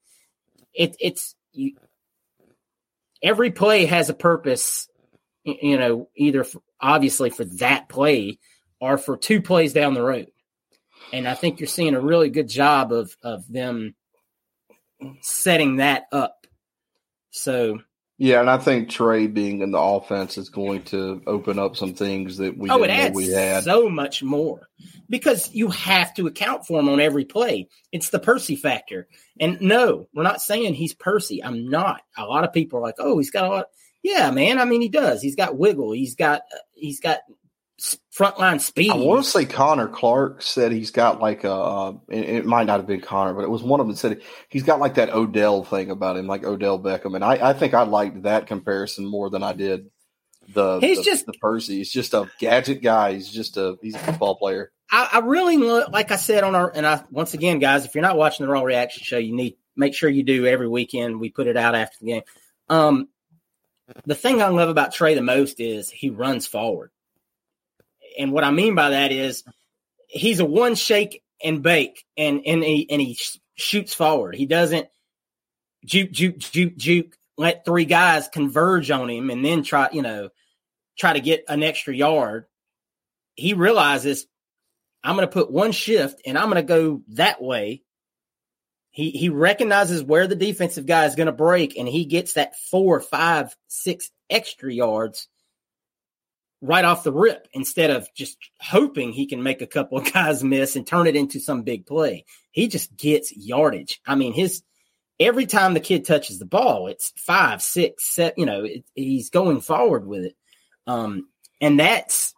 It, 0.74 0.96
it's 1.00 1.36
you, 1.52 1.76
every 3.22 3.52
play 3.52 3.86
has 3.86 4.10
a 4.10 4.16
purpose, 4.16 4.88
you 5.44 5.78
know, 5.78 6.10
either 6.16 6.44
for, 6.44 6.64
obviously 6.82 7.30
for 7.30 7.46
that 7.46 7.88
play 7.88 8.40
or 8.84 8.98
for 8.98 9.16
two 9.16 9.42
plays 9.42 9.72
down 9.72 9.94
the 9.94 10.02
road. 10.02 10.28
And 11.14 11.26
I 11.26 11.36
think 11.36 11.60
you're 11.60 11.68
seeing 11.68 11.96
a 11.96 12.02
really 12.02 12.30
good 12.30 12.50
job 12.50 12.92
of 12.92 13.16
of 13.24 13.50
them 13.52 13.96
setting 15.22 15.78
that 15.78 16.04
up. 16.12 16.46
So 17.32 17.80
yeah, 18.18 18.42
and 18.42 18.50
I 18.50 18.58
think 18.58 18.90
Trey 18.90 19.28
being 19.28 19.62
in 19.62 19.72
the 19.72 19.80
offense 19.80 20.38
is 20.38 20.50
going 20.50 20.84
to 20.84 21.22
open 21.26 21.60
up 21.60 21.78
some 21.78 21.94
things 21.94 22.38
that 22.38 22.58
we 22.58 22.70
oh, 22.70 22.80
didn't 22.80 22.92
it 22.92 22.98
know 22.98 23.04
adds 23.04 23.16
we 23.16 23.28
had. 23.28 23.64
so 23.64 23.90
much 23.90 24.22
more 24.22 24.68
because 25.10 25.50
you 25.54 25.70
have 25.70 26.14
to 26.16 26.28
account 26.28 26.66
for 26.66 26.80
him 26.80 26.90
on 26.90 27.00
every 27.00 27.26
play. 27.26 27.70
It's 27.92 28.10
the 28.10 28.20
Percy 28.20 28.56
factor. 28.56 29.08
And 29.40 29.62
no, 29.62 30.08
we're 30.14 30.24
not 30.24 30.42
saying 30.42 30.74
he's 30.74 30.94
Percy. 30.94 31.44
I'm 31.44 31.70
not. 31.70 32.02
A 32.18 32.26
lot 32.26 32.44
of 32.44 32.54
people 32.54 32.80
are 32.80 32.84
like, 32.84 32.96
"Oh, 33.00 33.18
he's 33.18 33.32
got 33.32 33.46
a 33.46 33.50
lot." 33.50 33.66
Yeah, 34.04 34.30
man. 34.32 34.60
I 34.60 34.66
mean, 34.66 34.82
he 34.82 34.90
does. 34.90 35.22
He's 35.22 35.36
got 35.36 35.58
wiggle. 35.58 35.94
He's 35.94 36.16
got 36.16 36.42
uh, 36.54 36.60
he's 36.74 37.00
got 37.00 37.20
frontline 38.16 38.62
speed. 38.62 38.92
I 38.92 38.96
want 38.96 39.24
to 39.24 39.30
say 39.30 39.46
Connor 39.46 39.88
Clark 39.88 40.42
said 40.42 40.72
he's 40.72 40.92
got 40.92 41.20
like 41.20 41.44
a. 41.44 41.54
Uh, 41.54 41.94
it, 42.10 42.46
might 42.46 42.66
not 42.66 42.80
have 42.80 42.88
been 42.88 43.02
Connor, 43.02 43.34
but 43.34 43.44
it 43.44 43.50
was 43.50 43.64
one 43.64 43.80
of 43.80 43.88
them 43.88 43.96
said 43.96 44.22
he's 44.50 44.64
got 44.64 44.80
like 44.80 44.96
that 44.96 45.14
Odell 45.14 45.64
thing 45.64 45.92
about 45.92 46.18
him, 46.18 46.28
like 46.28 46.44
Odell 46.44 46.80
Beckham, 46.80 47.16
and 47.16 47.24
I, 47.24 47.50
I 47.50 47.54
think 47.54 47.74
I 47.74 47.84
liked 47.84 48.24
that 48.24 48.48
comparison 48.48 49.06
more 49.06 49.30
than 49.30 49.44
I 49.44 49.54
did 49.54 49.90
the. 50.54 50.80
He's 50.80 51.00
the, 51.00 51.04
just- 51.04 51.26
the 51.26 51.34
Percy. 51.34 51.78
He's 51.78 51.92
just 51.92 52.14
a 52.14 52.30
gadget 52.40 52.82
guy. 52.82 53.14
He's 53.14 53.30
just 53.30 53.58
a 53.58 53.78
he's 53.82 53.96
a 53.96 54.00
football 54.00 54.36
player. 54.36 54.72
I, 54.92 55.10
I 55.14 55.20
really 55.20 55.58
like 55.58 56.12
I 56.12 56.18
said 56.18 56.44
on 56.44 56.56
our 56.56 56.72
and 56.74 56.86
I 56.86 57.04
once 57.10 57.34
again, 57.34 57.60
guys, 57.60 57.86
if 57.86 57.96
you're 57.96 58.04
not 58.04 58.18
watching 58.18 58.46
the 58.46 58.52
Raw 58.52 58.62
Reaction 58.62 59.04
show, 59.04 59.18
you 59.18 59.36
need 59.36 59.58
make 59.76 59.96
sure 59.96 60.10
you 60.10 60.24
do 60.24 60.46
every 60.46 60.68
weekend. 60.68 61.20
We 61.20 61.30
put 61.30 61.48
it 61.48 61.58
out 61.58 61.76
after 61.76 61.98
the 62.00 62.06
game. 62.06 62.22
Um, 62.70 63.08
the 64.06 64.16
thing 64.16 64.42
I 64.42 64.48
love 64.48 64.70
about 64.70 64.94
Trey 64.94 65.16
the 65.16 65.22
most 65.22 65.60
is 65.60 65.90
he 65.90 66.10
runs 66.10 66.48
forward, 66.48 66.92
and 68.18 68.32
what 68.32 68.44
I 68.44 68.52
mean 68.52 68.76
by 68.76 68.92
that 68.92 69.12
is 69.12 69.44
he's 70.08 70.40
a 70.40 70.46
one 70.46 70.76
shake 70.76 71.24
and 71.44 71.62
bake, 71.62 72.06
and 72.18 72.42
and 72.46 72.64
he 72.64 72.90
and 72.90 73.02
he 73.02 73.18
shoots 73.56 73.94
forward. 73.94 74.36
He 74.36 74.46
doesn't 74.46 74.88
juke 75.86 76.12
juke 76.12 76.40
juke 76.40 76.78
juke. 76.78 77.18
Let 77.38 77.66
three 77.66 77.86
guys 77.86 78.28
converge 78.28 78.92
on 78.92 79.10
him 79.10 79.30
and 79.30 79.44
then 79.44 79.64
try 79.64 79.90
you 79.92 80.02
know 80.02 80.30
try 80.98 81.14
to 81.14 81.22
get 81.22 81.46
an 81.48 81.64
extra 81.64 81.96
yard. 81.96 82.46
He 83.36 83.54
realizes 83.54 84.28
I'm 85.04 85.16
going 85.16 85.28
to 85.28 85.34
put 85.34 85.52
one 85.52 85.72
shift 85.72 86.22
and 86.26 86.38
I'm 86.38 86.50
going 86.50 86.56
to 86.56 86.62
go 86.64 87.02
that 87.10 87.42
way. 87.42 87.82
He 88.92 89.10
he 89.10 89.30
recognizes 89.30 90.04
where 90.04 90.28
the 90.28 90.36
defensive 90.36 90.86
guy 90.86 91.06
is 91.06 91.16
going 91.16 91.26
to 91.26 91.32
break, 91.32 91.78
and 91.78 91.88
he 91.88 92.06
gets 92.06 92.34
that 92.34 92.56
four, 92.70 93.02
five, 93.02 93.56
six 93.68 94.12
extra 94.30 94.72
yards 94.72 95.28
right 96.64 96.86
off 96.86 97.04
the 97.04 97.12
rip 97.12 97.50
instead 97.52 97.92
of 97.92 98.08
just 98.16 98.38
hoping 98.62 99.12
he 99.12 99.28
can 99.28 99.44
make 99.44 99.62
a 99.62 99.68
couple 99.68 99.98
of 100.00 100.12
guys 100.12 100.44
miss 100.44 100.76
and 100.76 100.88
turn 100.88 101.06
it 101.06 101.16
into 101.16 101.40
some 101.40 101.62
big 101.62 101.86
play. 101.86 102.26
He 102.52 102.68
just 102.68 102.96
gets 102.96 103.36
yardage. 103.36 104.02
I 104.08 104.16
mean, 104.16 104.34
his 104.34 104.64
every 105.20 105.46
time 105.46 105.74
the 105.74 105.80
kid 105.80 106.06
touches 106.06 106.40
the 106.40 106.46
ball, 106.46 106.88
it's 106.88 107.12
five, 107.18 107.62
six, 107.62 108.16
seven. 108.16 108.34
You 108.38 108.46
know, 108.46 108.64
it, 108.64 108.86
he's 108.96 109.30
going 109.30 109.62
forward 109.62 110.08
with 110.08 110.26
it, 110.26 110.36
um, 110.88 111.28
and 111.62 111.80
that's 111.80 112.34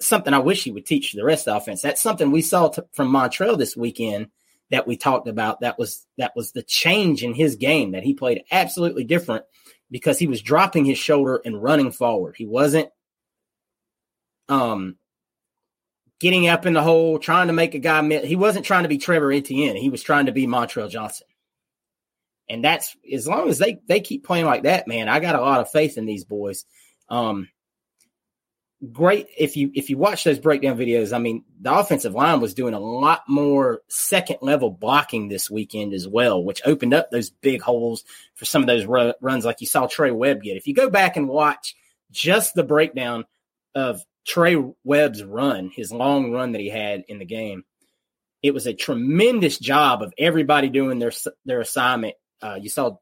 something 0.00 0.32
I 0.32 0.38
wish 0.38 0.64
he 0.64 0.70
would 0.70 0.86
teach 0.86 1.12
the 1.12 1.24
rest 1.24 1.48
of 1.48 1.54
the 1.54 1.56
offense. 1.58 1.82
That's 1.82 2.00
something 2.00 2.30
we 2.30 2.42
saw 2.42 2.68
t- 2.68 2.82
from 2.92 3.10
Montrell 3.10 3.58
this 3.58 3.76
weekend 3.76 4.28
that 4.70 4.86
we 4.86 4.96
talked 4.96 5.28
about. 5.28 5.60
That 5.60 5.78
was 5.78 6.06
that 6.18 6.32
was 6.36 6.52
the 6.52 6.62
change 6.62 7.22
in 7.22 7.34
his 7.34 7.56
game 7.56 7.92
that 7.92 8.02
he 8.02 8.12
played 8.12 8.44
absolutely 8.50 9.04
different 9.04 9.44
because 9.90 10.18
he 10.18 10.26
was 10.26 10.42
dropping 10.42 10.84
his 10.84 10.98
shoulder 10.98 11.40
and 11.44 11.62
running 11.62 11.92
forward. 11.92 12.34
He 12.36 12.46
wasn't 12.46 12.90
um 14.48 14.96
getting 16.20 16.48
up 16.48 16.66
in 16.66 16.74
the 16.74 16.82
hole, 16.82 17.18
trying 17.18 17.46
to 17.46 17.52
make 17.52 17.74
a 17.74 17.78
guy 17.78 18.00
miss. 18.02 18.26
He 18.26 18.36
wasn't 18.36 18.66
trying 18.66 18.82
to 18.82 18.88
be 18.88 18.98
Trevor 18.98 19.32
Etienne. 19.32 19.76
He 19.76 19.90
was 19.90 20.02
trying 20.02 20.26
to 20.26 20.32
be 20.32 20.46
Montrell 20.46 20.90
Johnson. 20.90 21.26
And 22.48 22.64
that's 22.64 22.96
as 23.12 23.26
long 23.26 23.48
as 23.48 23.58
they 23.58 23.80
they 23.86 24.00
keep 24.00 24.24
playing 24.24 24.44
like 24.44 24.64
that, 24.64 24.86
man. 24.86 25.08
I 25.08 25.20
got 25.20 25.36
a 25.36 25.40
lot 25.40 25.60
of 25.60 25.70
faith 25.70 25.96
in 25.96 26.06
these 26.06 26.24
boys. 26.24 26.64
Um, 27.08 27.48
great 28.92 29.28
if 29.36 29.56
you 29.56 29.70
if 29.74 29.90
you 29.90 29.98
watch 29.98 30.24
those 30.24 30.38
breakdown 30.38 30.78
videos. 30.78 31.12
I 31.12 31.18
mean, 31.18 31.44
the 31.60 31.72
offensive 31.72 32.14
line 32.14 32.40
was 32.40 32.54
doing 32.54 32.74
a 32.74 32.80
lot 32.80 33.22
more 33.28 33.82
second 33.88 34.38
level 34.40 34.70
blocking 34.70 35.28
this 35.28 35.50
weekend 35.50 35.92
as 35.92 36.08
well, 36.08 36.42
which 36.42 36.62
opened 36.64 36.94
up 36.94 37.10
those 37.10 37.30
big 37.30 37.60
holes 37.60 38.04
for 38.34 38.44
some 38.44 38.62
of 38.62 38.66
those 38.66 38.86
ru- 38.86 39.14
runs, 39.20 39.44
like 39.44 39.60
you 39.60 39.66
saw 39.66 39.86
Trey 39.86 40.10
Webb 40.10 40.42
get. 40.42 40.56
If 40.56 40.66
you 40.66 40.74
go 40.74 40.88
back 40.88 41.16
and 41.16 41.28
watch 41.28 41.74
just 42.10 42.54
the 42.54 42.64
breakdown 42.64 43.24
of 43.74 44.02
Trey 44.26 44.56
Webb's 44.84 45.22
run, 45.22 45.70
his 45.74 45.92
long 45.92 46.32
run 46.32 46.52
that 46.52 46.60
he 46.60 46.68
had 46.68 47.04
in 47.08 47.18
the 47.18 47.26
game, 47.26 47.64
it 48.42 48.54
was 48.54 48.66
a 48.66 48.74
tremendous 48.74 49.58
job 49.58 50.02
of 50.02 50.14
everybody 50.16 50.70
doing 50.70 50.98
their 50.98 51.12
their 51.44 51.60
assignment. 51.60 52.14
Uh, 52.42 52.58
you 52.60 52.70
saw 52.70 52.96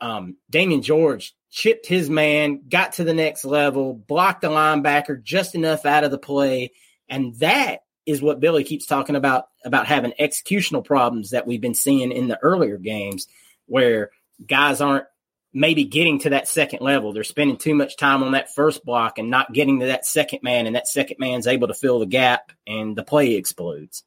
um, 0.00 0.36
Damieon 0.52 0.82
George 0.82 1.34
chipped 1.50 1.86
his 1.86 2.10
man, 2.10 2.62
got 2.68 2.94
to 2.94 3.04
the 3.04 3.14
next 3.14 3.44
level, 3.44 3.94
blocked 3.94 4.42
the 4.42 4.48
linebacker 4.48 5.22
just 5.22 5.54
enough 5.54 5.86
out 5.86 6.04
of 6.04 6.10
the 6.10 6.18
play, 6.18 6.72
and 7.08 7.34
that 7.36 7.80
is 8.06 8.22
what 8.22 8.40
Billy 8.40 8.64
keeps 8.64 8.86
talking 8.86 9.16
about 9.16 9.46
about 9.64 9.86
having 9.86 10.12
executional 10.18 10.84
problems 10.84 11.30
that 11.30 11.46
we've 11.46 11.60
been 11.60 11.74
seeing 11.74 12.12
in 12.12 12.28
the 12.28 12.38
earlier 12.38 12.78
games, 12.78 13.26
where 13.66 14.10
guys 14.46 14.80
aren't 14.80 15.06
maybe 15.52 15.84
getting 15.84 16.18
to 16.20 16.30
that 16.30 16.46
second 16.46 16.80
level. 16.80 17.12
They're 17.12 17.24
spending 17.24 17.56
too 17.56 17.74
much 17.74 17.96
time 17.96 18.22
on 18.22 18.32
that 18.32 18.54
first 18.54 18.84
block 18.84 19.18
and 19.18 19.30
not 19.30 19.52
getting 19.52 19.80
to 19.80 19.86
that 19.86 20.06
second 20.06 20.42
man, 20.42 20.66
and 20.66 20.76
that 20.76 20.86
second 20.86 21.18
man's 21.18 21.46
able 21.46 21.68
to 21.68 21.74
fill 21.74 21.98
the 21.98 22.06
gap, 22.06 22.52
and 22.66 22.94
the 22.94 23.04
play 23.04 23.34
explodes. 23.34 24.04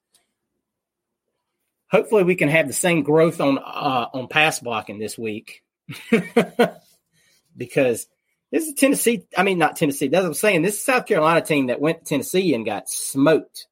Hopefully 1.89 2.23
we 2.23 2.35
can 2.35 2.47
have 2.47 2.67
the 2.67 2.73
same 2.73 3.03
growth 3.03 3.41
on 3.41 3.57
uh, 3.57 4.07
on 4.13 4.27
pass 4.27 4.59
blocking 4.59 4.99
this 4.99 5.17
week 5.17 5.63
because 7.57 8.07
this 8.51 8.67
is 8.67 8.73
Tennessee. 8.73 9.25
I 9.37 9.43
mean, 9.43 9.57
not 9.57 9.75
Tennessee. 9.77 10.07
That's 10.07 10.23
what 10.23 10.29
I'm 10.29 10.33
saying. 10.33 10.61
This 10.61 10.75
is 10.75 10.83
South 10.83 11.05
Carolina 11.05 11.41
team 11.41 11.67
that 11.67 11.81
went 11.81 11.99
to 11.99 12.05
Tennessee 12.05 12.53
and 12.53 12.65
got 12.65 12.89
smoked. 12.89 13.67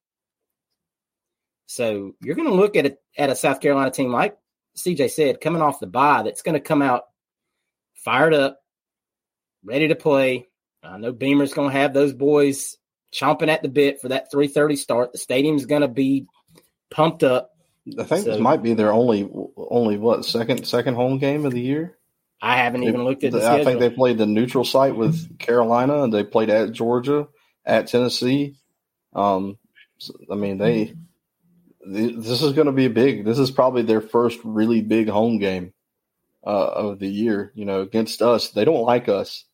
So 1.68 2.16
you're 2.22 2.36
going 2.36 2.48
to 2.48 2.56
look 2.56 2.76
at 2.76 2.86
a, 2.86 2.98
at 3.18 3.30
a 3.30 3.36
South 3.36 3.62
Carolina 3.62 3.92
team 3.92 4.12
like 4.12 4.38
CJ 4.78 5.12
said, 5.12 5.42
coming 5.42 5.62
off 5.62 5.80
the 5.80 5.88
bye, 5.88 6.24
that's 6.24 6.42
going 6.42 6.54
to 6.54 6.60
come 6.60 6.82
out 6.82 7.04
fired 7.96 8.34
up, 8.34 8.60
ready 9.64 9.90
to 9.90 9.96
play. 9.96 10.48
I 10.82 10.98
know 10.98 11.12
Beamer's 11.12 11.54
going 11.54 11.70
to 11.72 11.78
have 11.78 11.94
those 11.94 12.14
boys 12.14 12.78
chomping 13.14 13.50
at 13.50 13.62
the 13.62 13.70
bit 13.70 14.02
for 14.02 14.10
that 14.10 14.32
3:30 14.32 14.78
start. 14.78 15.12
The 15.12 15.18
stadium's 15.18 15.66
going 15.66 15.82
to 15.82 15.88
be 15.88 16.28
pumped 16.90 17.24
up. 17.24 17.52
I 18.00 18.04
think 18.04 18.26
So- 18.26 18.32
this 18.32 18.40
might 18.40 18.64
be 18.64 18.74
their 18.74 18.94
only 18.94 19.30
only 19.58 19.98
what 19.98 20.26
second 20.26 20.66
second 20.66 20.96
home 20.96 21.18
game 21.18 21.46
of 21.46 21.54
the 21.54 21.62
year. 21.62 21.98
I 22.42 22.58
haven't 22.58 22.84
even 22.84 23.04
looked 23.04 23.24
at 23.24 23.32
the 23.32 23.40
I 23.40 23.42
schedule. 23.42 23.66
think 23.66 23.80
they 23.80 23.90
played 23.90 24.18
the 24.18 24.26
neutral 24.26 24.64
site 24.64 24.96
with 24.96 25.38
Carolina, 25.40 26.04
and 26.04 26.14
they 26.14 26.24
played 26.24 26.50
at 26.50 26.72
Georgia, 26.72 27.28
at 27.66 27.88
Tennessee. 27.88 28.56
Um, 29.14 29.58
so, 29.98 30.14
I 30.32 30.36
mean, 30.36 30.58
they 30.58 30.96
this 31.86 32.42
is 32.42 32.54
going 32.54 32.68
to 32.68 32.72
be 32.72 32.88
big. 32.88 33.26
This 33.26 33.40
is 33.40 33.52
probably 33.52 33.82
their 33.82 34.02
first 34.02 34.40
really 34.44 34.82
big 34.82 35.10
home 35.10 35.40
game 35.40 35.74
uh, 36.46 36.68
of 36.68 37.00
the 37.00 37.08
year. 37.08 37.52
You 37.56 37.66
know, 37.66 37.82
against 37.82 38.22
us, 38.22 38.50
they 38.50 38.66
don't 38.66 38.84
like 38.84 39.10
us 39.10 39.46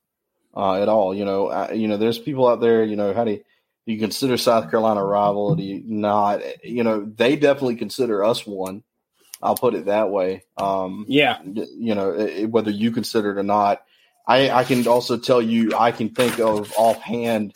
uh, 0.55 0.81
at 0.81 0.89
all. 0.89 1.15
You 1.15 1.25
know, 1.25 1.49
I, 1.49 1.71
you 1.71 1.87
know, 1.87 1.97
there's 1.97 2.19
people 2.19 2.47
out 2.47 2.61
there. 2.61 2.83
You 2.83 2.95
know, 2.95 3.13
how 3.13 3.23
do 3.23 3.31
you, 3.31 3.43
do 3.87 3.93
you 3.93 3.99
consider 3.99 4.37
South 4.37 4.69
Carolina 4.69 5.01
a 5.01 5.05
rival? 5.05 5.55
Do 5.55 5.63
you 5.63 5.81
not? 5.85 6.41
You 6.63 6.83
know, 6.83 7.05
they 7.05 7.35
definitely 7.35 7.75
consider 7.77 8.23
us 8.23 8.45
one. 8.45 8.83
I'll 9.45 9.55
put 9.55 9.75
it 9.75 9.85
that 9.85 10.09
way. 10.09 10.43
Um, 10.57 11.05
yeah, 11.07 11.37
you 11.43 11.93
know, 11.95 12.11
it- 12.13 12.49
whether 12.49 12.71
you 12.71 12.91
consider 12.91 13.31
it 13.31 13.37
or 13.37 13.43
not. 13.43 13.83
I, 14.27 14.49
I 14.49 14.63
can 14.63 14.87
also 14.87 15.17
tell 15.17 15.39
you, 15.41 15.73
I 15.77 15.91
can 15.91 16.09
think 16.09 16.39
of 16.39 16.73
offhand 16.75 17.53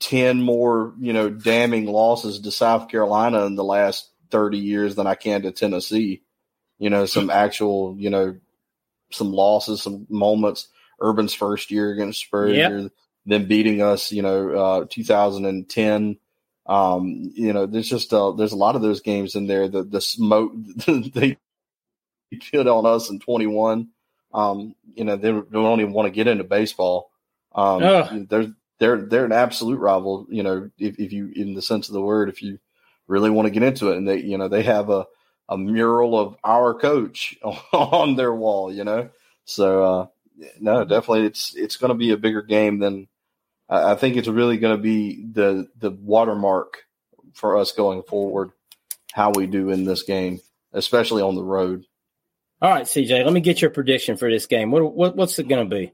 10 0.00 0.42
more, 0.42 0.94
you 1.00 1.12
know, 1.12 1.30
damning 1.30 1.86
losses 1.86 2.40
to 2.40 2.50
South 2.50 2.88
Carolina 2.88 3.46
in 3.46 3.54
the 3.54 3.64
last 3.64 4.10
30 4.30 4.58
years 4.58 4.94
than 4.94 5.06
I 5.06 5.14
can 5.14 5.42
to 5.42 5.52
Tennessee. 5.52 6.22
You 6.78 6.90
know, 6.90 7.06
some 7.06 7.30
actual, 7.30 7.96
you 7.98 8.10
know, 8.10 8.36
some 9.10 9.32
losses, 9.32 9.82
some 9.82 10.06
moments. 10.10 10.68
Urban's 11.02 11.32
first 11.34 11.70
year 11.70 11.92
against 11.92 12.20
Spurs, 12.20 12.56
Yep. 12.56 12.92
them 13.26 13.46
beating 13.46 13.80
us, 13.82 14.12
you 14.12 14.20
know, 14.22 14.50
uh, 14.50 14.84
2010. 14.88 16.18
Um, 16.70 17.32
you 17.34 17.52
know, 17.52 17.66
there's 17.66 17.88
just 17.88 18.14
uh, 18.14 18.30
there's 18.30 18.52
a 18.52 18.56
lot 18.56 18.76
of 18.76 18.82
those 18.82 19.00
games 19.00 19.34
in 19.34 19.48
there. 19.48 19.66
The 19.66 19.82
the 19.82 20.00
smoke 20.00 20.52
they 20.86 21.36
put 22.52 22.68
on 22.68 22.86
us 22.86 23.10
in 23.10 23.18
21. 23.18 23.88
Um, 24.32 24.76
you 24.94 25.04
know, 25.04 25.16
they, 25.16 25.32
don't 25.32 25.80
even 25.80 25.92
want 25.92 26.06
to 26.06 26.12
get 26.12 26.28
into 26.28 26.44
baseball. 26.44 27.10
Um, 27.52 27.82
Ugh. 27.82 28.28
they're 28.28 28.54
they're 28.78 28.98
they're 28.98 29.24
an 29.24 29.32
absolute 29.32 29.80
rival. 29.80 30.28
You 30.30 30.44
know, 30.44 30.70
if, 30.78 31.00
if 31.00 31.12
you 31.12 31.32
in 31.34 31.54
the 31.54 31.62
sense 31.62 31.88
of 31.88 31.94
the 31.94 32.00
word, 32.00 32.28
if 32.28 32.40
you 32.40 32.60
really 33.08 33.30
want 33.30 33.46
to 33.46 33.50
get 33.50 33.64
into 33.64 33.90
it, 33.90 33.96
and 33.96 34.08
they 34.08 34.18
you 34.18 34.38
know 34.38 34.46
they 34.46 34.62
have 34.62 34.90
a 34.90 35.06
a 35.48 35.58
mural 35.58 36.16
of 36.16 36.36
our 36.44 36.72
coach 36.74 37.36
on 37.72 38.14
their 38.14 38.32
wall. 38.32 38.72
You 38.72 38.84
know, 38.84 39.10
so 39.44 39.84
uh, 39.84 40.06
no, 40.60 40.84
definitely 40.84 41.26
it's 41.26 41.52
it's 41.56 41.76
going 41.76 41.88
to 41.88 41.98
be 41.98 42.12
a 42.12 42.16
bigger 42.16 42.42
game 42.42 42.78
than 42.78 43.08
I 43.70 43.94
think 43.94 44.16
it's 44.16 44.26
really 44.26 44.58
going 44.58 44.76
to 44.76 44.82
be 44.82 45.24
the 45.32 45.68
the 45.78 45.90
watermark 45.90 46.82
for 47.34 47.56
us 47.56 47.72
going 47.72 48.02
forward. 48.02 48.50
How 49.12 49.30
we 49.30 49.46
do 49.46 49.70
in 49.70 49.84
this 49.84 50.02
game, 50.02 50.40
especially 50.72 51.22
on 51.22 51.36
the 51.36 51.42
road. 51.42 51.84
All 52.60 52.70
right, 52.70 52.84
CJ, 52.84 53.24
let 53.24 53.32
me 53.32 53.40
get 53.40 53.62
your 53.62 53.70
prediction 53.70 54.16
for 54.16 54.30
this 54.30 54.46
game. 54.46 54.70
What, 54.70 54.94
what 54.94 55.16
what's 55.16 55.38
it 55.38 55.48
going 55.48 55.68
to 55.68 55.74
be? 55.74 55.92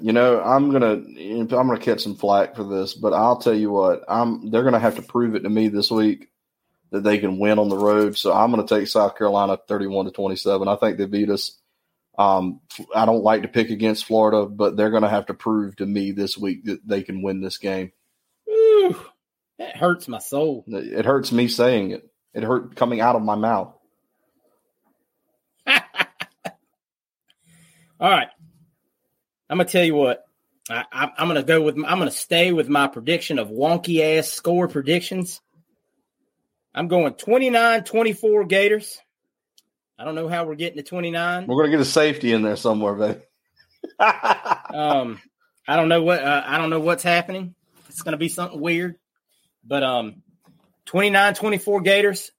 You 0.00 0.12
know, 0.12 0.40
I'm 0.40 0.70
gonna 0.72 0.92
I'm 0.92 1.46
gonna 1.46 1.78
catch 1.78 2.02
some 2.02 2.16
flack 2.16 2.56
for 2.56 2.64
this, 2.64 2.94
but 2.94 3.12
I'll 3.12 3.38
tell 3.38 3.54
you 3.54 3.70
what, 3.70 4.04
I'm 4.08 4.50
they're 4.50 4.64
gonna 4.64 4.78
have 4.78 4.96
to 4.96 5.02
prove 5.02 5.34
it 5.34 5.40
to 5.40 5.48
me 5.48 5.68
this 5.68 5.90
week 5.90 6.28
that 6.90 7.02
they 7.02 7.18
can 7.18 7.38
win 7.38 7.58
on 7.58 7.68
the 7.68 7.78
road. 7.78 8.16
So 8.16 8.32
I'm 8.32 8.50
gonna 8.50 8.66
take 8.66 8.88
South 8.88 9.16
Carolina 9.16 9.58
31 9.68 10.06
to 10.06 10.10
27. 10.10 10.68
I 10.68 10.76
think 10.76 10.98
they 10.98 11.06
beat 11.06 11.30
us. 11.30 11.58
Um, 12.18 12.60
I 12.94 13.04
don't 13.04 13.22
like 13.22 13.42
to 13.42 13.48
pick 13.48 13.70
against 13.70 14.06
Florida, 14.06 14.46
but 14.46 14.76
they're 14.76 14.90
gonna 14.90 15.08
have 15.08 15.26
to 15.26 15.34
prove 15.34 15.76
to 15.76 15.86
me 15.86 16.12
this 16.12 16.36
week 16.38 16.64
that 16.64 16.86
they 16.86 17.02
can 17.02 17.22
win 17.22 17.40
this 17.40 17.58
game. 17.58 17.92
Ooh, 18.48 18.96
that 19.58 19.76
hurts 19.76 20.08
my 20.08 20.18
soul. 20.18 20.64
It 20.66 21.04
hurts 21.04 21.32
me 21.32 21.48
saying 21.48 21.90
it. 21.90 22.08
It 22.32 22.42
hurt 22.42 22.76
coming 22.76 23.00
out 23.00 23.16
of 23.16 23.22
my 23.22 23.34
mouth. 23.34 23.74
All 25.66 25.80
right, 28.00 28.28
I'm 29.50 29.58
gonna 29.58 29.68
tell 29.68 29.84
you 29.84 29.94
what. 29.94 30.22
I, 30.68 31.10
I'm 31.16 31.28
gonna 31.28 31.42
go 31.42 31.62
with. 31.62 31.76
I'm 31.76 31.98
gonna 31.98 32.10
stay 32.10 32.52
with 32.52 32.68
my 32.68 32.88
prediction 32.88 33.38
of 33.38 33.48
wonky 33.48 34.18
ass 34.18 34.28
score 34.28 34.68
predictions. 34.68 35.40
I'm 36.74 36.88
going 36.88 37.14
29-24 37.14 38.48
Gators. 38.48 39.00
I 39.98 40.04
don't 40.04 40.14
know 40.14 40.28
how 40.28 40.44
we're 40.44 40.56
getting 40.56 40.78
to 40.78 40.82
29. 40.82 41.46
We're 41.46 41.62
gonna 41.62 41.70
get 41.70 41.80
a 41.80 41.84
safety 41.84 42.32
in 42.32 42.42
there 42.42 42.56
somewhere, 42.56 42.94
baby. 42.94 43.20
Um, 44.74 45.20
I 45.68 45.76
don't 45.76 45.88
know 45.88 46.02
what 46.02 46.22
uh, 46.22 46.42
I 46.44 46.58
don't 46.58 46.70
know 46.70 46.80
what's 46.80 47.02
happening. 47.02 47.54
It's 47.88 48.02
going 48.02 48.12
to 48.12 48.18
be 48.18 48.28
something 48.28 48.60
weird. 48.60 48.96
But 49.64 49.82
um, 49.82 50.22
29-24 50.86 51.84
Gators. 51.84 52.30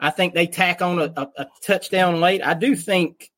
I 0.00 0.10
think 0.10 0.34
they 0.34 0.46
tack 0.46 0.82
on 0.82 0.98
a, 0.98 1.12
a, 1.16 1.28
a 1.38 1.46
touchdown 1.64 2.20
late. 2.20 2.42
I 2.44 2.54
do 2.54 2.74
think 2.74 3.30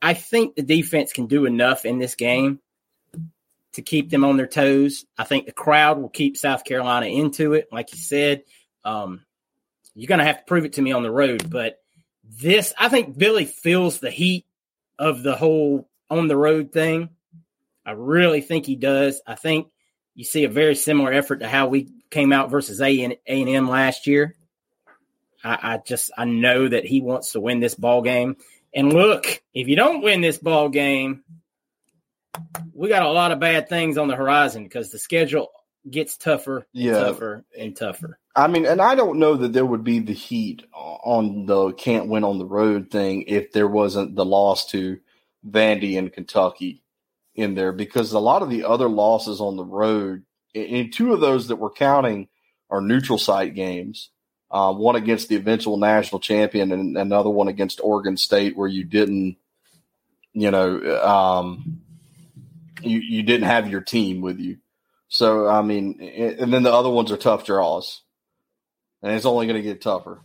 I 0.00 0.14
think 0.14 0.54
the 0.54 0.62
defense 0.62 1.12
can 1.12 1.26
do 1.26 1.46
enough 1.46 1.84
in 1.84 1.98
this 1.98 2.14
game 2.14 2.60
to 3.72 3.82
keep 3.82 4.10
them 4.10 4.24
on 4.24 4.36
their 4.36 4.46
toes. 4.46 5.04
I 5.18 5.24
think 5.24 5.46
the 5.46 5.52
crowd 5.52 5.98
will 5.98 6.10
keep 6.10 6.36
South 6.36 6.64
Carolina 6.64 7.06
into 7.06 7.54
it, 7.54 7.68
like 7.72 7.92
you 7.92 7.98
said. 7.98 8.42
Um, 8.84 9.24
you're 9.94 10.08
going 10.08 10.20
to 10.20 10.26
have 10.26 10.38
to 10.38 10.44
prove 10.44 10.64
it 10.64 10.74
to 10.74 10.82
me 10.82 10.92
on 10.92 11.02
the 11.02 11.10
road, 11.10 11.48
but 11.50 11.78
this 12.28 12.72
I 12.78 12.88
think 12.88 13.16
Billy 13.16 13.44
feels 13.44 14.00
the 14.00 14.10
heat 14.10 14.46
of 14.98 15.22
the 15.22 15.36
whole 15.36 15.88
on 16.10 16.28
the 16.28 16.36
road 16.36 16.72
thing. 16.72 17.10
I 17.86 17.92
really 17.92 18.40
think 18.40 18.66
he 18.66 18.76
does. 18.76 19.20
I 19.26 19.34
think 19.34 19.68
you 20.14 20.24
see 20.24 20.44
a 20.44 20.48
very 20.48 20.74
similar 20.74 21.12
effort 21.12 21.40
to 21.40 21.48
how 21.48 21.68
we 21.68 21.90
came 22.10 22.32
out 22.32 22.50
versus 22.50 22.80
A 22.80 23.02
and 23.02 23.16
M 23.26 23.68
last 23.68 24.06
year. 24.06 24.34
I, 25.42 25.74
I 25.74 25.78
just 25.84 26.10
I 26.16 26.24
know 26.24 26.68
that 26.68 26.84
he 26.84 27.00
wants 27.00 27.32
to 27.32 27.40
win 27.40 27.60
this 27.60 27.74
ball 27.74 28.02
game. 28.02 28.36
And 28.74 28.92
look, 28.92 29.42
if 29.52 29.68
you 29.68 29.76
don't 29.76 30.02
win 30.02 30.20
this 30.20 30.38
ball 30.38 30.68
game, 30.68 31.22
we 32.72 32.88
got 32.88 33.02
a 33.04 33.12
lot 33.12 33.30
of 33.32 33.38
bad 33.38 33.68
things 33.68 33.98
on 33.98 34.08
the 34.08 34.16
horizon 34.16 34.64
because 34.64 34.90
the 34.90 34.98
schedule 34.98 35.50
gets 35.88 36.16
tougher, 36.16 36.66
and 36.74 36.82
Yeah. 36.84 36.98
tougher, 36.98 37.44
and 37.56 37.76
tougher. 37.76 38.18
I 38.36 38.48
mean, 38.48 38.66
and 38.66 38.82
I 38.82 38.94
don't 38.96 39.20
know 39.20 39.36
that 39.36 39.52
there 39.52 39.64
would 39.64 39.84
be 39.84 40.00
the 40.00 40.12
heat 40.12 40.64
on 40.72 41.46
the 41.46 41.72
can't 41.72 42.08
win 42.08 42.24
on 42.24 42.38
the 42.38 42.46
road 42.46 42.90
thing 42.90 43.22
if 43.28 43.52
there 43.52 43.68
wasn't 43.68 44.16
the 44.16 44.24
loss 44.24 44.70
to 44.70 44.98
Vandy 45.48 45.96
and 45.96 46.12
Kentucky 46.12 46.82
in 47.36 47.54
there 47.54 47.72
because 47.72 48.12
a 48.12 48.18
lot 48.18 48.42
of 48.42 48.50
the 48.50 48.64
other 48.64 48.88
losses 48.88 49.40
on 49.40 49.56
the 49.56 49.64
road, 49.64 50.24
and 50.54 50.92
two 50.92 51.12
of 51.12 51.20
those 51.20 51.48
that 51.48 51.56
we're 51.56 51.70
counting 51.70 52.28
are 52.70 52.80
neutral 52.80 53.18
site 53.18 53.54
games. 53.54 54.10
Uh, 54.50 54.72
one 54.72 54.94
against 54.94 55.28
the 55.28 55.36
eventual 55.36 55.76
national 55.76 56.20
champion 56.20 56.70
and 56.70 56.96
another 56.96 57.30
one 57.30 57.48
against 57.48 57.80
Oregon 57.82 58.16
State 58.16 58.56
where 58.56 58.68
you 58.68 58.84
didn't, 58.84 59.36
you 60.32 60.50
know, 60.50 61.02
um, 61.02 61.82
you, 62.80 63.00
you 63.00 63.22
didn't 63.24 63.48
have 63.48 63.68
your 63.68 63.80
team 63.80 64.20
with 64.20 64.38
you. 64.38 64.58
So, 65.08 65.48
I 65.48 65.62
mean, 65.62 66.00
and 66.00 66.52
then 66.52 66.62
the 66.62 66.72
other 66.72 66.90
ones 66.90 67.10
are 67.10 67.16
tough 67.16 67.44
draws 67.44 68.03
and 69.04 69.12
it's 69.12 69.26
only 69.26 69.46
going 69.46 69.62
to 69.62 69.62
get 69.62 69.82
tougher. 69.82 70.20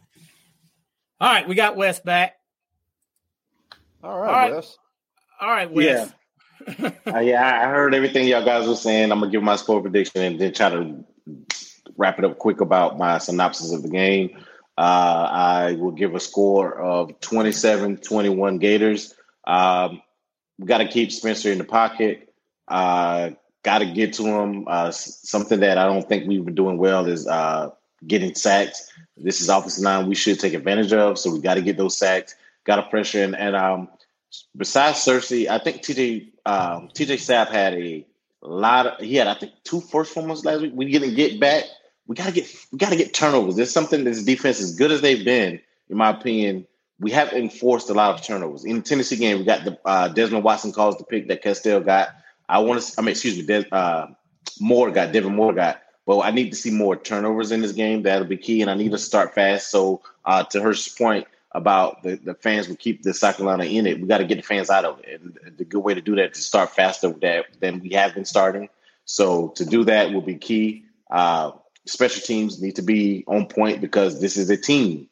All 1.20 1.30
right, 1.30 1.48
we 1.48 1.54
got 1.54 1.76
Wes 1.76 2.00
back. 2.00 2.38
All 4.02 4.18
right, 4.18 4.30
All 4.30 4.34
right. 4.34 4.54
Wes. 4.54 4.78
All 5.42 5.50
right, 5.50 5.72
Wes. 5.72 6.14
Uh, 7.08 7.20
yeah, 7.20 7.64
I 7.64 7.70
heard 7.70 7.96
everything 7.96 8.28
y'all 8.28 8.46
guys 8.46 8.68
were 8.68 8.76
saying. 8.76 9.12
I'm 9.12 9.22
gonna 9.22 9.32
give 9.32 9.42
my 9.42 9.56
score 9.56 9.82
prediction 9.82 10.22
and 10.22 10.38
then 10.38 10.54
try 10.54 10.70
to 10.70 11.04
wrap 11.98 12.20
it 12.20 12.26
up 12.26 12.38
quick 12.38 12.62
about 12.62 12.98
my 12.98 13.18
synopsis 13.18 13.72
of 13.72 13.82
the 13.82 13.90
game. 13.90 14.38
Uh, 14.78 15.28
I 15.32 15.72
will 15.80 15.94
give 15.94 16.16
a 16.16 16.20
score 16.20 16.78
of 16.78 17.20
27-21 17.22 18.60
Gators. 18.60 19.16
Um, 19.48 20.02
we 20.60 20.68
got 20.68 20.80
to 20.80 20.88
keep 20.88 21.12
Spencer 21.12 21.50
in 21.52 21.58
the 21.58 21.64
pocket. 21.64 22.32
Uh, 22.68 23.32
got 23.64 23.80
to 23.80 23.86
get 23.86 24.14
to 24.16 24.26
him. 24.26 24.66
Uh, 24.68 24.92
something 24.92 25.62
that 25.62 25.78
I 25.78 25.86
don't 25.86 26.08
think 26.08 26.28
we've 26.28 26.46
been 26.46 26.56
doing 26.56 26.78
well 26.78 27.06
is 27.08 27.26
uh, 27.26 27.72
getting 28.08 28.36
sacked. 28.36 28.82
This 29.18 29.42
is 29.42 29.50
offensive 29.50 29.84
line 29.84 30.08
we 30.08 30.16
should 30.16 30.40
take 30.40 30.54
advantage 30.54 30.94
of, 30.94 31.20
so 31.20 31.32
we 31.32 31.40
got 31.40 31.56
to 31.56 31.62
get 31.62 31.78
those 31.78 31.98
sacks. 31.98 32.36
Got 32.66 32.78
to 32.78 32.84
pressure 32.84 33.24
and, 33.24 33.36
and 33.36 33.56
um, 33.56 33.90
besides 34.56 35.00
Cersei, 35.00 35.48
I 35.48 35.60
think 35.60 35.82
TJ 35.82 36.32
um, 36.46 36.90
TJ 36.90 37.16
Sapp 37.16 37.50
had 37.50 37.74
a 37.74 38.06
lot 38.42 38.88
of 38.88 39.00
he 39.00 39.16
had 39.16 39.28
I 39.28 39.34
think 39.34 39.54
two 39.64 39.82
first 39.82 40.14
fumbles 40.14 40.46
last 40.46 40.62
week. 40.62 40.74
We 40.76 40.92
didn't 40.92 41.16
get 41.16 41.40
back. 41.40 41.66
We 42.08 42.16
gotta 42.16 42.32
get 42.32 42.48
we 42.72 42.78
gotta 42.78 42.96
get 42.96 43.14
turnovers. 43.14 43.56
There's 43.56 43.72
something 43.72 44.04
this 44.04 44.24
defense 44.24 44.60
as 44.60 44.76
good 44.76 44.92
as 44.92 45.02
they've 45.02 45.24
been, 45.24 45.60
in 45.90 45.98
my 45.98 46.10
opinion. 46.10 46.66
We 47.00 47.12
have 47.12 47.32
enforced 47.32 47.90
a 47.90 47.94
lot 47.94 48.14
of 48.14 48.22
turnovers. 48.26 48.66
In 48.66 48.78
the 48.78 48.82
Tennessee 48.82 49.16
game, 49.16 49.40
we 49.40 49.46
got 49.46 49.64
the 49.64 49.80
uh, 49.86 50.10
Desmond 50.10 50.44
Watson 50.44 50.74
calls 50.74 50.98
the 50.98 51.06
pick 51.06 51.30
that 51.30 51.42
Castell 51.42 51.80
got. 51.80 52.10
I 52.50 52.60
want 52.60 52.82
to. 52.82 52.94
I 52.98 53.02
mean, 53.02 53.12
excuse 53.12 53.38
me, 53.38 53.46
Des, 53.46 53.66
uh, 53.72 54.08
Moore 54.60 54.92
got 54.92 55.12
Devin 55.12 55.36
Moore 55.36 55.54
got. 55.54 55.82
Well, 56.10 56.24
I 56.24 56.32
need 56.32 56.50
to 56.50 56.56
see 56.56 56.72
more 56.72 56.96
turnovers 56.96 57.52
in 57.52 57.62
this 57.62 57.72
game. 57.72 58.02
That'll 58.02 58.28
be 58.28 58.36
key, 58.36 58.64
and 58.64 58.72
I 58.72 58.74
need 58.74 58.90
to 58.94 58.98
start 58.98 59.36
fast. 59.36 59.70
So, 59.70 60.02
uh, 60.26 60.44
to 60.46 60.60
her 60.60 60.74
point 60.98 61.28
about 61.52 62.02
the, 62.02 62.16
the 62.16 62.34
fans 62.34 62.68
will 62.68 62.78
keep 62.78 63.04
the 63.04 63.14
South 63.14 63.38
Carolina 63.38 63.66
in 63.66 63.86
it, 63.86 64.02
we 64.02 64.08
got 64.08 64.18
to 64.18 64.26
get 64.26 64.38
the 64.38 64.42
fans 64.42 64.72
out 64.72 64.86
of 64.86 65.00
it. 65.02 65.22
And 65.22 65.38
the 65.56 65.66
good 65.66 65.82
way 65.82 65.94
to 65.94 66.02
do 66.02 66.16
that 66.16 66.32
is 66.32 66.38
to 66.38 66.42
start 66.42 66.72
faster 66.72 67.10
that, 67.10 67.46
than 67.60 67.80
we 67.80 67.90
have 67.90 68.16
been 68.16 68.26
starting. 68.26 68.70
So, 69.06 69.50
to 69.50 69.64
do 69.64 69.84
that 69.84 70.12
will 70.12 70.24
be 70.24 70.34
key. 70.34 70.86
Uh, 71.12 71.52
special 71.86 72.24
teams 72.24 72.60
need 72.60 72.78
to 72.78 72.82
be 72.82 73.24
on 73.28 73.46
point 73.46 73.80
because 73.80 74.20
this 74.20 74.36
is 74.36 74.50
a 74.50 74.58
team 74.58 75.08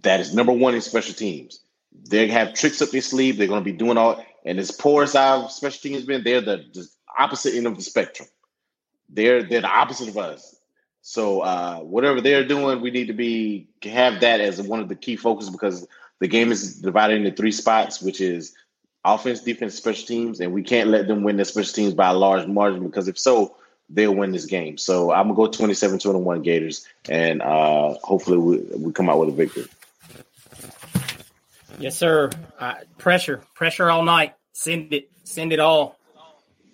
that 0.00 0.20
is 0.20 0.34
number 0.34 0.52
one 0.52 0.74
in 0.74 0.80
special 0.80 1.12
teams. 1.12 1.60
They 2.08 2.28
have 2.28 2.54
tricks 2.54 2.80
up 2.80 2.92
their 2.92 3.02
sleeve. 3.02 3.36
They're 3.36 3.46
going 3.46 3.62
to 3.62 3.70
be 3.70 3.76
doing 3.76 3.98
all, 3.98 4.24
and 4.42 4.58
as 4.58 4.70
poor 4.70 5.02
as 5.02 5.14
our 5.14 5.50
special 5.50 5.82
teams 5.82 6.06
been, 6.06 6.24
they're 6.24 6.40
the, 6.40 6.64
the 6.72 6.88
opposite 7.18 7.54
end 7.54 7.66
of 7.66 7.76
the 7.76 7.82
spectrum. 7.82 8.26
They're 9.12 9.42
they're 9.42 9.62
the 9.62 9.68
opposite 9.68 10.08
of 10.08 10.18
us. 10.18 10.56
So 11.02 11.40
uh, 11.40 11.78
whatever 11.78 12.20
they're 12.20 12.46
doing, 12.46 12.80
we 12.80 12.90
need 12.90 13.06
to 13.06 13.14
be 13.14 13.68
have 13.82 14.20
that 14.20 14.40
as 14.40 14.60
one 14.60 14.80
of 14.80 14.88
the 14.88 14.94
key 14.94 15.16
focuses 15.16 15.50
because 15.50 15.86
the 16.18 16.28
game 16.28 16.52
is 16.52 16.80
divided 16.80 17.16
into 17.16 17.32
three 17.32 17.52
spots, 17.52 18.02
which 18.02 18.20
is 18.20 18.54
offense, 19.04 19.40
defense, 19.40 19.74
special 19.74 20.06
teams, 20.06 20.40
and 20.40 20.52
we 20.52 20.62
can't 20.62 20.90
let 20.90 21.08
them 21.08 21.22
win 21.22 21.36
the 21.36 21.44
special 21.44 21.72
teams 21.72 21.94
by 21.94 22.10
a 22.10 22.14
large 22.14 22.46
margin 22.46 22.84
because 22.84 23.08
if 23.08 23.18
so, 23.18 23.56
they'll 23.88 24.14
win 24.14 24.30
this 24.30 24.46
game. 24.46 24.78
So 24.78 25.10
I'm 25.10 25.32
gonna 25.32 25.34
go 25.34 25.48
27-21 25.48 26.44
Gators, 26.44 26.86
and 27.08 27.42
uh, 27.42 27.94
hopefully 28.02 28.38
we, 28.38 28.58
we 28.76 28.92
come 28.92 29.08
out 29.08 29.18
with 29.18 29.30
a 29.30 29.32
victory. 29.32 29.66
Yes, 31.78 31.96
sir. 31.96 32.30
Uh, 32.58 32.74
pressure, 32.98 33.42
pressure 33.54 33.90
all 33.90 34.02
night. 34.02 34.34
Send 34.52 34.92
it, 34.92 35.10
send 35.24 35.52
it 35.52 35.60
all. 35.60 35.96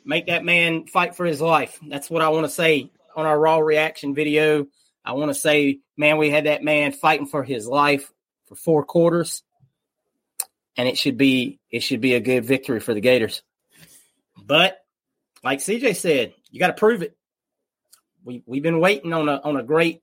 Make 0.07 0.27
that 0.29 0.45
man 0.45 0.87
fight 0.87 1.17
for 1.17 1.27
his 1.27 1.41
life. 1.41 1.79
That's 1.87 2.09
what 2.09 2.23
I 2.23 2.29
want 2.29 2.47
to 2.47 2.53
say 2.53 2.91
on 3.15 3.27
our 3.27 3.39
raw 3.39 3.59
reaction 3.59 4.15
video. 4.15 4.67
I 5.05 5.13
want 5.13 5.31
to 5.31 5.35
say, 5.35 5.81
man, 5.97 6.17
we 6.17 6.31
had 6.31 6.47
that 6.47 6.63
man 6.63 6.93
fighting 6.93 7.27
for 7.27 7.43
his 7.43 7.67
life 7.67 8.11
for 8.47 8.55
four 8.55 8.85
quarters. 8.85 9.43
and 10.77 10.89
it 10.89 10.99
should 10.99 11.17
be 11.17 11.59
it 11.71 11.81
should 11.81 12.01
be 12.01 12.15
a 12.15 12.21
good 12.21 12.45
victory 12.45 12.81
for 12.81 12.95
the 12.95 13.01
Gators. 13.01 13.43
But 14.45 14.79
like 15.43 15.59
CJ 15.61 15.97
said, 15.97 16.35
you 16.51 16.61
got 16.61 16.69
to 16.69 16.73
prove 16.75 17.03
it. 17.03 17.17
We 18.25 18.43
we've 18.47 18.63
been 18.63 18.81
waiting 18.81 19.13
on 19.13 19.29
a 19.29 19.41
on 19.43 19.57
a 19.57 19.63
great, 19.63 20.03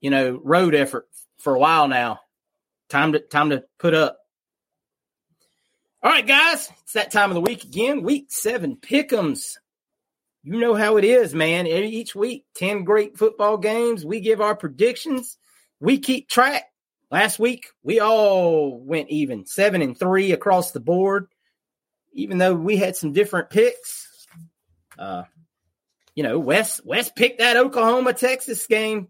you 0.00 0.10
know, 0.10 0.40
road 0.42 0.74
effort 0.74 1.08
for 1.38 1.54
a 1.54 1.58
while 1.58 1.88
now. 1.88 2.20
Time 2.88 3.12
to 3.12 3.20
time 3.20 3.50
to 3.50 3.64
put 3.78 3.94
up. 3.94 4.18
All 6.02 6.12
right, 6.12 6.26
guys, 6.26 6.70
it's 6.82 6.92
that 6.92 7.10
time 7.10 7.30
of 7.30 7.34
the 7.34 7.40
week 7.40 7.64
again. 7.64 8.02
Week 8.02 8.26
seven 8.28 8.76
pick'ems. 8.76 9.54
You 10.42 10.60
know 10.60 10.74
how 10.74 10.98
it 10.98 11.04
is, 11.04 11.34
man. 11.34 11.66
Each 11.66 12.14
week, 12.14 12.44
10 12.54 12.84
great 12.84 13.16
football 13.16 13.56
games. 13.56 14.04
We 14.04 14.20
give 14.20 14.40
our 14.40 14.54
predictions. 14.54 15.38
We 15.80 15.98
keep 15.98 16.28
track. 16.28 16.64
Last 17.10 17.38
week, 17.38 17.68
we 17.82 18.00
all 18.00 18.78
went 18.78 19.08
even 19.10 19.46
seven 19.46 19.80
and 19.80 19.98
three 19.98 20.32
across 20.32 20.72
the 20.72 20.80
board, 20.80 21.28
even 22.12 22.38
though 22.38 22.54
we 22.54 22.76
had 22.76 22.94
some 22.94 23.12
different 23.12 23.48
picks. 23.50 24.26
Uh, 24.98 25.22
you 26.14 26.22
know, 26.22 26.38
Wes 26.38 26.80
Wes 26.84 27.10
picked 27.10 27.38
that 27.38 27.56
Oklahoma 27.56 28.12
Texas 28.12 28.66
game 28.66 29.08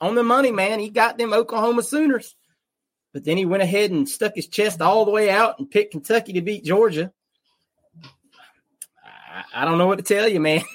on 0.00 0.14
the 0.16 0.22
money, 0.22 0.50
man. 0.50 0.80
He 0.80 0.90
got 0.90 1.18
them 1.18 1.32
Oklahoma 1.32 1.82
Sooners. 1.82 2.34
But 3.12 3.24
then 3.24 3.36
he 3.36 3.44
went 3.44 3.62
ahead 3.62 3.90
and 3.90 4.08
stuck 4.08 4.34
his 4.34 4.48
chest 4.48 4.80
all 4.80 5.04
the 5.04 5.10
way 5.10 5.30
out 5.30 5.58
and 5.58 5.70
picked 5.70 5.92
Kentucky 5.92 6.34
to 6.34 6.42
beat 6.42 6.64
Georgia. 6.64 7.12
I, 9.04 9.44
I 9.54 9.64
don't 9.64 9.78
know 9.78 9.86
what 9.86 9.98
to 9.98 10.04
tell 10.04 10.28
you, 10.28 10.40
man. 10.40 10.62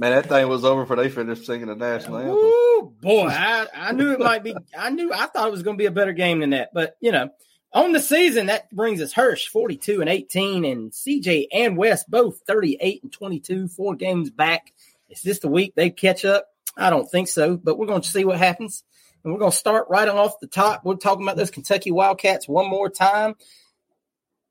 Man, 0.00 0.12
that 0.12 0.26
thing 0.26 0.46
was 0.48 0.64
over 0.64 0.86
for 0.86 0.94
they 0.94 1.08
finished 1.08 1.44
singing 1.44 1.66
the 1.66 1.74
national 1.74 2.18
anthem. 2.18 2.36
Ooh, 2.36 2.94
boy, 3.00 3.26
I, 3.26 3.66
I 3.74 3.92
knew 3.92 4.12
it 4.12 4.20
might 4.20 4.44
be. 4.44 4.54
I 4.76 4.90
knew 4.90 5.12
I 5.12 5.26
thought 5.26 5.48
it 5.48 5.50
was 5.50 5.64
going 5.64 5.76
to 5.76 5.82
be 5.82 5.86
a 5.86 5.90
better 5.90 6.12
game 6.12 6.38
than 6.38 6.50
that. 6.50 6.70
But 6.72 6.96
you 7.00 7.10
know, 7.10 7.30
on 7.72 7.90
the 7.90 8.00
season, 8.00 8.46
that 8.46 8.70
brings 8.70 9.02
us 9.02 9.12
Hirsch 9.12 9.48
forty-two 9.48 10.00
and 10.00 10.08
eighteen, 10.08 10.64
and 10.64 10.92
CJ 10.92 11.48
and 11.52 11.76
Wes 11.76 12.04
both 12.04 12.42
thirty-eight 12.46 13.02
and 13.02 13.12
twenty-two. 13.12 13.66
Four 13.66 13.96
games 13.96 14.30
back. 14.30 14.72
Is 15.10 15.22
this 15.22 15.40
the 15.40 15.48
week 15.48 15.74
they 15.74 15.90
catch 15.90 16.24
up? 16.24 16.46
I 16.76 16.90
don't 16.90 17.10
think 17.10 17.26
so, 17.26 17.56
but 17.56 17.76
we're 17.76 17.86
going 17.86 18.02
to 18.02 18.08
see 18.08 18.24
what 18.24 18.38
happens. 18.38 18.84
And 19.24 19.32
we're 19.32 19.40
going 19.40 19.50
to 19.50 19.56
start 19.56 19.86
right 19.88 20.08
off 20.08 20.40
the 20.40 20.46
top. 20.46 20.84
We're 20.84 20.96
talking 20.96 21.24
about 21.24 21.36
those 21.36 21.50
Kentucky 21.50 21.90
Wildcats 21.90 22.48
one 22.48 22.68
more 22.68 22.88
time. 22.88 23.34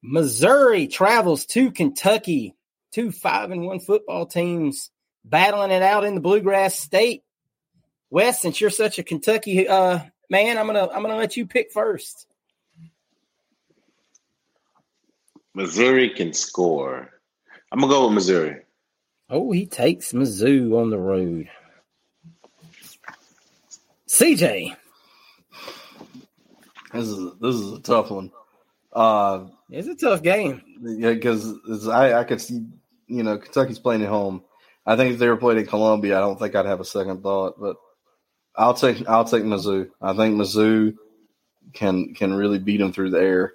Missouri 0.02 0.88
travels 0.88 1.46
to 1.48 1.72
Kentucky. 1.72 2.54
Two 2.92 3.12
five 3.12 3.52
and 3.52 3.66
one 3.66 3.80
football 3.80 4.26
teams 4.26 4.90
battling 5.24 5.72
it 5.72 5.84
out 5.84 6.06
in 6.06 6.16
the 6.16 6.22
Bluegrass 6.22 6.80
State. 6.80 7.24
Wes, 8.10 8.42
since 8.42 8.62
you're 8.62 8.70
such 8.70 8.98
a 8.98 9.04
Kentucky 9.04 9.68
uh, 9.68 10.00
man, 10.30 10.58
I'm 10.58 10.68
gonna 10.68 10.88
I'm 10.88 11.02
gonna 11.02 11.18
let 11.18 11.38
you 11.38 11.46
pick 11.46 11.72
first. 11.72 12.28
Missouri 15.54 16.10
can 16.10 16.34
score. 16.34 17.10
I'm 17.72 17.80
gonna 17.80 17.92
go 17.92 18.06
with 18.06 18.16
Missouri. 18.16 18.62
Oh, 19.30 19.52
he 19.52 19.66
takes 19.66 20.14
Mizzou 20.14 20.80
on 20.80 20.90
the 20.90 20.98
road. 20.98 21.50
CJ, 24.18 24.76
This 26.92 27.08
is 27.08 27.34
this 27.40 27.54
is 27.56 27.74
a 27.74 27.80
tough 27.82 28.10
one. 28.10 28.32
Uh, 28.92 29.46
it's 29.70 29.88
a 29.88 29.96
tough 29.96 30.24
game. 30.24 30.64
yeah, 30.82 31.14
because 31.14 31.88
I 31.88 32.14
I 32.20 32.24
could 32.24 32.42
see 32.42 32.66
you 33.08 33.22
know 33.22 33.38
Kentucky's 33.38 33.78
playing 33.78 34.02
at 34.02 34.10
home. 34.10 34.44
I 34.88 34.96
think 34.96 35.14
if 35.14 35.20
they 35.20 35.28
were 35.30 35.38
playing 35.38 35.60
in 35.60 35.68
Columbia, 35.68 36.18
I 36.18 36.22
don't 36.22 36.40
think 36.40 36.56
I'd 36.56 36.66
have 36.66 36.80
a 36.80 36.86
second 36.86 37.22
thought. 37.22 37.60
But 37.60 37.76
I'll 38.56 38.74
take 38.74 39.08
I'll 39.08 39.26
take 39.26 39.44
Mizzou. 39.44 39.90
I 40.02 40.16
think 40.16 40.36
Mizzou 40.36 40.96
can 41.74 42.16
can 42.16 42.34
really 42.34 42.58
beat 42.58 42.78
them 42.78 42.92
through 42.94 43.12
the 43.12 43.20
air. 43.22 43.54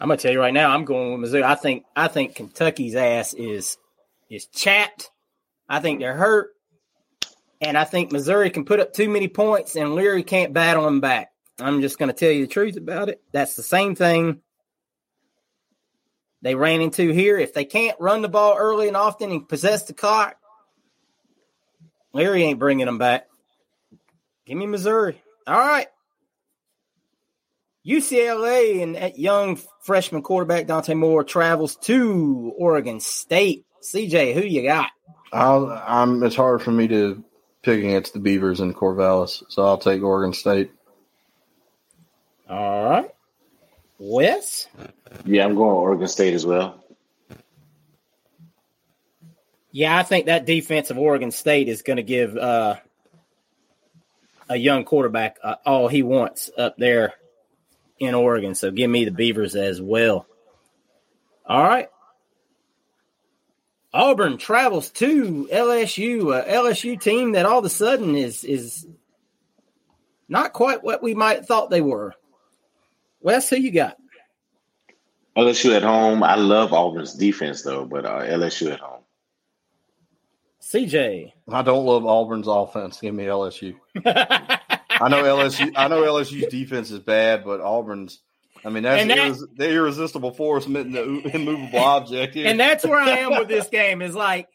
I'm 0.00 0.08
gonna 0.08 0.16
tell 0.16 0.32
you 0.32 0.40
right 0.40 0.54
now, 0.54 0.70
I'm 0.70 0.84
going 0.84 1.20
with 1.20 1.30
Mizzou. 1.30 1.42
I 1.44 1.54
think 1.54 1.84
I 1.94 2.08
think 2.08 2.34
Kentucky's 2.34 2.96
ass 2.96 3.32
is 3.32 3.76
is 4.28 4.46
chapped. 4.46 5.10
I 5.68 5.78
think 5.78 6.00
they're 6.00 6.16
hurt, 6.16 6.50
and 7.60 7.76
I 7.76 7.84
think 7.84 8.12
Missouri 8.12 8.50
can 8.50 8.64
put 8.64 8.80
up 8.80 8.92
too 8.92 9.08
many 9.08 9.28
points, 9.28 9.76
and 9.76 9.94
Leary 9.94 10.22
can't 10.22 10.52
battle 10.52 10.84
them 10.84 11.00
back. 11.00 11.32
I'm 11.58 11.80
just 11.80 11.98
gonna 11.98 12.12
tell 12.12 12.30
you 12.30 12.46
the 12.46 12.52
truth 12.52 12.76
about 12.76 13.08
it. 13.08 13.22
That's 13.32 13.56
the 13.56 13.62
same 13.62 13.94
thing 13.94 14.40
they 16.42 16.54
ran 16.54 16.80
into 16.80 17.10
here. 17.12 17.38
If 17.38 17.52
they 17.52 17.64
can't 17.64 18.00
run 18.00 18.22
the 18.22 18.28
ball 18.28 18.56
early 18.56 18.88
and 18.88 18.96
often 18.96 19.30
and 19.30 19.48
possess 19.48 19.84
the 19.84 19.92
clock, 19.92 20.36
Leary 22.12 22.44
ain't 22.44 22.58
bringing 22.58 22.86
them 22.86 22.98
back. 22.98 23.26
Give 24.46 24.56
me 24.56 24.66
Missouri. 24.66 25.22
All 25.46 25.58
right. 25.58 25.86
UCLA 27.86 28.82
and 28.82 28.94
that 28.94 29.18
young 29.18 29.58
freshman 29.82 30.22
quarterback 30.22 30.66
Dante 30.66 30.94
Moore 30.94 31.24
travels 31.24 31.76
to 31.76 32.52
Oregon 32.58 33.00
State. 33.00 33.64
CJ, 33.82 34.34
who 34.34 34.42
you 34.42 34.62
got? 34.62 34.90
I'll, 35.32 35.70
I'm. 35.86 36.22
It's 36.22 36.36
hard 36.36 36.62
for 36.62 36.70
me 36.70 36.88
to 36.88 37.24
pick 37.62 37.78
against 37.78 38.12
the 38.12 38.20
Beavers 38.20 38.60
in 38.60 38.74
Corvallis, 38.74 39.42
so 39.48 39.64
I'll 39.64 39.78
take 39.78 40.02
Oregon 40.02 40.32
State. 40.32 40.70
All 42.48 42.84
right. 42.84 43.10
Wes? 43.98 44.66
Yeah, 45.24 45.44
I'm 45.44 45.54
going 45.54 45.70
Oregon 45.70 46.08
State 46.08 46.34
as 46.34 46.46
well. 46.46 46.82
Yeah, 49.72 49.96
I 49.96 50.02
think 50.02 50.26
that 50.26 50.46
defense 50.46 50.90
of 50.90 50.98
Oregon 50.98 51.30
State 51.30 51.68
is 51.68 51.82
going 51.82 51.98
to 51.98 52.02
give 52.02 52.36
uh, 52.36 52.76
a 54.48 54.56
young 54.56 54.84
quarterback 54.84 55.38
uh, 55.44 55.56
all 55.64 55.86
he 55.86 56.02
wants 56.02 56.50
up 56.58 56.76
there 56.76 57.14
in 57.98 58.14
Oregon. 58.14 58.54
So 58.54 58.70
give 58.70 58.90
me 58.90 59.04
the 59.04 59.12
Beavers 59.12 59.54
as 59.54 59.80
well. 59.80 60.26
All 61.46 61.62
right. 61.62 61.88
Auburn 63.92 64.38
travels 64.38 64.90
to 64.90 65.48
LSU, 65.52 66.38
a 66.38 66.44
LSU 66.48 67.00
team 67.00 67.32
that 67.32 67.46
all 67.46 67.58
of 67.58 67.64
a 67.64 67.70
sudden 67.70 68.14
is 68.14 68.44
is 68.44 68.86
not 70.28 70.52
quite 70.52 70.84
what 70.84 71.02
we 71.02 71.14
might 71.14 71.38
have 71.38 71.46
thought 71.46 71.70
they 71.70 71.80
were. 71.80 72.14
Wes, 73.20 73.50
who 73.50 73.56
you 73.56 73.72
got? 73.72 73.96
LSU 75.36 75.74
at 75.76 75.82
home. 75.82 76.22
I 76.22 76.36
love 76.36 76.72
Auburn's 76.72 77.14
defense 77.14 77.62
though, 77.62 77.84
but 77.84 78.04
uh, 78.04 78.20
LSU 78.20 78.72
at 78.72 78.80
home. 78.80 79.00
CJ. 80.62 81.32
I 81.50 81.62
don't 81.62 81.84
love 81.84 82.06
Auburn's 82.06 82.46
offense. 82.46 83.00
Give 83.00 83.14
me 83.14 83.24
LSU. 83.24 83.74
I 84.06 85.08
know 85.08 85.22
LSU. 85.22 85.72
I 85.74 85.88
know 85.88 86.02
LSU's 86.02 86.48
defense 86.48 86.90
is 86.90 87.00
bad, 87.00 87.44
but 87.44 87.60
Auburn's. 87.60 88.20
I 88.64 88.68
mean, 88.70 88.82
that's 88.82 89.06
that- 89.06 89.18
irres- 89.18 89.56
the 89.56 89.70
irresistible 89.70 90.32
force 90.32 90.66
meant 90.66 90.92
the 90.92 91.02
immovable 91.34 91.78
object. 91.78 92.34
Here. 92.34 92.46
and 92.46 92.58
that's 92.58 92.84
where 92.86 93.00
I 93.00 93.18
am 93.18 93.38
with 93.38 93.48
this 93.48 93.68
game. 93.68 94.02
Is 94.02 94.14
like, 94.14 94.48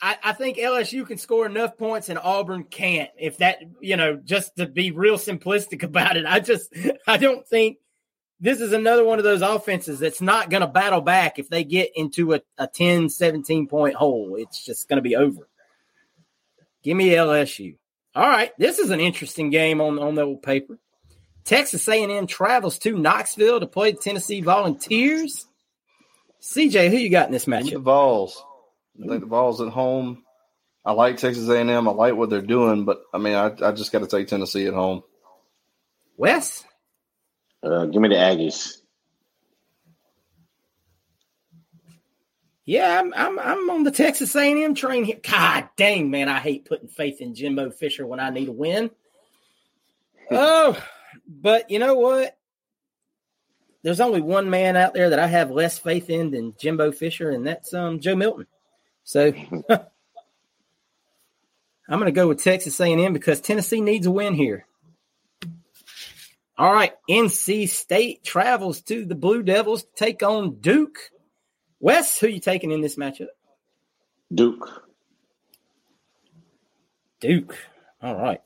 I, 0.00 0.16
I 0.22 0.32
think 0.32 0.58
LSU 0.58 1.06
can 1.06 1.18
score 1.18 1.46
enough 1.46 1.76
points 1.76 2.08
and 2.08 2.18
Auburn 2.18 2.64
can't. 2.64 3.10
If 3.18 3.38
that, 3.38 3.58
you 3.80 3.96
know, 3.96 4.16
just 4.16 4.56
to 4.56 4.66
be 4.66 4.90
real 4.90 5.16
simplistic 5.16 5.82
about 5.84 6.16
it, 6.16 6.26
I 6.26 6.40
just, 6.40 6.74
I 7.06 7.16
don't 7.16 7.46
think 7.46 7.78
this 8.40 8.60
is 8.60 8.72
another 8.72 9.04
one 9.04 9.18
of 9.18 9.24
those 9.24 9.42
offenses 9.42 9.98
that's 9.98 10.20
not 10.20 10.50
going 10.50 10.60
to 10.60 10.68
battle 10.68 11.00
back 11.00 11.38
if 11.38 11.48
they 11.48 11.64
get 11.64 11.90
into 11.94 12.34
a, 12.34 12.40
a 12.56 12.66
10, 12.66 13.08
17 13.08 13.66
point 13.66 13.94
hole. 13.94 14.36
It's 14.38 14.64
just 14.64 14.88
going 14.88 14.98
to 14.98 15.02
be 15.02 15.16
over. 15.16 15.48
Give 16.82 16.96
me 16.96 17.10
LSU. 17.10 17.76
All 18.14 18.26
right, 18.26 18.52
this 18.58 18.78
is 18.78 18.90
an 18.90 19.00
interesting 19.00 19.50
game 19.50 19.80
on 19.80 19.98
on 19.98 20.14
the 20.14 20.22
old 20.22 20.42
paper. 20.42 20.78
Texas 21.48 21.88
A&M 21.88 22.26
travels 22.26 22.78
to 22.80 22.98
Knoxville 22.98 23.60
to 23.60 23.66
play 23.66 23.92
the 23.92 23.98
Tennessee 23.98 24.42
Volunteers. 24.42 25.46
CJ, 26.42 26.90
who 26.90 26.98
you 26.98 27.08
got 27.08 27.26
in 27.26 27.32
this 27.32 27.46
Give 27.46 27.62
me 27.62 27.70
the 27.70 27.76
matchup? 27.78 27.82
Vols. 27.82 28.44
I 29.02 29.08
think 29.08 29.20
the 29.20 29.26
Vols 29.26 29.62
at 29.62 29.68
home. 29.68 30.24
I 30.84 30.92
like 30.92 31.16
Texas 31.16 31.48
A&M. 31.48 31.70
I 31.70 31.90
like 31.90 32.14
what 32.14 32.28
they're 32.28 32.42
doing, 32.42 32.84
but 32.84 33.00
I 33.14 33.18
mean, 33.18 33.34
I, 33.34 33.46
I 33.62 33.72
just 33.72 33.92
got 33.92 34.00
to 34.00 34.06
take 34.06 34.28
Tennessee 34.28 34.66
at 34.66 34.74
home. 34.74 35.02
Wes? 36.18 36.66
Uh, 37.62 37.86
give 37.86 38.02
me 38.02 38.10
the 38.10 38.16
Aggies. 38.16 38.76
Yeah, 42.66 43.00
I'm, 43.00 43.14
I'm 43.14 43.38
I'm 43.38 43.70
on 43.70 43.84
the 43.84 43.90
Texas 43.90 44.36
A&M 44.36 44.74
train 44.74 45.04
here. 45.04 45.18
God 45.22 45.70
dang, 45.78 46.10
man, 46.10 46.28
I 46.28 46.40
hate 46.40 46.66
putting 46.66 46.88
faith 46.88 47.22
in 47.22 47.34
Jimbo 47.34 47.70
Fisher 47.70 48.06
when 48.06 48.20
I 48.20 48.28
need 48.28 48.48
a 48.48 48.52
win. 48.52 48.90
Oh, 50.30 50.76
but 51.26 51.70
you 51.70 51.78
know 51.78 51.94
what? 51.94 52.36
There's 53.82 54.00
only 54.00 54.20
one 54.20 54.50
man 54.50 54.76
out 54.76 54.94
there 54.94 55.10
that 55.10 55.18
I 55.18 55.28
have 55.28 55.50
less 55.50 55.78
faith 55.78 56.10
in 56.10 56.30
than 56.30 56.54
Jimbo 56.58 56.92
Fisher, 56.92 57.30
and 57.30 57.46
that's 57.46 57.72
um, 57.72 58.00
Joe 58.00 58.16
Milton. 58.16 58.46
So 59.04 59.26
I'm 59.70 59.86
going 61.88 62.04
to 62.04 62.12
go 62.12 62.28
with 62.28 62.42
Texas 62.42 62.78
A&M 62.80 63.12
because 63.12 63.40
Tennessee 63.40 63.80
needs 63.80 64.06
a 64.06 64.10
win 64.10 64.34
here. 64.34 64.66
All 66.58 66.72
right, 66.72 66.92
NC 67.08 67.68
State 67.68 68.24
travels 68.24 68.80
to 68.82 69.04
the 69.04 69.14
Blue 69.14 69.44
Devils 69.44 69.84
to 69.84 69.88
take 69.94 70.24
on 70.24 70.56
Duke. 70.56 70.98
Wes, 71.78 72.18
who 72.18 72.26
you 72.26 72.40
taking 72.40 72.72
in 72.72 72.80
this 72.80 72.96
matchup? 72.96 73.28
Duke. 74.34 74.68
Duke. 77.20 77.56
All 78.02 78.16
right. 78.16 78.40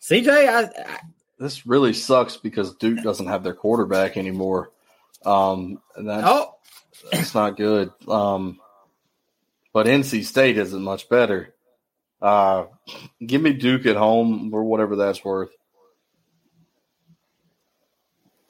CJ, 0.00 0.28
I, 0.28 0.62
I 0.64 1.00
this 1.38 1.66
really 1.66 1.92
sucks 1.92 2.36
because 2.36 2.74
Duke 2.76 3.02
doesn't 3.02 3.26
have 3.26 3.42
their 3.42 3.54
quarterback 3.54 4.16
anymore. 4.16 4.70
Um, 5.24 5.80
and 5.96 6.08
that's, 6.08 6.26
Oh, 6.26 6.54
that's 7.10 7.34
not 7.34 7.56
good. 7.56 7.90
Um, 8.08 8.60
but 9.72 9.86
NC 9.86 10.24
State 10.24 10.58
isn't 10.58 10.82
much 10.82 11.08
better. 11.08 11.54
Uh, 12.22 12.66
give 13.24 13.42
me 13.42 13.52
Duke 13.52 13.86
at 13.86 13.96
home 13.96 14.52
or 14.54 14.64
whatever 14.64 14.96
that's 14.96 15.24
worth. 15.24 15.50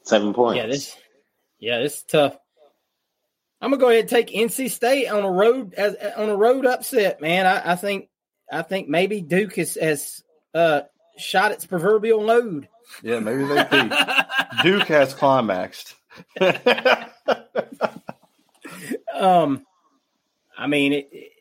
Seven 0.03 0.33
points. 0.33 0.57
yeah, 0.57 0.67
this, 0.67 0.95
yeah, 1.59 1.79
this 1.79 1.97
is 1.97 2.03
tough. 2.03 2.37
I'm 3.59 3.71
gonna 3.71 3.81
go 3.81 3.89
ahead 3.89 4.01
and 4.01 4.09
take 4.09 4.27
NC 4.29 4.69
State 4.69 5.07
on 5.07 5.23
a 5.23 5.31
road 5.31 5.73
as 5.73 5.95
on 6.15 6.29
a 6.29 6.35
road 6.35 6.65
upset, 6.67 7.19
man. 7.21 7.47
I, 7.47 7.71
I 7.71 7.75
think 7.75 8.09
I 8.51 8.61
think 8.61 8.87
maybe 8.87 9.21
Duke 9.21 9.55
has 9.55 9.75
has 9.81 10.23
uh, 10.53 10.81
shot 11.17 11.51
its 11.51 11.65
proverbial 11.65 12.21
load. 12.21 12.67
Yeah, 13.03 13.19
maybe 13.19 13.45
they 13.45 13.63
beat. 13.69 13.91
Duke 14.63 14.87
has 14.87 15.13
climaxed. 15.13 15.95
Um, 19.13 19.65
I 20.57 20.67
mean, 20.67 20.93
it, 20.93 21.09
it- 21.11 21.31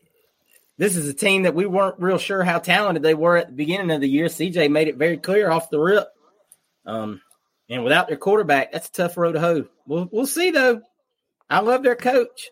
this 0.77 0.97
is 0.97 1.09
a 1.09 1.15
team 1.15 1.45
that 1.45 1.55
we 1.55 1.67
weren't 1.67 2.01
real 2.01 2.19
sure 2.19 2.43
how 2.43 2.59
talented 2.59 3.05
they 3.05 3.15
were 3.15 3.37
at 3.37 3.47
the 3.47 3.53
beginning 3.53 3.93
of 3.93 4.01
the 4.01 4.09
year. 4.09 4.27
CJ 4.27 4.73
made 4.73 4.89
it 4.89 4.97
very 4.97 5.17
clear 5.19 5.49
off 5.49 5.71
the 5.71 5.79
rip. 5.79 6.09
Um, 6.85 7.21
and 7.71 7.85
without 7.85 8.09
their 8.09 8.17
quarterback, 8.17 8.73
that's 8.73 8.89
a 8.89 8.93
tough 8.93 9.17
road 9.17 9.33
to 9.33 9.41
hoe. 9.41 9.67
We'll 9.87 10.09
we'll 10.11 10.27
see 10.27 10.51
though. 10.51 10.83
I 11.49 11.61
love 11.61 11.85
their 11.85 11.95
coach. 11.95 12.51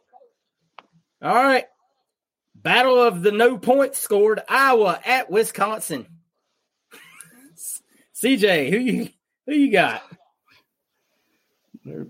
All 1.21 1.35
right, 1.35 1.65
battle 2.55 3.03
of 3.03 3.23
the 3.23 3.33
no 3.33 3.59
points 3.59 3.99
scored. 3.99 4.41
Iowa 4.49 5.01
at 5.05 5.29
Wisconsin. 5.29 6.07
CJ, 8.23 8.71
who 8.71 8.79
you 8.79 9.09
who 9.47 9.55
you 9.55 9.73
got? 9.73 10.03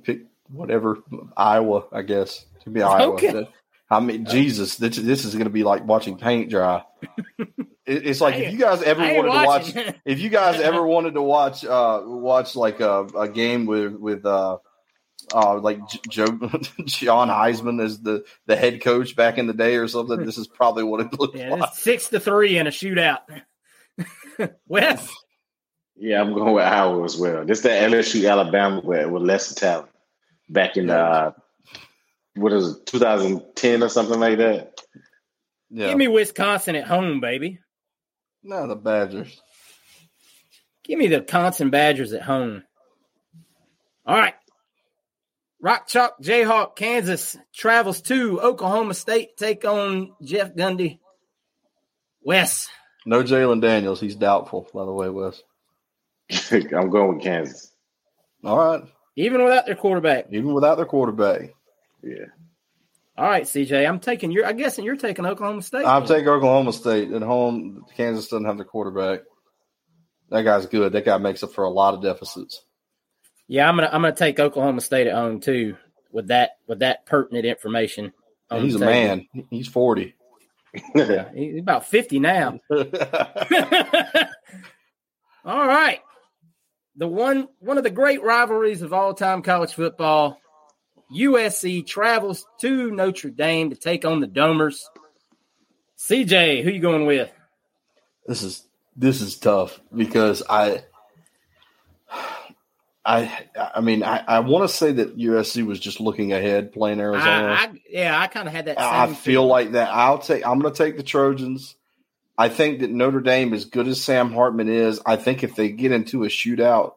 Pick 0.05 0.27
whatever 0.49 0.99
Iowa, 1.37 1.85
I 1.93 2.03
guess. 2.03 2.45
To 2.65 2.71
be 2.71 2.83
Iowa. 2.83 3.15
Okay. 3.15 3.49
I 3.91 4.01
mean, 4.01 4.25
Jesus, 4.25 4.77
this, 4.77 4.97
this 4.97 5.25
is 5.27 5.35
going 5.35 5.45
to 5.45 5.51
be 5.51 5.65
like 5.65 5.87
watching 5.87 6.17
paint 6.19 6.51
dry. 6.51 6.85
It, 7.85 8.07
it's 8.07 8.21
like 8.21 8.37
if 8.37 8.53
you 8.53 8.61
guys 8.61 8.81
ever 8.81 9.01
wanted 9.03 9.23
to 9.23 9.29
watch, 9.29 9.95
if 10.05 10.21
you 10.21 10.29
guys 10.31 10.61
ever 10.61 10.87
wanted 10.87 11.15
to 11.15 11.21
watch, 11.23 11.65
uh, 11.65 12.01
watch 12.05 12.55
like 12.55 12.79
a, 12.79 13.01
a 13.19 13.29
game 13.29 13.67
with 13.67 13.95
with 13.97 14.25
uh, 14.25 14.59
uh, 15.35 15.59
like 15.59 15.81
J- 15.89 15.99
Joe 16.09 16.27
John 16.87 17.29
Heisman 17.29 17.83
as 17.85 18.01
the 18.01 18.25
the 18.47 18.55
head 18.55 18.83
coach 18.83 19.17
back 19.17 19.37
in 19.37 19.49
the 19.49 19.53
day 19.53 19.75
or 19.79 19.89
something. 19.89 20.25
This 20.25 20.39
is 20.39 20.47
probably 20.47 20.85
what 20.85 21.01
it 21.01 21.19
looks 21.19 21.37
Yeah, 21.37 21.55
like. 21.57 21.75
six 21.75 22.09
to 22.11 22.21
three 22.21 22.57
in 22.57 22.69
a 22.69 22.71
shootout. 22.71 23.19
Wes, 24.69 25.09
Yeah, 26.03 26.21
I'm 26.21 26.35
going 26.35 26.53
with 26.53 26.65
Iowa 26.65 27.05
as 27.05 27.17
well. 27.17 27.45
This 27.45 27.61
that 27.61 27.89
LSU 27.89 28.29
Alabama 28.29 28.81
with, 28.83 29.09
with 29.09 29.23
lesser 29.23 29.55
talent 29.55 29.89
back 30.49 30.77
in 30.77 30.91
uh 30.91 31.31
what 32.35 32.53
is 32.53 32.75
it, 32.77 32.87
2010 32.87 33.85
or 33.85 33.89
something 33.89 34.19
like 34.19 34.39
that. 34.39 34.81
Yeah, 35.71 35.87
give 35.91 35.99
me 35.99 36.09
Wisconsin 36.09 36.75
at 36.75 36.89
home, 36.89 37.21
baby. 37.21 37.61
no, 38.43 38.67
the 38.67 38.75
Badgers. 38.75 39.41
Give 40.83 40.99
me 40.99 41.07
the 41.07 41.21
Wisconsin 41.21 41.71
Badgers 41.71 42.13
at 42.13 42.23
home. 42.23 42.65
All 44.05 44.19
right. 44.19 44.35
Rock 45.61 45.87
Chalk 45.87 46.21
Jayhawk, 46.21 46.75
Kansas 46.75 47.37
travels 47.55 48.01
to 48.03 48.41
Oklahoma 48.41 48.95
State 48.95 49.37
to 49.37 49.45
take 49.45 49.65
on 49.65 50.15
Jeff 50.21 50.53
Gundy. 50.57 50.99
Wes, 52.25 52.69
No 53.07 53.23
Jalon 53.23 53.61
Daniels. 53.61 54.01
He's 54.01 54.17
doubtful, 54.17 54.69
by 54.75 54.85
the 54.85 54.93
way, 54.93 55.09
Wes. 55.09 55.41
I'm 56.51 56.91
going 56.91 57.14
with 57.14 57.22
Kansas. 57.24 57.70
All 58.45 58.57
right, 58.57 58.83
even 59.16 59.45
without 59.45 59.66
their 59.66 59.74
quarterback. 59.76 60.26
even 60.33 60.53
without 60.55 60.76
their 60.76 60.87
quarterback, 60.87 61.51
Yeah. 62.03 62.24
All 63.16 63.28
right, 63.28 63.45
CJ, 63.45 63.87
I'm 63.87 64.01
taking 64.01 64.33
your. 64.33 64.47
I 64.47 64.53
guessing 64.53 64.85
you're 64.87 64.97
taking 64.97 65.26
Oklahoma 65.26 65.61
State. 65.62 65.85
I'm 65.85 66.07
taking 66.07 66.28
Oklahoma 66.28 66.72
State 66.72 67.12
at 67.12 67.20
home. 67.22 67.85
Kansas 67.97 68.28
doesn't 68.28 68.47
have 68.47 68.57
the 68.57 68.64
quarterback. 68.64 69.20
That 70.30 70.43
guy's 70.43 70.64
good. 70.66 70.95
That 70.95 71.05
guy 71.05 71.18
makes 71.18 71.43
up 71.43 71.53
for 71.53 71.64
a 71.64 71.70
lot 71.70 71.93
of 71.93 72.03
deficits. 72.03 72.62
Yeah, 73.49 73.68
I'm 73.68 73.76
gonna. 73.76 73.91
I'm 73.93 74.01
gonna 74.01 74.14
take 74.14 74.41
Oklahoma 74.41 74.80
State 74.80 75.09
at 75.09 75.14
home 75.14 75.41
too. 75.41 75.76
With 76.11 76.28
that, 76.28 76.53
with 76.66 76.78
that 76.78 77.05
pertinent 77.07 77.45
information. 77.45 78.14
on 78.51 78.62
he's 78.62 78.76
a 78.76 78.78
table. 78.78 78.91
man. 78.93 79.26
He's 79.51 79.68
forty. 79.68 80.14
Yeah, 80.95 81.28
he's 81.35 81.59
about 81.61 81.87
fifty 81.87 82.18
now. 82.18 82.61
all 82.70 82.85
right. 85.66 86.01
The 86.97 87.09
one 87.09 87.49
one 87.59 87.78
of 87.78 87.84
the 87.84 87.90
great 87.90 88.22
rivalries 88.22 88.82
of 88.82 88.93
all 88.93 89.14
time 89.14 89.43
college 89.43 89.74
football. 89.74 90.38
USC 91.14 91.86
travels 91.86 92.47
to 92.61 92.90
Notre 92.90 93.28
Dame 93.28 93.68
to 93.70 93.76
take 93.76 94.07
on 94.07 94.20
the 94.20 94.26
Domers. 94.26 94.80
CJ, 95.99 96.62
who 96.64 96.70
you 96.70 96.80
going 96.80 97.05
with? 97.05 97.30
this 98.26 98.43
is 98.43 98.66
this 98.97 99.20
is 99.20 99.36
tough 99.36 99.80
because 99.95 100.43
I 100.49 100.84
I 103.05 103.47
I 103.57 103.80
mean 103.80 104.03
I, 104.03 104.22
I 104.26 104.40
want 104.40 104.68
to 104.68 104.74
say 104.74 104.93
that 104.93 105.16
USC 105.16 105.66
was 105.66 105.80
just 105.80 106.01
looking 106.01 106.32
ahead 106.32 106.72
playing 106.72 107.01
Arizona. 107.01 107.24
I, 107.24 107.64
I, 107.64 107.72
yeah, 107.88 108.20
I 108.20 108.26
kind 108.28 108.47
of 108.47 108.55
had 108.55 108.66
that. 108.66 108.80
I 108.80 109.07
feel 109.07 109.14
feeling. 109.14 109.49
like 109.49 109.72
that. 109.72 109.90
I'll 109.90 110.18
take. 110.18 110.47
I'm 110.47 110.61
going 110.61 110.72
to 110.72 110.78
take 110.78 110.97
the 110.97 111.03
Trojans. 111.03 111.76
I 112.43 112.49
think 112.49 112.80
that 112.80 112.90
Notre 112.90 113.20
Dame, 113.20 113.55
as 113.55 113.66
good 113.66 113.86
as 113.86 114.03
Sam 114.03 114.32
Hartman 114.32 114.68
is, 114.68 115.01
I 115.07 115.14
think 115.14 115.45
if 115.45 115.55
they 115.55 115.70
get 115.70 115.93
into 115.93 116.24
a 116.24 116.26
shootout, 116.26 116.95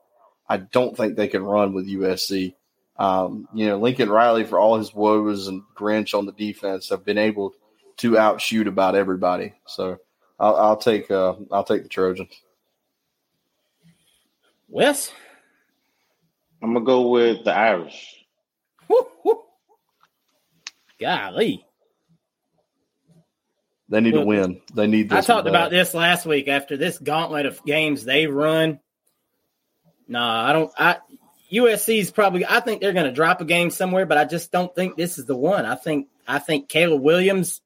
I 0.49 0.57
don't 0.57 0.97
think 0.97 1.15
they 1.15 1.27
can 1.27 1.43
run 1.43 1.73
with 1.73 1.87
USC. 1.87 2.55
Um, 2.97 3.47
you 3.53 3.67
know, 3.67 3.77
Lincoln 3.77 4.09
Riley, 4.09 4.43
for 4.43 4.57
all 4.57 4.79
his 4.79 4.91
woes 4.91 5.47
and 5.47 5.61
Grinch 5.75 6.17
on 6.17 6.25
the 6.25 6.31
defense, 6.31 6.89
have 6.89 7.05
been 7.05 7.19
able 7.19 7.53
to 7.97 8.17
outshoot 8.17 8.65
about 8.65 8.95
everybody. 8.95 9.53
So 9.67 9.99
I'll, 10.39 10.55
I'll 10.55 10.77
take. 10.77 11.11
Uh, 11.11 11.35
I'll 11.51 11.63
take 11.63 11.83
the 11.83 11.89
Trojans. 11.89 12.33
Wes. 14.67 15.11
I'm 16.59 16.73
gonna 16.73 16.83
go 16.83 17.09
with 17.09 17.43
the 17.45 17.53
Irish. 17.53 18.25
Woo, 18.87 19.07
woo. 19.23 19.43
Golly. 20.99 21.67
They 23.89 24.01
need 24.01 24.13
Well, 24.13 24.23
to 24.23 24.27
win. 24.27 24.61
They 24.73 24.87
need 24.87 25.09
this. 25.09 25.29
I 25.29 25.33
talked 25.33 25.47
about 25.47 25.69
this 25.69 25.93
last 25.93 26.25
week 26.25 26.47
after 26.47 26.75
this 26.75 26.97
gauntlet 26.97 27.45
of 27.45 27.63
games 27.65 28.03
they 28.03 28.25
run. 28.25 28.79
Nah, 30.07 30.49
I 30.49 30.53
don't. 30.53 30.71
I 30.77 30.97
USC's 31.51 32.11
probably. 32.11 32.45
I 32.45 32.59
think 32.59 32.81
they're 32.81 32.93
going 32.93 33.05
to 33.05 33.11
drop 33.11 33.41
a 33.41 33.45
game 33.45 33.69
somewhere, 33.69 34.05
but 34.05 34.17
I 34.17 34.25
just 34.25 34.51
don't 34.51 34.73
think 34.73 34.95
this 34.95 35.17
is 35.17 35.25
the 35.25 35.35
one. 35.37 35.65
I 35.65 35.75
think. 35.75 36.07
I 36.27 36.39
think 36.39 36.69
Caleb 36.69 37.01
Williams 37.01 37.61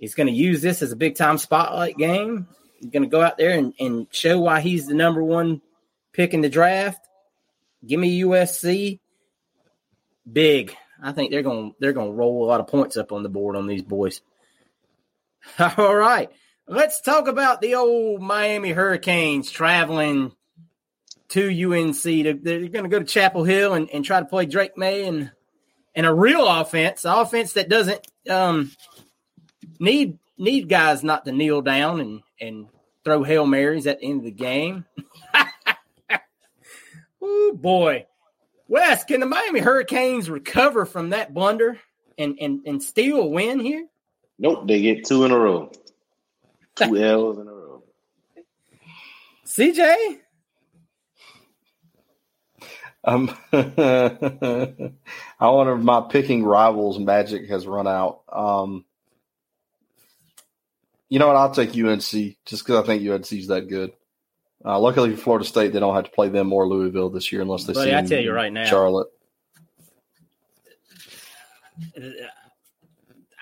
is 0.00 0.14
going 0.14 0.26
to 0.26 0.32
use 0.32 0.62
this 0.62 0.80
as 0.80 0.92
a 0.92 0.96
big 0.96 1.16
time 1.16 1.36
spotlight 1.38 1.98
game. 1.98 2.48
He's 2.80 2.90
going 2.90 3.02
to 3.04 3.08
go 3.08 3.20
out 3.20 3.36
there 3.36 3.50
and, 3.50 3.74
and 3.78 4.06
show 4.10 4.40
why 4.40 4.60
he's 4.60 4.86
the 4.86 4.94
number 4.94 5.22
one 5.22 5.60
pick 6.12 6.34
in 6.34 6.40
the 6.40 6.48
draft. 6.48 7.06
Give 7.86 8.00
me 8.00 8.22
USC. 8.22 8.98
Big. 10.30 10.74
I 11.02 11.12
think 11.12 11.30
they're 11.30 11.42
going. 11.42 11.74
They're 11.78 11.92
going 11.92 12.08
to 12.08 12.16
roll 12.16 12.44
a 12.44 12.48
lot 12.48 12.60
of 12.60 12.68
points 12.68 12.96
up 12.96 13.12
on 13.12 13.22
the 13.22 13.28
board 13.28 13.56
on 13.56 13.66
these 13.66 13.82
boys. 13.82 14.22
All 15.76 15.94
right. 15.94 16.30
Let's 16.66 17.00
talk 17.00 17.28
about 17.28 17.60
the 17.60 17.74
old 17.74 18.22
Miami 18.22 18.70
Hurricanes 18.70 19.50
traveling 19.50 20.32
to 21.30 21.48
UNC. 21.48 22.02
They're, 22.02 22.68
going 22.68 22.84
to 22.84 22.88
go 22.88 22.98
to 22.98 23.04
Chapel 23.04 23.44
Hill 23.44 23.74
and, 23.74 23.90
and 23.90 24.04
try 24.04 24.20
to 24.20 24.26
play 24.26 24.46
Drake 24.46 24.76
Maye 24.76 25.06
and 25.06 25.30
and 25.94 26.06
a 26.06 26.14
real 26.14 26.48
offense, 26.48 27.04
offense 27.04 27.52
that 27.54 27.68
doesn't 27.68 28.06
um, 28.30 28.72
need 29.78 30.18
need 30.38 30.68
guys 30.68 31.04
not 31.04 31.24
to 31.24 31.32
kneel 31.32 31.62
down 31.62 32.00
and 32.00 32.22
and 32.40 32.68
throw 33.04 33.22
hail 33.22 33.46
marys 33.46 33.86
at 33.86 34.00
the 34.00 34.06
end 34.06 34.20
of 34.20 34.24
the 34.24 34.30
game. 34.30 34.86
oh 37.22 37.52
boy, 37.54 38.06
Wes, 38.68 39.04
can 39.04 39.20
the 39.20 39.26
Miami 39.26 39.60
Hurricanes 39.60 40.30
recover 40.30 40.86
from 40.86 41.10
that 41.10 41.34
blunder 41.34 41.78
and 42.16 42.38
and 42.40 42.60
and 42.66 42.82
steal 42.82 43.20
a 43.20 43.26
win 43.26 43.60
here? 43.60 43.86
Nope, 44.42 44.66
they 44.66 44.82
get 44.82 45.06
two 45.06 45.24
in 45.24 45.30
a 45.30 45.38
row. 45.38 45.70
Two 46.74 46.96
L's 47.02 47.38
in 47.38 47.46
a 47.46 47.52
row. 47.52 47.84
CJ, 49.46 50.18
Um, 53.04 53.30
I 53.52 54.90
wonder 55.40 55.74
if 55.76 55.80
my 55.82 56.00
picking 56.08 56.42
rivals 56.44 56.98
magic 56.98 57.48
has 57.50 57.66
run 57.68 57.86
out. 57.86 58.22
Um, 58.32 58.84
you 61.08 61.20
know 61.20 61.28
what? 61.28 61.36
I'll 61.36 61.54
take 61.54 61.70
UNC 61.76 62.00
just 62.02 62.36
because 62.46 62.76
I 62.76 62.82
think 62.82 63.08
UNC's 63.08 63.46
that 63.46 63.68
good. 63.68 63.92
Uh, 64.64 64.80
luckily 64.80 65.14
for 65.14 65.22
Florida 65.22 65.44
State, 65.44 65.72
they 65.72 65.80
don't 65.80 65.94
have 65.94 66.04
to 66.06 66.10
play 66.10 66.28
them 66.30 66.52
or 66.52 66.66
Louisville 66.66 67.10
this 67.10 67.30
year 67.30 67.42
unless 67.42 67.64
they 67.64 67.74
Buddy, 67.74 67.90
see 67.90 67.94
I 67.94 68.00
them 68.00 68.10
tell 68.10 68.20
you 68.20 68.32
right 68.32 68.52
now. 68.52 68.64
Charlotte. 68.64 69.08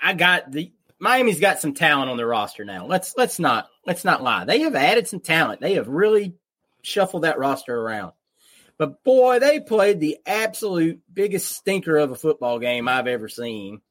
I 0.01 0.13
got 0.13 0.51
the 0.51 0.71
Miami's 1.01 1.39
got 1.39 1.59
some 1.59 1.73
talent 1.73 2.11
on 2.11 2.17
their 2.17 2.27
roster 2.27 2.63
now. 2.63 2.85
Let's 2.85 3.15
let's 3.17 3.39
not 3.39 3.67
let's 3.87 4.05
not 4.05 4.21
lie. 4.21 4.45
They 4.45 4.59
have 4.61 4.75
added 4.75 5.07
some 5.07 5.19
talent. 5.19 5.59
They 5.59 5.73
have 5.73 5.87
really 5.87 6.35
shuffled 6.83 7.23
that 7.23 7.39
roster 7.39 7.75
around. 7.75 8.13
But 8.77 9.03
boy, 9.03 9.39
they 9.39 9.59
played 9.59 9.99
the 9.99 10.19
absolute 10.27 11.01
biggest 11.11 11.51
stinker 11.51 11.97
of 11.97 12.11
a 12.11 12.15
football 12.15 12.59
game 12.59 12.87
I've 12.87 13.07
ever 13.07 13.29
seen 13.29 13.81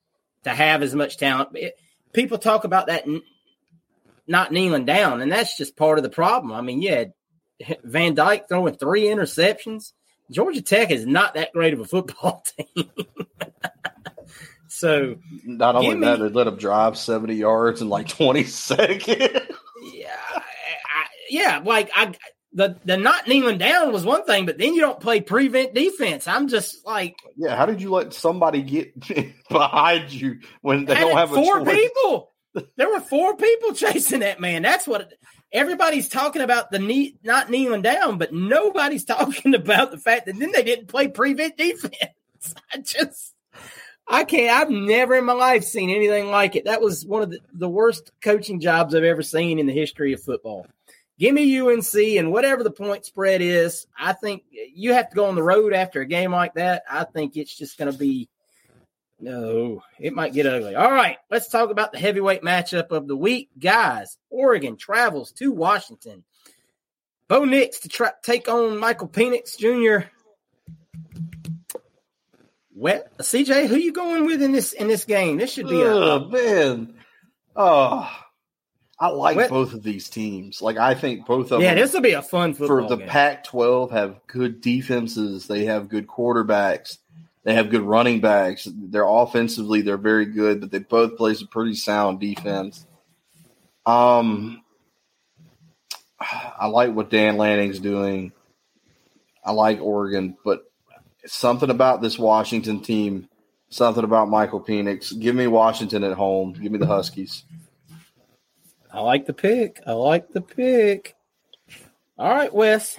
to 0.45 0.51
have 0.51 0.83
as 0.83 0.95
much 0.95 1.17
talent. 1.17 1.51
It, 1.55 1.77
people 2.13 2.39
talk 2.39 2.63
about 2.63 2.87
that 2.87 3.07
n- 3.09 3.23
not 4.29 4.53
kneeling 4.53 4.85
down, 4.85 5.21
and 5.21 5.33
that's 5.33 5.57
just 5.57 5.77
part 5.77 5.99
of 5.99 6.05
the 6.05 6.11
problem. 6.11 6.53
I 6.53 6.61
mean, 6.61 6.81
yeah, 6.81 7.07
Van 7.83 8.15
Dyke 8.15 8.49
throwing 8.49 8.77
three 8.77 9.03
interceptions. 9.05 9.93
Georgia 10.31 10.63
Tech 10.63 10.93
is 10.93 11.07
not 11.07 11.35
that 11.35 11.53
great 11.53 11.73
of 11.73 11.81
a 11.81 11.85
football 11.85 12.45
team. 12.77 12.89
So 14.81 15.17
not 15.45 15.77
only 15.77 15.95
me, 15.95 16.07
that, 16.07 16.21
they 16.21 16.29
let 16.31 16.45
them 16.45 16.57
drive 16.57 16.97
70 16.97 17.35
yards 17.35 17.83
in 17.83 17.91
like 17.91 18.09
20 18.09 18.45
seconds. 18.45 19.47
yeah, 19.93 20.17
I, 20.35 21.05
yeah, 21.29 21.61
like 21.63 21.91
I 21.95 22.15
the 22.55 22.79
the 22.87 22.97
not 22.97 23.29
kneeling 23.29 23.59
down 23.59 23.93
was 23.93 24.07
one 24.07 24.25
thing, 24.25 24.47
but 24.47 24.57
then 24.57 24.73
you 24.73 24.81
don't 24.81 24.99
play 24.99 25.21
prevent 25.21 25.75
defense. 25.75 26.27
I'm 26.27 26.49
just 26.49 26.87
like, 26.87 27.15
yeah, 27.37 27.57
how 27.57 27.67
did 27.67 27.83
you 27.83 27.91
let 27.91 28.15
somebody 28.15 28.63
get 28.63 28.99
behind 29.51 30.11
you 30.11 30.41
when 30.63 30.87
they 30.87 30.95
don't 30.95 31.17
have 31.17 31.31
four 31.31 31.63
people? 31.65 32.29
There 32.77 32.91
were 32.91 32.99
four 32.99 33.37
people 33.37 33.75
chasing 33.75 34.21
that 34.21 34.41
man. 34.41 34.63
That's 34.63 34.85
what 34.85 35.13
everybody's 35.53 36.09
talking 36.09 36.43
about 36.43 36.73
the 36.73 36.81
knee 36.81 37.15
not 37.23 37.49
kneeling 37.49 37.83
down, 37.83 38.19
but 38.19 38.33
nobody's 38.33 39.05
talking 39.05 39.55
about 39.55 39.93
the 39.93 39.99
fact 39.99 40.27
that 40.27 40.37
then 40.37 40.51
they 40.51 40.65
didn't 40.65 40.89
play 40.89 41.07
prevent 41.07 41.57
defense. 41.57 41.95
I 42.75 42.79
just 42.79 43.35
I 44.11 44.25
can't 44.25 44.51
I've 44.51 44.71
never 44.71 45.15
in 45.15 45.25
my 45.25 45.33
life 45.33 45.65
seen 45.65 45.89
anything 45.89 46.31
like 46.31 46.57
it. 46.57 46.65
That 46.65 46.83
was 46.83 47.07
one 47.07 47.23
of 47.23 47.31
the, 47.31 47.39
the 47.53 47.69
worst 47.69 48.11
coaching 48.21 48.61
jobs 48.61 48.95
I've 48.95 49.05
ever 49.05 49.23
seen 49.23 49.59
in 49.59 49.67
the 49.67 49.73
history 49.73 50.13
of 50.13 50.23
football 50.23 50.67
give 51.21 51.35
me 51.35 51.61
UNC 51.61 51.95
and 51.95 52.33
whatever 52.33 52.65
the 52.65 52.71
point 52.71 53.05
spread 53.05 53.43
is. 53.43 53.87
I 53.97 54.15
think 54.15 54.43
you 54.51 54.95
have 54.95 55.11
to 55.11 55.15
go 55.15 55.27
on 55.27 55.37
the 55.37 55.43
road 55.43 55.75
after 55.75 56.01
a 56.01 56.07
game 56.07 56.33
like 56.33 56.55
that. 56.55 56.83
I 56.91 57.05
think 57.05 57.37
it's 57.37 57.55
just 57.55 57.79
going 57.79 57.93
to 57.93 57.97
be 57.97 58.29
no, 59.23 59.83
it 59.99 60.15
might 60.15 60.33
get 60.33 60.47
ugly. 60.47 60.75
All 60.75 60.91
right, 60.91 61.19
let's 61.31 61.51
talk 61.51 61.69
about 61.69 61.93
the 61.93 61.99
heavyweight 61.99 62.41
matchup 62.41 62.91
of 62.91 63.07
the 63.07 63.17
week, 63.17 63.51
guys. 63.59 64.17
Oregon 64.31 64.79
travels 64.79 65.31
to 65.33 65.53
Washington. 65.53 66.25
Bo 67.29 67.45
Nix 67.45 67.81
to 67.81 67.91
try, 67.91 68.13
take 68.23 68.49
on 68.49 68.79
Michael 68.79 69.09
Penix 69.09 69.59
Jr. 69.59 70.09
Well, 72.81 73.03
CJ, 73.19 73.67
who 73.67 73.77
you 73.77 73.93
going 73.93 74.25
with 74.25 74.41
in 74.41 74.53
this 74.53 74.73
in 74.73 74.89
this 74.89 75.05
game? 75.05 75.37
This 75.37 75.53
should 75.53 75.69
be 75.69 75.83
oh, 75.83 76.17
a 76.17 76.29
man. 76.31 76.95
Oh, 77.55 78.11
I 78.99 79.09
like 79.09 79.37
what? 79.37 79.51
both 79.51 79.75
of 79.75 79.83
these 79.83 80.09
teams. 80.09 80.63
Like 80.63 80.79
I 80.79 80.95
think 80.95 81.27
both 81.27 81.53
of 81.53 81.61
yeah, 81.61 81.75
them. 81.75 81.83
this 81.83 81.93
will 81.93 82.01
be 82.01 82.13
a 82.13 82.23
fun 82.23 82.55
for 82.55 82.89
the 82.89 82.97
Pac-12. 82.97 83.91
Have 83.91 84.27
good 84.27 84.63
defenses. 84.63 85.47
They 85.47 85.67
have 85.67 85.91
good 85.91 86.07
quarterbacks. 86.07 86.97
They 87.45 87.53
have 87.53 87.69
good 87.69 87.83
running 87.83 88.23
backs. 88.23 88.67
They're 88.67 89.07
offensively 89.07 89.83
they're 89.83 89.99
very 89.99 90.25
good, 90.25 90.63
but 90.63 90.71
they 90.71 90.79
both 90.79 91.19
play 91.19 91.35
some 91.35 91.49
pretty 91.49 91.75
sound 91.75 92.19
defense. 92.19 92.87
Um, 93.85 94.63
I 96.19 96.69
like 96.69 96.95
what 96.95 97.11
Dan 97.11 97.37
Lanning's 97.37 97.79
doing. 97.79 98.33
I 99.45 99.53
like 99.53 99.83
Oregon, 99.83 100.39
but 100.43 100.70
something 101.27 101.71
about 101.71 102.03
this 102.03 102.19
Washington 102.19 102.81
team, 102.81 103.29
something 103.69 104.05
about 104.05 104.29
Michael 104.29 104.61
Penix. 104.61 105.19
Give 105.19 105.35
me 105.35 105.47
Washington 105.47 106.05
at 106.05 106.13
home. 106.13 106.53
Give 106.53 106.73
me 106.73 106.79
the 106.79 106.87
Huskies. 106.87 107.45
I 108.93 109.01
like 109.01 109.27
the 109.27 109.33
pick. 109.33 109.81
I 109.87 109.93
like 109.93 110.31
the 110.31 110.41
pick. 110.41 111.15
All 112.19 112.31
right, 112.31 112.53
Wes. 112.53 112.99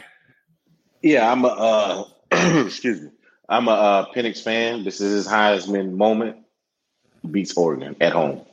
Yeah, 1.01 1.31
I'm 1.31 1.43
a 1.45 1.47
uh, 1.47 2.03
excuse 2.65 3.01
me. 3.01 3.09
I'm 3.49 3.67
a 3.67 3.71
uh, 3.71 4.05
Penix 4.13 4.41
fan. 4.41 4.83
This 4.83 5.01
is 5.01 5.25
his 5.25 5.27
Heisman 5.27 5.91
moment. 5.91 6.37
Beats 7.29 7.55
Oregon 7.55 7.95
at 7.99 8.13
home. 8.13 8.45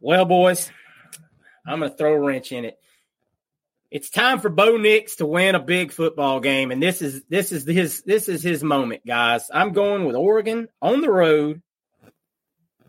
Well, 0.00 0.24
boys, 0.24 0.70
I'm 1.66 1.80
going 1.80 1.90
to 1.90 1.96
throw 1.96 2.14
a 2.14 2.20
wrench 2.20 2.52
in 2.52 2.64
it. 2.64 2.78
It's 3.90 4.10
time 4.10 4.40
for 4.40 4.48
Bo 4.48 4.76
Nix 4.76 5.16
to 5.16 5.26
win 5.26 5.54
a 5.54 5.60
big 5.60 5.92
football 5.92 6.40
game, 6.40 6.70
and 6.70 6.82
this 6.82 7.00
is 7.02 7.22
this 7.28 7.52
is 7.52 7.64
his 7.64 8.02
this 8.02 8.28
is 8.28 8.42
his 8.42 8.64
moment, 8.64 9.06
guys. 9.06 9.48
I'm 9.52 9.72
going 9.72 10.04
with 10.04 10.16
Oregon 10.16 10.68
on 10.82 11.00
the 11.00 11.10
road 11.10 11.62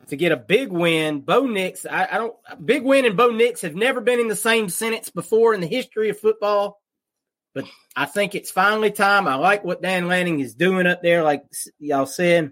to 0.07 0.15
get 0.15 0.31
a 0.31 0.37
big 0.37 0.71
win. 0.71 1.21
Bo 1.21 1.45
Nix, 1.45 1.85
I, 1.85 2.07
I, 2.11 2.17
don't 2.17 2.35
big 2.65 2.83
win 2.83 3.05
and 3.05 3.17
Bo 3.17 3.29
Nix 3.29 3.61
have 3.61 3.75
never 3.75 4.01
been 4.01 4.19
in 4.19 4.27
the 4.27 4.35
same 4.35 4.69
sentence 4.69 5.09
before 5.09 5.53
in 5.53 5.61
the 5.61 5.67
history 5.67 6.09
of 6.09 6.19
football. 6.19 6.81
But 7.53 7.65
I 7.95 8.05
think 8.05 8.35
it's 8.35 8.51
finally 8.51 8.91
time. 8.91 9.27
I 9.27 9.35
like 9.35 9.63
what 9.63 9.81
Dan 9.81 10.07
Lanning 10.07 10.39
is 10.39 10.55
doing 10.55 10.87
up 10.87 11.01
there, 11.01 11.23
like 11.23 11.43
y'all 11.79 12.05
said. 12.05 12.51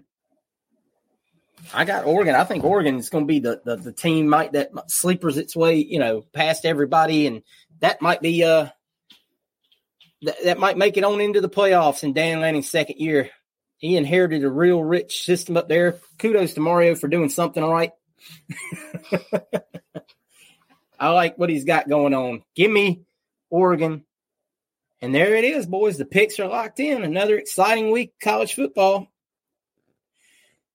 I 1.72 1.84
got 1.84 2.04
Oregon. 2.04 2.34
I 2.34 2.44
think 2.44 2.64
Oregon 2.64 2.96
is 2.96 3.08
going 3.08 3.24
to 3.24 3.28
be 3.28 3.40
the, 3.40 3.60
the, 3.64 3.76
the 3.76 3.92
team 3.92 4.28
might 4.28 4.52
that 4.52 4.70
sleepers 4.88 5.36
its 5.36 5.56
way, 5.56 5.76
you 5.76 5.98
know, 5.98 6.22
past 6.32 6.64
everybody, 6.64 7.26
and 7.26 7.42
that 7.80 8.02
might 8.02 8.20
be 8.20 8.44
uh 8.44 8.68
that, 10.22 10.36
that 10.44 10.58
might 10.58 10.78
make 10.78 10.96
it 10.96 11.04
on 11.04 11.20
into 11.20 11.40
the 11.40 11.48
playoffs 11.48 12.02
in 12.02 12.12
Dan 12.12 12.40
Lanning's 12.40 12.70
second 12.70 12.98
year 12.98 13.30
he 13.78 13.96
inherited 13.96 14.42
a 14.42 14.50
real 14.50 14.82
rich 14.82 15.22
system 15.22 15.56
up 15.56 15.68
there. 15.68 15.98
Kudos 16.18 16.54
to 16.54 16.60
Mario 16.60 16.94
for 16.94 17.08
doing 17.08 17.28
something 17.28 17.62
right. 17.62 17.92
I 20.98 21.10
like 21.10 21.36
what 21.36 21.50
he's 21.50 21.64
got 21.64 21.88
going 21.88 22.14
on. 22.14 22.42
Give 22.54 22.70
me 22.70 23.02
Oregon. 23.50 24.04
And 25.02 25.14
there 25.14 25.34
it 25.36 25.44
is, 25.44 25.66
boys. 25.66 25.98
The 25.98 26.06
picks 26.06 26.40
are 26.40 26.48
locked 26.48 26.80
in. 26.80 27.04
Another 27.04 27.36
exciting 27.36 27.90
week 27.90 28.14
of 28.14 28.24
college 28.24 28.54
football. 28.54 29.08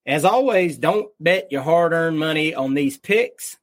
As 0.06 0.24
always, 0.24 0.78
don't 0.78 1.10
bet 1.20 1.52
your 1.52 1.64
hard-earned 1.64 2.20
money 2.20 2.54
on 2.54 2.76
these 2.76 2.98
picks 2.98 3.58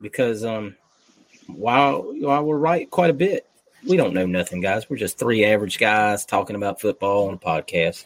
because 0.00 0.44
um 0.44 0.76
while 1.46 2.02
while 2.20 2.44
we're 2.44 2.56
right 2.58 2.90
quite 2.90 3.10
a 3.10 3.14
bit, 3.14 3.46
we 3.86 3.96
don't 3.96 4.14
know 4.14 4.26
nothing, 4.26 4.60
guys. 4.60 4.88
We're 4.90 4.96
just 4.96 5.18
three 5.18 5.44
average 5.44 5.78
guys 5.78 6.24
talking 6.24 6.56
about 6.56 6.80
football 6.80 7.28
on 7.28 7.34
a 7.34 7.38
podcast. 7.38 8.04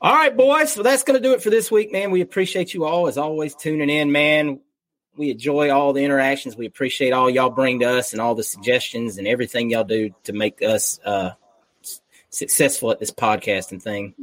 All 0.00 0.14
right, 0.14 0.36
boys. 0.36 0.72
So 0.72 0.82
that's 0.82 1.04
going 1.04 1.20
to 1.20 1.28
do 1.28 1.32
it 1.34 1.42
for 1.42 1.50
this 1.50 1.70
week, 1.70 1.92
man. 1.92 2.10
We 2.10 2.22
appreciate 2.22 2.74
you 2.74 2.84
all, 2.84 3.06
as 3.06 3.18
always, 3.18 3.54
tuning 3.54 3.88
in, 3.88 4.10
man. 4.10 4.60
We 5.16 5.30
enjoy 5.30 5.70
all 5.70 5.92
the 5.92 6.04
interactions. 6.04 6.56
We 6.56 6.66
appreciate 6.66 7.12
all 7.12 7.30
y'all 7.30 7.50
bring 7.50 7.80
to 7.80 7.98
us 7.98 8.12
and 8.12 8.20
all 8.20 8.34
the 8.34 8.42
suggestions 8.42 9.18
and 9.18 9.28
everything 9.28 9.70
y'all 9.70 9.84
do 9.84 10.10
to 10.24 10.32
make 10.32 10.62
us 10.62 10.98
uh, 11.04 11.32
successful 12.30 12.90
at 12.90 12.98
this 12.98 13.12
podcasting 13.12 13.80
thing. 13.80 14.14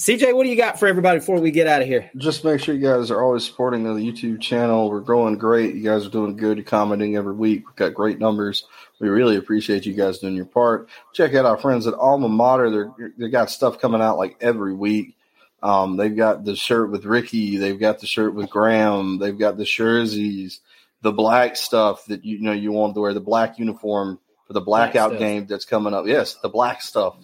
CJ, 0.00 0.34
what 0.34 0.44
do 0.44 0.48
you 0.48 0.56
got 0.56 0.78
for 0.78 0.88
everybody 0.88 1.18
before 1.18 1.38
we 1.38 1.50
get 1.50 1.66
out 1.66 1.82
of 1.82 1.86
here? 1.86 2.10
Just 2.16 2.42
make 2.42 2.58
sure 2.58 2.74
you 2.74 2.80
guys 2.80 3.10
are 3.10 3.22
always 3.22 3.44
supporting 3.44 3.84
the 3.84 3.90
YouTube 3.90 4.40
channel. 4.40 4.88
We're 4.88 5.00
growing 5.00 5.36
great. 5.36 5.74
You 5.74 5.82
guys 5.82 6.06
are 6.06 6.10
doing 6.10 6.38
good. 6.38 6.56
You're 6.56 6.64
commenting 6.64 7.16
every 7.16 7.34
week. 7.34 7.66
We've 7.66 7.76
got 7.76 7.92
great 7.92 8.18
numbers. 8.18 8.64
We 8.98 9.10
really 9.10 9.36
appreciate 9.36 9.84
you 9.84 9.92
guys 9.92 10.18
doing 10.18 10.36
your 10.36 10.46
part. 10.46 10.88
Check 11.12 11.34
out 11.34 11.44
our 11.44 11.58
friends 11.58 11.86
at 11.86 11.92
Alma 11.92 12.30
Mater. 12.30 12.70
They're 12.70 13.12
they 13.18 13.28
got 13.28 13.50
stuff 13.50 13.78
coming 13.78 14.00
out 14.00 14.16
like 14.16 14.38
every 14.40 14.72
week. 14.72 15.18
Um, 15.62 15.98
they've 15.98 16.16
got 16.16 16.46
the 16.46 16.56
shirt 16.56 16.90
with 16.90 17.04
Ricky. 17.04 17.58
They've 17.58 17.78
got 17.78 17.98
the 17.98 18.06
shirt 18.06 18.34
with 18.34 18.48
Graham. 18.48 19.18
They've 19.18 19.38
got 19.38 19.58
the 19.58 19.66
jerseys, 19.66 20.60
the 21.02 21.12
black 21.12 21.56
stuff 21.56 22.06
that 22.06 22.24
you, 22.24 22.38
you 22.38 22.42
know 22.42 22.52
you 22.52 22.72
want 22.72 22.94
to 22.94 23.02
wear, 23.02 23.12
the 23.12 23.20
black 23.20 23.58
uniform 23.58 24.18
for 24.46 24.54
the 24.54 24.62
blackout 24.62 25.10
black 25.10 25.20
game 25.20 25.46
that's 25.46 25.66
coming 25.66 25.92
up. 25.92 26.06
Yes, 26.06 26.36
the 26.36 26.48
black 26.48 26.80
stuff. 26.80 27.18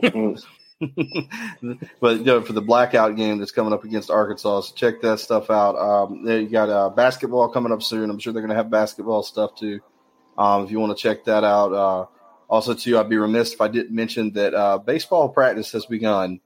but 2.00 2.18
you 2.18 2.24
know, 2.24 2.40
for 2.40 2.52
the 2.52 2.62
blackout 2.62 3.16
game 3.16 3.38
that's 3.38 3.50
coming 3.50 3.72
up 3.72 3.84
against 3.84 4.10
Arkansas, 4.10 4.60
so 4.60 4.74
check 4.74 5.00
that 5.02 5.18
stuff 5.18 5.50
out. 5.50 5.76
Um, 5.76 6.26
you 6.26 6.48
got 6.48 6.68
uh, 6.68 6.90
basketball 6.90 7.48
coming 7.48 7.72
up 7.72 7.82
soon. 7.82 8.10
I'm 8.10 8.18
sure 8.18 8.32
they're 8.32 8.42
going 8.42 8.50
to 8.50 8.56
have 8.56 8.70
basketball 8.70 9.22
stuff 9.22 9.56
too. 9.56 9.80
Um, 10.36 10.64
if 10.64 10.70
you 10.70 10.78
want 10.78 10.96
to 10.96 11.02
check 11.02 11.24
that 11.24 11.42
out. 11.42 11.72
Uh, 11.72 12.06
also, 12.48 12.74
too, 12.74 12.98
I'd 12.98 13.10
be 13.10 13.18
remiss 13.18 13.52
if 13.52 13.60
I 13.60 13.68
didn't 13.68 13.94
mention 13.94 14.32
that 14.32 14.54
uh, 14.54 14.78
baseball 14.78 15.28
practice 15.28 15.72
has 15.72 15.84
begun. 15.84 16.40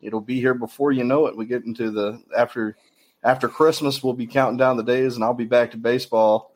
It'll 0.00 0.20
be 0.20 0.38
here 0.38 0.54
before 0.54 0.92
you 0.92 1.02
know 1.02 1.26
it. 1.26 1.36
We 1.36 1.46
get 1.46 1.64
into 1.64 1.90
the 1.90 2.22
after 2.36 2.76
after 3.24 3.48
Christmas. 3.48 4.02
We'll 4.02 4.12
be 4.12 4.26
counting 4.26 4.58
down 4.58 4.76
the 4.76 4.84
days, 4.84 5.16
and 5.16 5.24
I'll 5.24 5.34
be 5.34 5.46
back 5.46 5.72
to 5.72 5.76
baseball. 5.76 6.52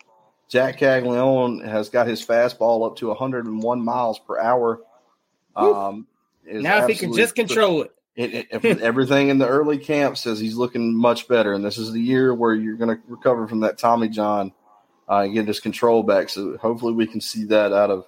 Jac 0.49 0.78
Caglianone 0.78 1.66
has 1.66 1.89
got 1.89 2.07
his 2.07 2.24
fastball 2.24 2.87
up 2.87 2.97
to 2.97 3.09
101 3.09 3.85
miles 3.85 4.18
per 4.18 4.39
hour. 4.39 4.83
Um, 5.57 6.07
now, 6.45 6.82
if 6.82 6.88
he 6.88 6.95
can 6.95 7.14
just 7.14 7.34
control 7.34 7.82
it. 7.82 7.93
It, 8.14 8.49
it, 8.51 8.64
everything 8.80 9.28
in 9.28 9.38
the 9.38 9.49
early 9.49 9.78
camp 9.78 10.16
says 10.18 10.38
he's 10.38 10.57
looking 10.57 10.95
much 10.95 11.28
better, 11.28 11.53
and 11.53 11.64
this 11.64 11.78
is 11.78 11.93
the 11.93 12.01
year 12.01 12.34
where 12.34 12.55
you're 12.55 12.76
going 12.76 12.97
to 12.97 13.03
recover 13.09 13.49
from 13.49 13.61
that 13.61 13.78
Tommy 13.78 14.09
John 14.09 14.53
uh, 15.09 15.20
and 15.20 15.34
get 15.34 15.47
his 15.47 15.61
control 15.61 16.03
back. 16.03 16.28
So 16.28 16.57
hopefully 16.59 16.93
we 16.93 17.07
can 17.07 17.20
see 17.20 17.45
that 17.45 17.72
out 17.72 17.90
of 17.90 18.07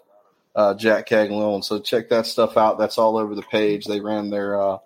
uh, 0.55 0.74
Jac 0.74 1.09
Caglianone. 1.09 1.64
So 1.64 1.80
check 1.80 2.09
that 2.11 2.26
stuff 2.26 2.57
out. 2.57 2.78
That's 2.78 2.99
all 2.99 3.16
over 3.16 3.35
the 3.35 3.43
page. 3.43 3.87
They 3.87 4.01
ran 4.01 4.30
their 4.30 4.61
uh, 4.61 4.78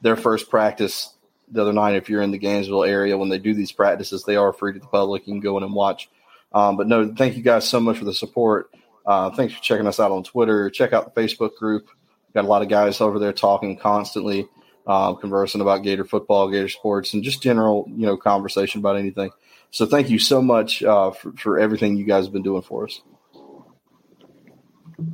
their 0.00 0.16
first 0.16 0.50
practice 0.50 1.14
the 1.50 1.62
other 1.62 1.72
night. 1.72 1.96
If 1.96 2.08
you're 2.08 2.22
in 2.22 2.30
the 2.30 2.38
Gainesville 2.38 2.84
area 2.84 3.16
when 3.16 3.28
they 3.28 3.38
do 3.38 3.54
these 3.54 3.72
practices, 3.72 4.24
they 4.24 4.36
are 4.36 4.52
free 4.52 4.72
to 4.74 4.78
the 4.78 4.86
public. 4.86 5.26
You 5.26 5.34
can 5.34 5.40
go 5.40 5.56
in 5.56 5.62
and 5.62 5.74
watch. 5.74 6.08
Um, 6.52 6.76
but 6.76 6.86
no, 6.86 7.14
thank 7.14 7.36
you 7.36 7.42
guys 7.42 7.68
so 7.68 7.80
much 7.80 7.98
for 7.98 8.04
the 8.04 8.14
support. 8.14 8.70
Uh, 9.04 9.30
thanks 9.30 9.54
for 9.54 9.62
checking 9.62 9.86
us 9.86 10.00
out 10.00 10.12
on 10.12 10.22
Twitter. 10.22 10.70
Check 10.70 10.92
out 10.92 11.14
the 11.14 11.20
Facebook 11.20 11.56
group. 11.56 11.88
Got 12.34 12.44
a 12.44 12.48
lot 12.48 12.62
of 12.62 12.68
guys 12.68 13.00
over 13.00 13.18
there 13.18 13.32
talking 13.32 13.76
constantly, 13.76 14.46
uh, 14.86 15.14
conversing 15.14 15.60
about 15.60 15.82
Gator 15.82 16.04
football, 16.04 16.50
Gator 16.50 16.68
sports, 16.68 17.14
and 17.14 17.22
just 17.22 17.42
general, 17.42 17.86
you 17.88 18.06
know, 18.06 18.16
conversation 18.16 18.80
about 18.80 18.96
anything. 18.96 19.30
So 19.70 19.86
thank 19.86 20.10
you 20.10 20.18
so 20.18 20.40
much 20.40 20.82
uh, 20.82 21.10
for, 21.10 21.32
for 21.32 21.58
everything 21.58 21.96
you 21.96 22.04
guys 22.04 22.24
have 22.24 22.32
been 22.32 22.42
doing 22.42 22.62
for 22.62 22.84
us. 22.84 23.00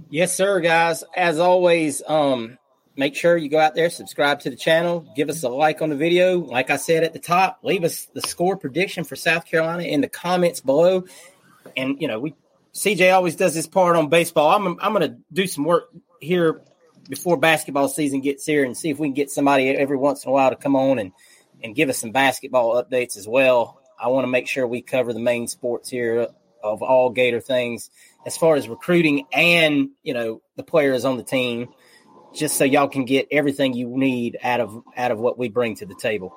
Yes, 0.08 0.34
sir, 0.34 0.60
guys. 0.60 1.04
As 1.14 1.38
always, 1.38 2.02
um, 2.06 2.58
make 2.96 3.14
sure 3.14 3.36
you 3.36 3.48
go 3.48 3.58
out 3.58 3.74
there, 3.74 3.90
subscribe 3.90 4.40
to 4.40 4.50
the 4.50 4.56
channel, 4.56 5.06
give 5.14 5.28
us 5.28 5.42
a 5.42 5.48
like 5.48 5.82
on 5.82 5.90
the 5.90 5.96
video. 5.96 6.38
Like 6.38 6.70
I 6.70 6.76
said 6.76 7.04
at 7.04 7.12
the 7.12 7.18
top, 7.18 7.60
leave 7.62 7.84
us 7.84 8.06
the 8.06 8.22
score 8.22 8.56
prediction 8.56 9.04
for 9.04 9.16
South 9.16 9.46
Carolina 9.46 9.82
in 9.82 10.00
the 10.00 10.08
comments 10.08 10.60
below. 10.60 11.04
And 11.76 12.00
you 12.00 12.08
know, 12.08 12.20
we 12.20 12.34
CJ 12.74 13.12
always 13.12 13.36
does 13.36 13.54
this 13.54 13.66
part 13.66 13.96
on 13.96 14.08
baseball. 14.08 14.50
I'm 14.50 14.78
I'm 14.80 14.94
going 14.94 15.10
to 15.10 15.18
do 15.32 15.46
some 15.46 15.64
work 15.64 15.90
here 16.20 16.62
before 17.08 17.36
basketball 17.36 17.88
season 17.88 18.20
gets 18.20 18.46
here 18.46 18.64
and 18.64 18.76
see 18.76 18.90
if 18.90 18.98
we 18.98 19.08
can 19.08 19.14
get 19.14 19.30
somebody 19.30 19.68
every 19.68 19.96
once 19.96 20.24
in 20.24 20.30
a 20.30 20.32
while 20.32 20.50
to 20.50 20.56
come 20.56 20.76
on 20.76 20.98
and 20.98 21.12
and 21.62 21.74
give 21.74 21.88
us 21.88 21.98
some 21.98 22.10
basketball 22.10 22.82
updates 22.82 23.16
as 23.16 23.26
well. 23.26 23.80
I 23.98 24.08
want 24.08 24.24
to 24.24 24.30
make 24.30 24.48
sure 24.48 24.66
we 24.66 24.82
cover 24.82 25.12
the 25.12 25.20
main 25.20 25.48
sports 25.48 25.88
here 25.88 26.28
of 26.62 26.82
all 26.82 27.10
Gator 27.10 27.40
things 27.40 27.90
as 28.26 28.36
far 28.36 28.56
as 28.56 28.68
recruiting 28.68 29.26
and 29.32 29.90
you 30.02 30.14
know 30.14 30.42
the 30.56 30.62
players 30.62 31.04
on 31.04 31.16
the 31.16 31.22
team, 31.22 31.68
just 32.34 32.56
so 32.56 32.64
y'all 32.64 32.88
can 32.88 33.04
get 33.04 33.28
everything 33.30 33.74
you 33.74 33.88
need 33.88 34.38
out 34.42 34.60
of 34.60 34.82
out 34.96 35.10
of 35.10 35.18
what 35.18 35.38
we 35.38 35.48
bring 35.48 35.76
to 35.76 35.86
the 35.86 35.94
table. 35.94 36.34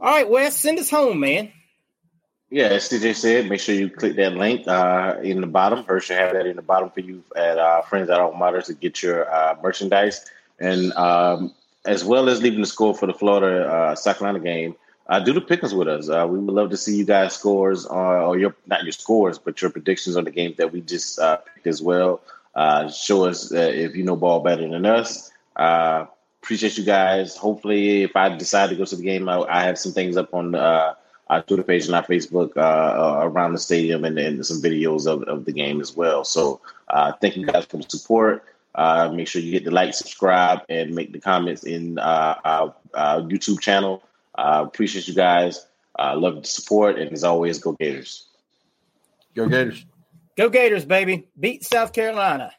All 0.00 0.10
right, 0.10 0.28
Wes, 0.28 0.58
send 0.58 0.78
us 0.78 0.90
home, 0.90 1.20
man. 1.20 1.52
Yeah, 2.52 2.66
as 2.66 2.86
CJ 2.90 3.16
said, 3.16 3.48
make 3.48 3.60
sure 3.60 3.74
you 3.74 3.88
click 3.88 4.14
that 4.16 4.34
link 4.34 4.68
uh, 4.68 5.16
in 5.22 5.40
the 5.40 5.46
bottom. 5.46 5.84
First, 5.84 6.10
you 6.10 6.16
have 6.16 6.34
that 6.34 6.44
in 6.44 6.56
the 6.56 6.60
bottom 6.60 6.90
for 6.90 7.00
you 7.00 7.24
at 7.34 7.56
uh, 7.56 7.80
Friends 7.80 8.10
at 8.10 8.18
Mater 8.36 8.60
to 8.60 8.74
get 8.74 9.02
your 9.02 9.24
uh, 9.34 9.56
merchandise, 9.62 10.30
and 10.60 10.92
um, 10.92 11.54
as 11.86 12.04
well 12.04 12.28
as 12.28 12.42
leaving 12.42 12.60
the 12.60 12.66
score 12.66 12.94
for 12.94 13.06
the 13.06 13.14
Florida 13.14 13.66
uh, 13.66 13.94
South 13.94 14.18
Carolina 14.18 14.44
game 14.44 14.76
uh, 15.06 15.18
do 15.18 15.32
the 15.32 15.40
pickings 15.40 15.74
with 15.74 15.88
us. 15.88 16.10
Uh, 16.10 16.26
we 16.28 16.38
would 16.38 16.54
love 16.54 16.68
to 16.68 16.76
see 16.76 16.94
you 16.94 17.06
guys 17.06 17.32
scores 17.32 17.86
or, 17.86 18.36
your 18.36 18.54
not 18.66 18.82
your 18.82 18.92
scores, 18.92 19.38
but 19.38 19.62
your 19.62 19.70
predictions 19.70 20.18
on 20.18 20.24
the 20.24 20.30
games 20.30 20.58
that 20.58 20.70
we 20.70 20.82
just 20.82 21.18
uh, 21.20 21.38
picked 21.38 21.66
as 21.66 21.80
well. 21.80 22.20
Show 22.92 23.24
us 23.24 23.50
if 23.50 23.96
you 23.96 24.04
know 24.04 24.14
ball 24.14 24.40
better 24.40 24.68
than 24.68 24.84
us. 24.84 25.32
Appreciate 25.56 26.76
you 26.76 26.84
guys. 26.84 27.34
Hopefully, 27.34 28.02
if 28.02 28.14
I 28.14 28.28
decide 28.36 28.68
to 28.68 28.76
go 28.76 28.84
to 28.84 28.96
the 28.96 29.02
game, 29.02 29.26
I, 29.26 29.38
I 29.38 29.62
have 29.62 29.78
some 29.78 29.92
things 29.92 30.18
up 30.18 30.34
on 30.34 30.54
Uh, 31.32 31.36
our 31.36 31.42
Twitter 31.42 31.62
page 31.62 31.86
and 31.86 31.94
our 31.94 32.04
Facebook 32.04 32.56
uh, 32.56 32.60
uh, 32.60 33.20
around 33.24 33.52
the 33.52 33.58
stadium 33.58 34.04
and, 34.04 34.18
and, 34.18 34.44
some 34.44 34.60
videos 34.60 35.06
of, 35.06 35.22
of 35.24 35.44
the 35.44 35.52
game 35.52 35.80
as 35.80 35.96
well. 35.96 36.24
So, 36.24 36.60
thank 37.20 37.36
you 37.36 37.46
guys 37.46 37.64
for 37.64 37.78
the 37.78 37.84
support. 37.88 38.44
make 39.12 39.28
sure 39.28 39.40
you 39.40 39.52
hit 39.52 39.64
the 39.64 39.70
like, 39.70 39.94
subscribe, 39.94 40.60
and 40.68 40.94
make 40.94 41.12
the 41.12 41.20
comments 41.20 41.64
in 41.64 41.98
our, 41.98 42.74
our 42.94 43.22
YouTube 43.22 43.60
channel. 43.60 44.02
Uh, 44.34 44.64
appreciate 44.66 45.08
you 45.08 45.14
guys. 45.14 45.66
Uh, 45.98 46.16
love 46.16 46.36
the 46.36 46.48
support, 46.48 46.98
and 46.98 47.12
as 47.12 47.24
always, 47.24 47.58
go 47.58 47.72
Gators. 47.72 48.28
Go 49.34 49.48
Gators. 49.48 49.84
Go 50.36 50.48
Gators, 50.48 50.84
baby. 50.84 51.28
Beat 51.38 51.64
South 51.64 51.92
Carolina. 51.92 52.52